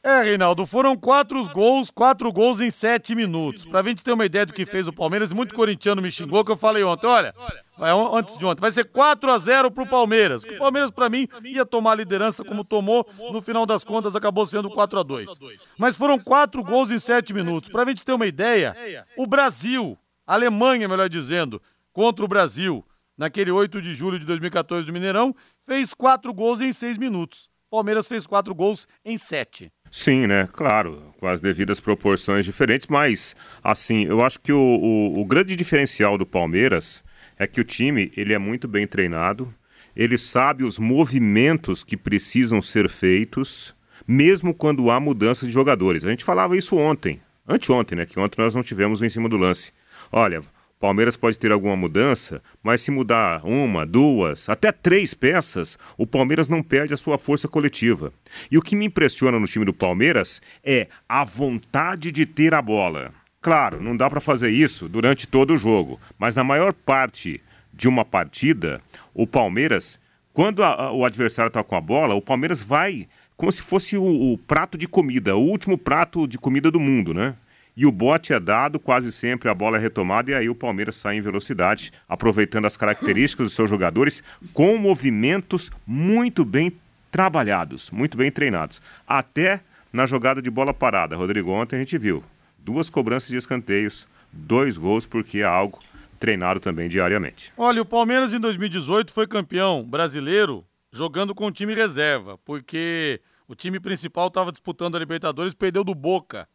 É, 0.01 0.21
Reinaldo, 0.23 0.65
foram 0.65 0.95
quatro 0.95 1.45
gols, 1.49 1.91
quatro 1.91 2.31
gols 2.31 2.61
em 2.61 2.69
sete 2.69 3.13
minutos. 3.13 3.65
Pra 3.65 3.83
gente 3.83 4.01
ter 4.01 4.13
uma 4.13 4.25
ideia 4.25 4.45
do 4.45 4.53
que 4.53 4.65
fez 4.65 4.87
o 4.87 4.93
Palmeiras, 4.93 5.33
muito 5.33 5.53
corintiano 5.53 6.01
me 6.01 6.09
xingou 6.09 6.45
que 6.45 6.51
eu 6.51 6.55
falei 6.55 6.81
ontem, 6.85 7.05
olha, 7.05 7.35
é, 7.77 8.17
antes 8.17 8.37
de 8.37 8.45
ontem, 8.45 8.61
vai 8.61 8.71
ser 8.71 8.85
4 8.85 9.29
a 9.29 9.37
0 9.37 9.69
pro 9.69 9.85
Palmeiras. 9.85 10.43
O 10.43 10.57
Palmeiras, 10.57 10.89
pra 10.89 11.09
mim, 11.09 11.27
ia 11.43 11.65
tomar 11.65 11.91
a 11.91 11.95
liderança 11.95 12.45
como 12.45 12.65
tomou, 12.65 13.05
no 13.31 13.41
final 13.41 13.65
das 13.65 13.83
contas 13.83 14.15
acabou 14.15 14.45
sendo 14.45 14.69
4 14.69 14.99
a 14.99 15.03
2 15.03 15.37
Mas 15.77 15.97
foram 15.97 16.17
quatro 16.17 16.63
gols 16.63 16.91
em 16.91 16.99
sete 16.99 17.33
minutos. 17.33 17.69
Pra 17.69 17.83
gente 17.83 18.05
ter 18.05 18.13
uma 18.13 18.25
ideia, 18.25 18.73
o 19.17 19.27
Brasil, 19.27 19.97
a 20.25 20.33
Alemanha, 20.35 20.87
melhor 20.87 21.09
dizendo, 21.09 21.61
contra 21.91 22.23
o 22.23 22.27
Brasil, 22.27 22.85
naquele 23.17 23.51
8 23.51 23.81
de 23.81 23.93
julho 23.93 24.17
de 24.17 24.25
2014 24.25 24.85
do 24.87 24.93
Mineirão, 24.93 25.35
fez 25.65 25.93
quatro 25.93 26.33
gols 26.33 26.61
em 26.61 26.71
seis 26.71 26.97
minutos. 26.97 27.49
Palmeiras 27.69 28.07
fez 28.07 28.25
quatro 28.25 28.55
gols 28.55 28.87
em 29.05 29.17
sete. 29.17 29.71
Sim, 29.91 30.27
né? 30.27 30.47
Claro, 30.53 31.13
com 31.19 31.27
as 31.27 31.41
devidas 31.41 31.79
proporções 31.79 32.45
diferentes, 32.45 32.87
mas 32.87 33.35
assim, 33.63 34.05
eu 34.05 34.21
acho 34.23 34.39
que 34.39 34.53
o, 34.53 34.59
o, 34.59 35.19
o 35.21 35.25
grande 35.25 35.55
diferencial 35.55 36.17
do 36.17 36.25
Palmeiras 36.25 37.03
é 37.37 37.47
que 37.47 37.59
o 37.59 37.63
time 37.63 38.11
ele 38.15 38.33
é 38.33 38.37
muito 38.37 38.67
bem 38.67 38.85
treinado, 38.85 39.53
ele 39.95 40.17
sabe 40.17 40.63
os 40.63 40.77
movimentos 40.77 41.83
que 41.83 41.97
precisam 41.97 42.61
ser 42.61 42.87
feitos, 42.89 43.75
mesmo 44.07 44.53
quando 44.53 44.91
há 44.91 44.99
mudança 44.99 45.45
de 45.45 45.51
jogadores. 45.51 46.05
A 46.05 46.09
gente 46.09 46.23
falava 46.23 46.55
isso 46.55 46.77
ontem, 46.77 47.19
anteontem, 47.47 47.97
né? 47.97 48.05
Que 48.05 48.19
ontem 48.19 48.41
nós 48.41 48.53
não 48.53 48.63
tivemos 48.63 49.01
o 49.01 49.05
em 49.05 49.09
cima 49.09 49.27
do 49.27 49.37
lance. 49.37 49.71
Olha, 50.11 50.41
Palmeiras 50.79 51.17
pode 51.17 51.37
ter 51.37 51.51
alguma 51.51 51.75
mudança, 51.75 52.41
mas 52.63 52.81
se 52.81 52.89
mudar 52.89 53.41
uma, 53.43 53.85
duas, 53.85 54.47
até 54.47 54.71
três 54.71 55.13
peças, 55.13 55.77
o 55.97 56.07
Palmeiras 56.07 56.47
não 56.47 56.63
perde 56.63 56.93
a 56.93 56.97
sua 56.97 57.17
força 57.17 57.49
coletiva. 57.49 58.13
E 58.49 58.57
o 58.57 58.61
que 58.61 58.77
me 58.77 58.85
impressiona 58.85 59.37
no 59.37 59.45
time 59.45 59.65
do 59.65 59.73
Palmeiras 59.73 60.41
é 60.63 60.87
a 61.07 61.25
vontade 61.25 62.13
de 62.13 62.25
ter 62.25 62.53
a 62.53 62.61
bola. 62.61 63.11
Claro, 63.41 63.83
não 63.83 63.95
dá 63.95 64.09
para 64.09 64.21
fazer 64.21 64.51
isso 64.51 64.87
durante 64.87 65.27
todo 65.27 65.53
o 65.53 65.57
jogo, 65.57 65.99
mas 66.17 66.33
na 66.33 66.45
maior 66.45 66.71
parte 66.71 67.41
de 67.73 67.89
uma 67.89 68.05
partida, 68.05 68.81
o 69.13 69.27
Palmeiras, 69.27 69.99
quando 70.33 70.63
a, 70.63 70.85
a, 70.85 70.91
o 70.93 71.03
adversário 71.03 71.49
está 71.49 71.61
com 71.61 71.75
a 71.75 71.81
bola, 71.81 72.15
o 72.15 72.21
Palmeiras 72.21 72.63
vai 72.63 73.07
como 73.35 73.51
se 73.53 73.61
fosse 73.61 73.97
o, 73.97 74.33
o, 74.33 74.37
prato 74.37 74.77
de 74.77 74.85
comida, 74.85 75.33
o 75.37 75.39
último 75.39 75.77
prato 75.77 76.27
de 76.27 76.37
comida 76.37 76.69
do 76.69 76.77
mundo, 76.77 77.13
né? 77.13 77.35
E 77.75 77.85
o 77.85 77.91
bote 77.91 78.33
é 78.33 78.39
dado, 78.39 78.79
quase 78.79 79.11
sempre 79.11 79.49
a 79.49 79.53
bola 79.53 79.77
é 79.77 79.79
retomada 79.79 80.31
e 80.31 80.33
aí 80.33 80.49
o 80.49 80.55
Palmeiras 80.55 80.97
sai 80.97 81.17
em 81.17 81.21
velocidade, 81.21 81.93
aproveitando 82.07 82.65
as 82.65 82.75
características 82.75 83.47
dos 83.47 83.53
seus 83.55 83.69
jogadores 83.69 84.21
com 84.53 84.77
movimentos 84.77 85.71
muito 85.87 86.43
bem 86.43 86.73
trabalhados, 87.11 87.89
muito 87.91 88.17
bem 88.17 88.31
treinados. 88.31 88.81
Até 89.07 89.61
na 89.91 90.05
jogada 90.05 90.41
de 90.41 90.49
bola 90.49 90.73
parada, 90.73 91.15
Rodrigo, 91.15 91.51
ontem 91.51 91.77
a 91.77 91.79
gente 91.79 91.97
viu 91.97 92.23
duas 92.57 92.89
cobranças 92.89 93.29
de 93.29 93.37
escanteios, 93.37 94.07
dois 94.31 94.77
gols, 94.77 95.05
porque 95.05 95.39
é 95.39 95.43
algo 95.43 95.79
treinado 96.19 96.59
também 96.59 96.89
diariamente. 96.89 97.53
Olha, 97.57 97.81
o 97.81 97.85
Palmeiras 97.85 98.33
em 98.33 98.39
2018 98.39 99.13
foi 99.13 99.25
campeão 99.25 99.83
brasileiro 99.83 100.65
jogando 100.91 101.33
com 101.33 101.47
o 101.47 101.51
time 101.51 101.73
reserva, 101.73 102.37
porque 102.39 103.21
o 103.47 103.55
time 103.55 103.79
principal 103.79 104.27
estava 104.27 104.51
disputando 104.51 104.95
a 104.95 104.99
Libertadores, 104.99 105.53
perdeu 105.53 105.83
do 105.83 105.95
Boca 105.95 106.47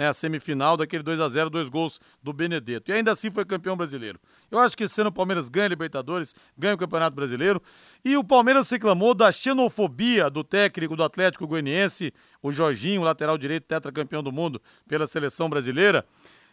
né, 0.00 0.08
a 0.08 0.14
semifinal 0.14 0.78
daquele 0.78 1.02
2 1.02 1.20
a 1.20 1.28
0 1.28 1.50
dois 1.50 1.68
gols 1.68 2.00
do 2.22 2.32
Benedetto. 2.32 2.90
E 2.90 2.94
ainda 2.94 3.12
assim 3.12 3.30
foi 3.30 3.44
campeão 3.44 3.76
brasileiro. 3.76 4.18
Eu 4.50 4.58
acho 4.58 4.74
que 4.74 4.86
ano 4.96 5.10
o 5.10 5.12
Palmeiras 5.12 5.50
ganha 5.50 5.66
a 5.66 5.68
Libertadores, 5.68 6.34
ganha 6.56 6.74
o 6.74 6.78
Campeonato 6.78 7.14
Brasileiro. 7.14 7.60
E 8.02 8.16
o 8.16 8.24
Palmeiras 8.24 8.70
reclamou 8.70 9.12
da 9.14 9.30
xenofobia 9.30 10.30
do 10.30 10.42
técnico 10.42 10.96
do 10.96 11.04
Atlético 11.04 11.46
Goianiense, 11.46 12.14
o 12.42 12.50
Jorginho, 12.50 13.02
lateral 13.02 13.36
direito, 13.36 13.64
tetracampeão 13.64 14.22
do 14.22 14.32
mundo 14.32 14.62
pela 14.88 15.06
seleção 15.06 15.50
brasileira. 15.50 16.06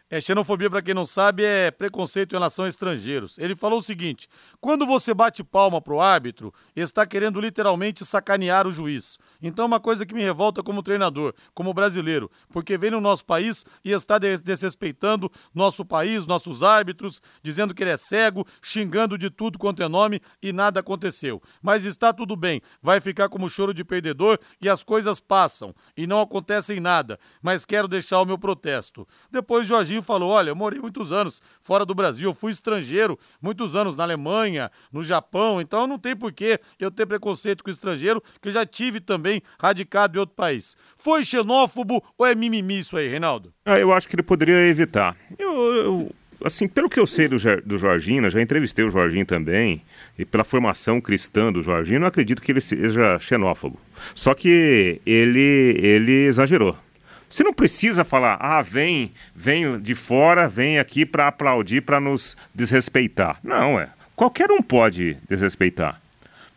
É, 0.10 0.22
xenofobia, 0.22 0.70
para 0.70 0.82
quem 0.82 0.93
não 0.93 1.05
sabe, 1.05 1.43
é 1.43 1.70
preconceito 1.70 2.32
em 2.32 2.38
relação 2.38 2.64
a 2.64 2.70
estrangeiros. 2.70 3.38
Ele 3.38 3.58
falou 3.58 3.80
o 3.80 3.84
seguinte: 3.84 4.30
quando 4.62 4.86
você 4.86 5.14
bate 5.14 5.43
palma 5.43 5.82
pro 5.82 5.99
árbitro, 5.99 6.53
está 6.74 7.05
querendo 7.05 7.41
literalmente 7.41 8.05
sacanear 8.05 8.66
o 8.66 8.72
juiz. 8.72 9.18
Então, 9.41 9.64
é 9.64 9.68
uma 9.68 9.82
coisa 9.82 10.05
que 10.05 10.14
me 10.14 10.24
revolta 10.24 10.64
como 10.64 10.82
treinador, 10.82 11.34
como 11.53 11.74
brasileiro, 11.74 12.32
porque 12.49 12.78
vem 12.78 12.91
no 12.91 13.01
nosso 13.01 13.26
país 13.26 13.66
e 13.84 13.91
está 13.91 14.18
desrespeitando 14.18 15.30
nosso 15.53 15.84
país, 15.84 16.26
nossos 16.26 16.64
árbitros, 16.64 17.22
dizendo 17.43 17.74
que 17.74 17.84
ele 17.84 17.91
é 17.91 17.97
cego, 17.97 18.47
xingando 18.62 19.18
de 19.18 19.30
tudo 19.30 19.60
quanto 19.60 19.84
é 19.84 19.89
nome 19.89 20.22
e 20.41 20.53
nada 20.53 20.80
aconteceu. 20.80 21.41
Mas 21.62 21.84
está 21.84 22.14
tudo 22.14 22.38
bem, 22.38 22.62
vai 22.82 23.01
ficar 23.01 23.28
como 23.28 23.49
choro 23.49 23.74
de 23.74 23.84
perdedor 23.84 24.39
e 24.62 24.70
as 24.70 24.84
coisas 24.84 25.20
passam 25.20 25.76
e 25.97 26.08
não 26.08 26.22
acontecem 26.22 26.80
nada. 26.80 27.20
Mas 27.41 27.66
quero 27.66 27.89
deixar 27.89 28.22
o 28.22 28.26
meu 28.26 28.38
protesto. 28.38 29.05
Depois, 29.30 29.68
Jorginho 29.68 29.96
falou: 30.01 30.29
Olha, 30.29 30.49
eu 30.49 30.55
morei 30.55 30.79
muitos 30.79 31.11
anos 31.11 31.41
fora 31.61 31.85
do 31.85 31.93
Brasil, 31.93 32.29
eu 32.29 32.33
fui 32.33 32.51
estrangeiro 32.51 33.17
muitos 33.41 33.75
anos 33.75 33.95
na 33.95 34.03
Alemanha, 34.03 34.71
no 34.91 35.03
Japão, 35.03 35.61
então 35.61 35.87
não 35.87 35.99
tem 35.99 36.15
porquê 36.15 36.59
eu 36.79 36.91
ter 36.91 37.05
preconceito 37.05 37.63
com 37.63 37.69
estrangeiro, 37.69 38.21
que 38.41 38.49
eu 38.49 38.51
já 38.51 38.65
tive 38.65 38.99
também 38.99 39.41
radicado 39.59 40.17
em 40.17 40.19
outro 40.19 40.35
país. 40.35 40.75
Foi 40.97 41.23
xenófobo 41.23 42.03
ou 42.17 42.25
é 42.25 42.35
mimimi 42.35 42.79
isso 42.79 42.97
aí, 42.97 43.07
Reinaldo? 43.07 43.53
Ah, 43.65 43.79
eu 43.79 43.93
acho 43.93 44.07
que 44.07 44.15
ele 44.15 44.23
poderia 44.23 44.67
evitar. 44.67 45.15
Eu, 45.37 45.51
eu 45.73 46.11
assim, 46.43 46.67
pelo 46.67 46.89
que 46.89 46.99
eu 46.99 47.07
sei 47.07 47.27
do, 47.27 47.37
do 47.65 47.77
Jorginho, 47.77 48.21
né, 48.21 48.29
já 48.29 48.41
entrevistei 48.41 48.85
o 48.85 48.89
Jorginho 48.89 49.25
também, 49.25 49.81
e 50.17 50.25
pela 50.25 50.43
formação 50.43 51.01
cristã 51.01 51.51
do 51.51 51.63
Jorginho, 51.63 51.99
não 51.99 52.07
acredito 52.07 52.41
que 52.41 52.51
ele 52.51 52.61
seja 52.61 53.17
xenófobo. 53.19 53.79
Só 54.13 54.33
que 54.33 55.01
ele, 55.05 55.77
ele 55.81 56.27
exagerou. 56.27 56.77
Você 57.30 57.43
não 57.43 57.53
precisa 57.53 58.05
falar, 58.05 58.38
ah, 58.39 58.61
vem, 58.61 59.11
vem 59.36 59.80
de 59.80 59.93
fora, 59.93 60.47
vem 60.47 60.80
aqui 60.80 61.05
para 61.05 61.28
aplaudir, 61.28 61.82
para 61.82 61.99
nos 61.99 62.38
desrespeitar. 62.55 63.39
Não, 63.43 63.80
é. 63.80 63.89
Qualquer 64.15 64.49
um 64.49 64.61
pode 64.61 65.17
desrespeitar. 65.30 66.01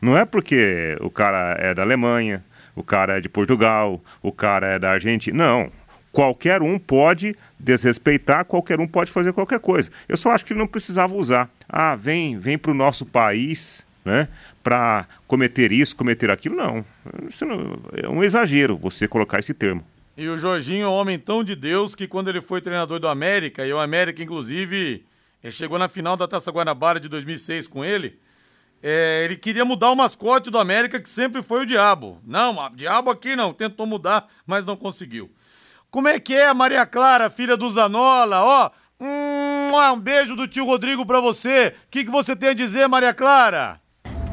Não 0.01 0.17
é 0.17 0.25
porque 0.25 0.97
o 1.01 1.11
cara 1.11 1.57
é 1.59 1.75
da 1.75 1.83
Alemanha, 1.83 2.43
o 2.75 2.83
cara 2.83 3.19
é 3.19 3.21
de 3.21 3.29
Portugal, 3.29 4.01
o 4.23 4.33
cara 4.33 4.69
é 4.69 4.79
da 4.79 4.93
Argentina. 4.93 5.37
Não. 5.37 5.73
Qualquer 6.13 6.63
um 6.63 6.79
pode 6.79 7.37
desrespeitar, 7.59 8.45
qualquer 8.45 8.81
um 8.81 8.87
pode 8.87 9.11
fazer 9.11 9.33
qualquer 9.33 9.61
coisa. 9.61 9.91
Eu 10.09 10.17
só 10.17 10.31
acho 10.31 10.45
que 10.45 10.53
ele 10.53 10.61
não 10.61 10.67
precisava 10.67 11.15
usar. 11.15 11.49
Ah, 11.69 11.95
vem, 11.95 12.39
vem 12.39 12.57
para 12.57 12.71
o 12.71 12.75
nosso 12.75 13.07
país, 13.07 13.85
né? 14.05 14.29
Para 14.63 15.07
cometer 15.27 15.71
isso, 15.71 15.95
cometer 15.95 16.31
aquilo. 16.31 16.57
Não. 16.57 16.85
Isso 17.29 17.45
não. 17.45 17.79
É 17.93 18.09
um 18.09 18.25
exagero 18.25 18.77
você 18.77 19.07
colocar 19.07 19.39
esse 19.39 19.55
termo. 19.55 19.85
E 20.21 20.29
o 20.29 20.37
Jorginho 20.37 20.85
é 20.85 20.87
um 20.87 20.93
homem 20.93 21.19
tão 21.19 21.43
de 21.43 21.57
Deus 21.57 21.95
que 21.95 22.07
quando 22.07 22.29
ele 22.29 22.43
foi 22.43 22.61
treinador 22.61 23.01
do 23.01 23.09
América, 23.09 23.65
e 23.65 23.73
o 23.73 23.79
América, 23.79 24.23
inclusive, 24.23 25.03
chegou 25.49 25.79
na 25.79 25.89
final 25.89 26.15
da 26.15 26.29
Taça 26.29 26.51
Guanabara 26.51 27.01
de 27.01 27.09
2006 27.09 27.67
com 27.67 27.83
ele, 27.83 28.21
é, 28.83 29.23
ele 29.25 29.35
queria 29.35 29.65
mudar 29.65 29.91
o 29.91 29.97
mascote 29.97 30.51
do 30.51 30.59
América, 30.59 31.01
que 31.01 31.09
sempre 31.09 31.43
foi 31.43 31.63
o 31.63 31.67
Diabo. 31.67 32.21
Não, 32.23 32.71
Diabo 32.75 33.11
aqui 33.11 33.35
não, 33.35 33.55
tentou 33.55 33.87
mudar, 33.87 34.29
mas 34.47 34.67
não 34.67 34.77
conseguiu. 34.77 35.31
Como 35.91 36.07
é 36.07 36.21
que 36.21 36.35
é, 36.35 36.53
Maria 36.53 36.85
Clara, 36.85 37.31
filha 37.31 37.57
do 37.57 37.71
Zanola? 37.71 38.43
Ó, 38.43 38.71
um, 39.01 39.75
um 39.75 39.99
beijo 39.99 40.37
do 40.37 40.47
tio 40.47 40.67
Rodrigo 40.67 41.07
pra 41.07 41.19
você. 41.19 41.75
O 41.87 41.91
que, 41.91 42.05
que 42.05 42.11
você 42.11 42.37
tem 42.37 42.51
a 42.51 42.55
dizer, 42.55 42.87
Maria 42.87 43.15
Clara? 43.15 43.81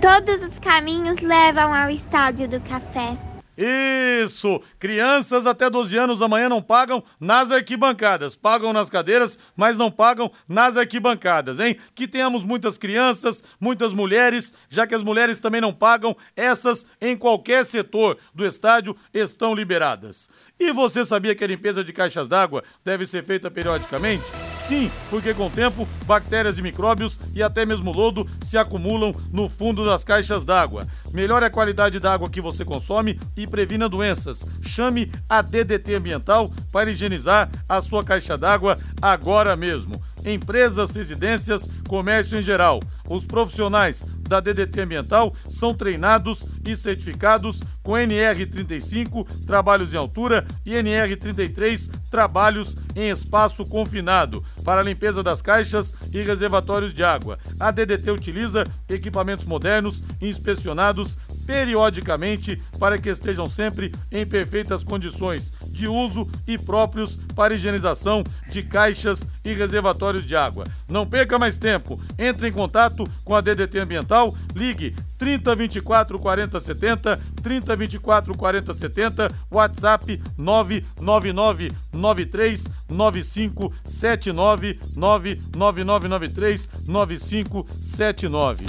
Todos 0.01 0.43
os 0.43 0.59
caminhos 0.59 1.19
levam 1.19 1.73
ao 1.73 1.89
estádio 1.89 2.45
do 2.49 2.59
café. 2.59 3.26
Isso! 3.57 4.61
Crianças 4.77 5.47
até 5.47 5.69
12 5.69 5.97
anos 5.97 6.21
amanhã 6.21 6.47
não 6.47 6.61
pagam 6.61 7.03
nas 7.19 7.49
arquibancadas. 7.49 8.35
Pagam 8.35 8.71
nas 8.71 8.89
cadeiras, 8.89 9.39
mas 9.55 9.77
não 9.77 9.89
pagam 9.89 10.31
nas 10.47 10.77
arquibancadas, 10.77 11.59
hein? 11.59 11.77
Que 11.95 12.07
tenhamos 12.07 12.43
muitas 12.43 12.77
crianças, 12.77 13.43
muitas 13.59 13.93
mulheres, 13.93 14.53
já 14.69 14.85
que 14.85 14.93
as 14.93 15.01
mulheres 15.01 15.39
também 15.39 15.59
não 15.59 15.73
pagam, 15.73 16.15
essas 16.35 16.85
em 17.01 17.17
qualquer 17.17 17.65
setor 17.65 18.17
do 18.33 18.45
estádio 18.45 18.95
estão 19.11 19.55
liberadas. 19.55 20.29
E 20.59 20.71
você 20.71 21.03
sabia 21.03 21.33
que 21.33 21.43
a 21.43 21.47
limpeza 21.47 21.83
de 21.83 21.91
caixas 21.91 22.27
d'água 22.27 22.63
deve 22.85 23.05
ser 23.05 23.23
feita 23.23 23.49
periodicamente? 23.49 24.23
Sim, 24.68 24.91
porque 25.09 25.34
com 25.34 25.47
o 25.47 25.49
tempo, 25.49 25.88
bactérias 26.05 26.57
e 26.57 26.61
micróbios 26.61 27.18
e 27.34 27.41
até 27.41 27.65
mesmo 27.65 27.93
lodo 27.93 28.28
se 28.41 28.57
acumulam 28.57 29.15
no 29.32 29.47
fundo 29.47 29.86
das 29.86 30.03
caixas 30.03 30.43
d'água. 30.43 30.86
Melhore 31.13 31.45
a 31.45 31.49
qualidade 31.49 32.01
da 32.01 32.11
água 32.11 32.30
que 32.30 32.41
você 32.41 32.65
consome 32.65 33.18
e 33.38 33.47
previna 33.47 33.88
doenças. 33.88 34.45
Chame 34.61 35.09
a 35.30 35.41
DDT 35.41 35.95
Ambiental 35.95 36.51
para 36.70 36.91
higienizar 36.91 37.49
a 37.70 37.80
sua 37.80 38.03
caixa 38.03 38.38
d'água 38.38 38.78
agora 39.01 39.55
mesmo 39.55 40.01
empresas, 40.26 40.95
residências, 40.95 41.68
comércio 41.88 42.38
em 42.38 42.41
geral. 42.41 42.80
Os 43.09 43.26
profissionais 43.26 44.05
da 44.28 44.39
DDT 44.39 44.82
Ambiental 44.82 45.34
são 45.49 45.74
treinados 45.74 46.45
e 46.68 46.76
certificados 46.76 47.63
com 47.82 47.93
NR35, 47.93 49.26
trabalhos 49.45 49.93
em 49.93 49.97
altura, 49.97 50.45
e 50.65 50.72
NR33, 50.74 51.89
trabalhos 52.11 52.76
em 52.95 53.09
espaço 53.09 53.65
confinado, 53.65 54.43
para 54.63 54.84
limpeza 54.84 55.24
das 55.24 55.41
caixas 55.41 55.93
e 56.11 56.22
reservatórios 56.22 56.93
de 56.93 57.03
água. 57.03 57.38
A 57.59 57.72
DDT 57.72 58.11
utiliza 58.11 58.65
equipamentos 58.89 59.45
modernos 59.45 60.03
inspecionados 60.22 61.18
periodicamente 61.45 62.61
para 62.78 62.97
que 62.97 63.09
estejam 63.09 63.49
sempre 63.49 63.93
em 64.11 64.26
perfeitas 64.26 64.84
condições 64.84 65.53
de 65.70 65.88
uso 65.88 66.28
e 66.45 66.57
próprios 66.57 67.15
para 67.36 67.55
higienização 67.55 68.24
de 68.49 68.61
caixas 68.63 69.28
e 69.45 69.53
reservatórios 69.53 70.26
de 70.26 70.36
água. 70.36 70.65
Não 70.89 71.05
perca 71.05 71.39
mais 71.39 71.57
tempo. 71.57 71.99
Entre 72.20 72.49
em 72.49 72.51
contato 72.51 73.05
com 73.24 73.34
a 73.34 73.39
DDT 73.39 73.80
Ambiental, 73.80 74.36
ligue 74.53 74.93
3024 75.18 76.20
40 76.20 76.59
70, 76.59 77.20
3024 77.41 78.38
40 78.38 78.74
70, 78.74 79.28
WhatsApp 79.49 80.22
999 80.38 81.72
93 81.93 82.72
9579 82.89 84.80
99993 84.95 86.70
9579. 86.88 88.65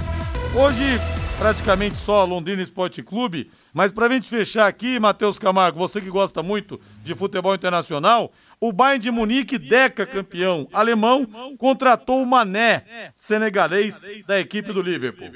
Hoje 0.55 0.99
praticamente 1.39 1.97
só 1.97 2.25
Londrina 2.25 2.61
Esporte 2.61 3.03
Clube. 3.03 3.51
Mas 3.73 3.93
para 3.93 4.07
a 4.07 4.09
gente 4.13 4.29
fechar 4.29 4.67
aqui, 4.67 4.99
Matheus 4.99 5.39
Camargo, 5.39 5.79
você 5.79 6.01
que 6.01 6.11
gosta 6.11 6.43
muito 6.43 6.81
de 7.05 7.15
futebol 7.15 7.55
internacional, 7.55 8.33
o 8.61 8.73
Bayern 8.73 9.03
de 9.03 9.11
Munique, 9.11 9.57
Deca 9.57 10.05
campeão 10.05 10.69
alemão, 10.73 11.25
contratou 11.57 12.23
o 12.23 12.27
Mané, 12.27 13.13
senegalês 13.17 14.03
da 14.27 14.41
equipe 14.41 14.73
do 14.73 14.83
Liverpool. 14.83 15.31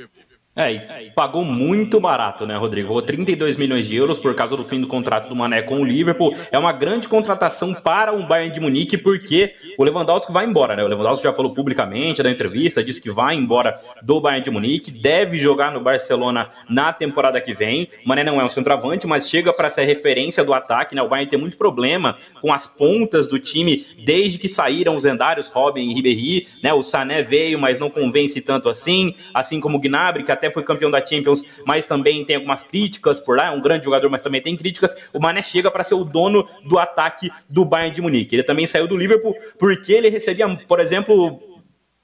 É, 0.55 0.70
e 1.05 1.11
pagou 1.12 1.46
muito 1.46 1.98
barato, 1.98 2.46
né, 2.46 2.55
Rodrigo? 2.59 2.88
Pagou 2.88 3.00
32 3.00 3.57
milhões 3.57 3.86
de 3.86 3.96
euros 3.96 4.18
por 4.18 4.34
causa 4.34 4.55
do 4.55 4.62
fim 4.62 4.82
do 4.82 4.86
contrato 4.86 5.26
do 5.26 5.34
Mané 5.34 5.62
com 5.62 5.80
o 5.80 5.84
Liverpool. 5.84 6.36
É 6.50 6.59
uma 6.59 6.72
grande 6.72 7.09
contratação 7.09 7.72
para 7.72 8.12
o 8.12 8.22
Bayern 8.26 8.53
de 8.53 8.61
Munique, 8.61 8.98
porque 8.98 9.55
o 9.78 9.84
Lewandowski 9.84 10.30
vai 10.30 10.44
embora, 10.44 10.76
né? 10.76 10.84
O 10.84 10.88
Lewandowski 10.88 11.24
já 11.24 11.32
falou 11.32 11.55
publicamente 11.55 12.22
na 12.22 12.30
entrevista, 12.30 12.84
disse 12.84 13.00
que 13.00 13.11
vai 13.11 13.34
embora 13.34 13.74
do 14.03 14.20
Bayern 14.20 14.44
de 14.44 14.50
Munique, 14.50 14.90
deve 14.90 15.38
jogar 15.38 15.72
no 15.72 15.80
Barcelona 15.80 16.50
na 16.68 16.92
temporada 16.92 17.40
que 17.40 17.55
vem. 17.55 17.88
O 18.05 18.09
Mané 18.11 18.22
não 18.22 18.38
é 18.38 18.44
um 18.44 18.50
centroavante, 18.50 19.07
mas 19.07 19.30
chega 19.30 19.55
para 19.55 19.70
ser 19.70 19.84
referência 19.84 20.44
do 20.44 20.53
ataque, 20.53 20.94
né? 20.94 21.00
O 21.00 21.09
Bayern 21.09 21.30
tem 21.30 21.38
muito 21.38 21.57
problema 21.57 22.18
com 22.42 22.53
as 22.53 22.66
pontas 22.66 23.26
do 23.26 23.38
time 23.38 23.86
desde 24.05 24.38
que 24.38 24.50
saíram 24.50 24.98
os 24.98 25.05
lendários 25.05 25.48
Robin 25.48 25.88
e 25.88 25.94
Ribéry, 25.94 26.46
né? 26.62 26.74
O 26.74 26.82
Sané 26.82 27.22
veio, 27.22 27.59
mas 27.59 27.78
não 27.78 27.88
convence 27.88 28.38
tanto 28.42 28.68
assim, 28.68 29.14
assim 29.32 29.59
como 29.59 29.78
o 29.78 29.80
Gnabry, 29.80 30.24
que 30.24 30.41
até 30.43 30.53
foi 30.53 30.64
campeão 30.64 30.90
da 30.90 31.05
Champions, 31.05 31.45
mas 31.64 31.86
também 31.86 32.24
tem 32.24 32.36
algumas 32.36 32.62
críticas 32.64 33.20
por 33.20 33.36
lá, 33.36 33.47
é 33.47 33.51
um 33.51 33.61
grande 33.61 33.84
jogador, 33.84 34.11
mas 34.11 34.22
também 34.22 34.43
tem 34.43 34.57
críticas. 34.57 34.95
O 35.12 35.20
Mané 35.20 35.43
chega 35.43 35.70
para 35.70 35.84
ser 35.84 35.95
o 35.95 36.05
dono 36.05 36.49
do 36.64 36.78
ataque 36.78 37.30
do 37.49 37.64
Bayern 37.64 37.95
de 37.95 38.03
Munique. 38.03 38.34
Ele 38.34 38.43
também 38.43 38.66
saiu 38.66 38.88
do 38.88 38.97
Liverpool 38.97 39.34
porque 39.59 39.93
ele 39.93 40.09
recebia, 40.09 40.49
por 40.66 40.80
exemplo, 40.80 41.40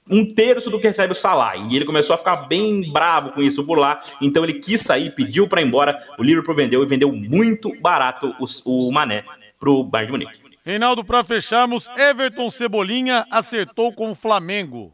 um 0.09 0.33
terço 0.33 0.69
do 0.69 0.79
que 0.79 0.87
recebe 0.87 1.11
o 1.11 1.15
Salah. 1.15 1.55
E 1.55 1.75
ele 1.75 1.85
começou 1.85 2.13
a 2.13 2.17
ficar 2.17 2.47
bem 2.47 2.91
bravo 2.91 3.31
com 3.31 3.41
isso 3.41 3.63
por 3.65 3.77
lá. 3.77 3.99
Então 4.21 4.43
ele 4.43 4.53
quis 4.53 4.81
sair, 4.81 5.11
pediu 5.11 5.47
para 5.47 5.61
ir 5.61 5.67
embora. 5.67 6.01
O 6.17 6.23
Liverpool 6.23 6.55
vendeu 6.55 6.81
e 6.81 6.87
vendeu 6.87 7.11
muito 7.11 7.69
barato 7.81 8.33
o, 8.39 8.87
o 8.87 8.91
Mané 8.91 9.23
pro 9.59 9.83
Bayern 9.83 10.07
de 10.07 10.11
Munique. 10.11 10.49
Reinaldo, 10.63 11.03
para 11.03 11.23
fecharmos, 11.23 11.89
Everton 11.97 12.49
Cebolinha 12.49 13.25
acertou 13.31 13.93
com 13.93 14.11
o 14.11 14.15
Flamengo. 14.15 14.93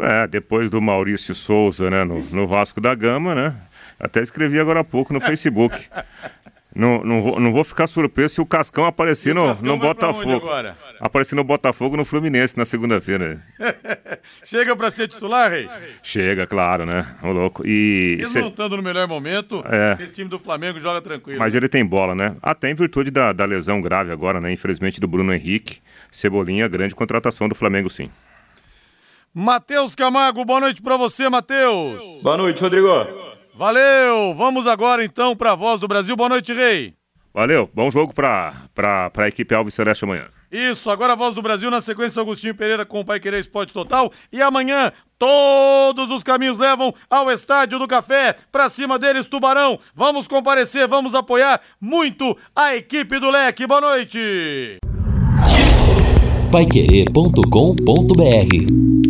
É, 0.00 0.26
depois 0.26 0.68
do 0.70 0.80
Maurício 0.80 1.34
Souza, 1.34 1.90
né, 1.90 2.04
no, 2.04 2.20
no 2.20 2.46
Vasco 2.46 2.80
da 2.80 2.94
Gama, 2.94 3.34
né? 3.34 3.54
Até 3.98 4.20
escrevi 4.20 4.60
agora 4.60 4.80
há 4.80 4.84
pouco 4.84 5.12
no 5.12 5.20
Facebook. 5.20 5.88
Não, 6.76 7.02
não, 7.02 7.22
vou, 7.22 7.40
não 7.40 7.52
vou 7.52 7.64
ficar 7.64 7.86
surpreso 7.86 8.34
se 8.34 8.40
o 8.42 8.44
Cascão 8.44 8.84
aparecer 8.84 9.34
no, 9.34 9.46
Cascão 9.46 9.66
no 9.66 9.78
Botafogo. 9.78 10.46
Aparecer 11.00 11.34
no 11.34 11.42
Botafogo 11.42 11.96
no 11.96 12.04
Fluminense 12.04 12.54
na 12.54 12.66
segunda-feira. 12.66 13.42
Chega 14.44 14.76
para 14.76 14.90
ser 14.90 15.08
titular, 15.08 15.50
Rei? 15.50 15.66
Chega, 16.02 16.46
claro, 16.46 16.84
né? 16.84 17.06
O 17.22 17.32
louco. 17.32 17.62
E. 17.66 18.16
Mesmo 18.18 18.32
cê... 18.32 18.40
não 18.42 18.48
estando 18.48 18.76
no 18.76 18.82
melhor 18.82 19.08
momento, 19.08 19.64
é. 19.66 19.96
esse 20.02 20.12
time 20.12 20.28
do 20.28 20.38
Flamengo 20.38 20.78
joga 20.78 21.00
tranquilo. 21.00 21.38
Mas 21.38 21.54
ele 21.54 21.66
tem 21.66 21.82
bola, 21.82 22.14
né? 22.14 22.36
Até 22.42 22.70
em 22.70 22.74
virtude 22.74 23.10
da, 23.10 23.32
da 23.32 23.46
lesão 23.46 23.80
grave 23.80 24.12
agora, 24.12 24.38
né? 24.38 24.52
Infelizmente 24.52 25.00
do 25.00 25.08
Bruno 25.08 25.32
Henrique. 25.32 25.78
Cebolinha, 26.10 26.68
grande 26.68 26.94
contratação 26.94 27.48
do 27.48 27.54
Flamengo, 27.54 27.88
sim. 27.88 28.10
Matheus 29.38 29.94
Camargo, 29.94 30.46
boa 30.46 30.60
noite 30.60 30.80
para 30.80 30.96
você, 30.96 31.28
Matheus. 31.28 32.02
Boa 32.22 32.38
noite, 32.38 32.62
Rodrigo. 32.62 32.88
Valeu! 33.54 34.32
Vamos 34.34 34.66
agora 34.66 35.04
então 35.04 35.36
para 35.36 35.52
a 35.52 35.54
Voz 35.54 35.78
do 35.78 35.86
Brasil. 35.86 36.16
Boa 36.16 36.30
noite, 36.30 36.54
Rei. 36.54 36.94
Valeu, 37.34 37.68
bom 37.74 37.90
jogo 37.90 38.14
para 38.14 38.54
a 38.74 39.28
equipe 39.28 39.54
Alves 39.54 39.74
Celeste 39.74 40.06
amanhã. 40.06 40.28
Isso, 40.50 40.88
agora 40.88 41.12
a 41.12 41.16
Voz 41.16 41.34
do 41.34 41.42
Brasil 41.42 41.70
na 41.70 41.82
sequência 41.82 42.22
Agostinho 42.22 42.54
Pereira 42.54 42.86
com 42.86 43.00
o 43.00 43.04
Pai 43.04 43.20
Querer 43.20 43.40
Esporte 43.40 43.74
Total. 43.74 44.10
E 44.32 44.40
amanhã 44.40 44.90
todos 45.18 46.10
os 46.10 46.22
caminhos 46.22 46.58
levam 46.58 46.94
ao 47.10 47.30
Estádio 47.30 47.78
do 47.78 47.86
Café. 47.86 48.36
Pra 48.50 48.70
cima 48.70 48.98
deles, 48.98 49.26
Tubarão. 49.26 49.78
Vamos 49.94 50.26
comparecer, 50.26 50.88
vamos 50.88 51.14
apoiar 51.14 51.60
muito 51.78 52.34
a 52.54 52.74
equipe 52.74 53.18
do 53.18 53.28
Leque. 53.28 53.66
Boa 53.66 53.82
noite. 53.82 54.78
Paiquerê.com.br 56.50 59.05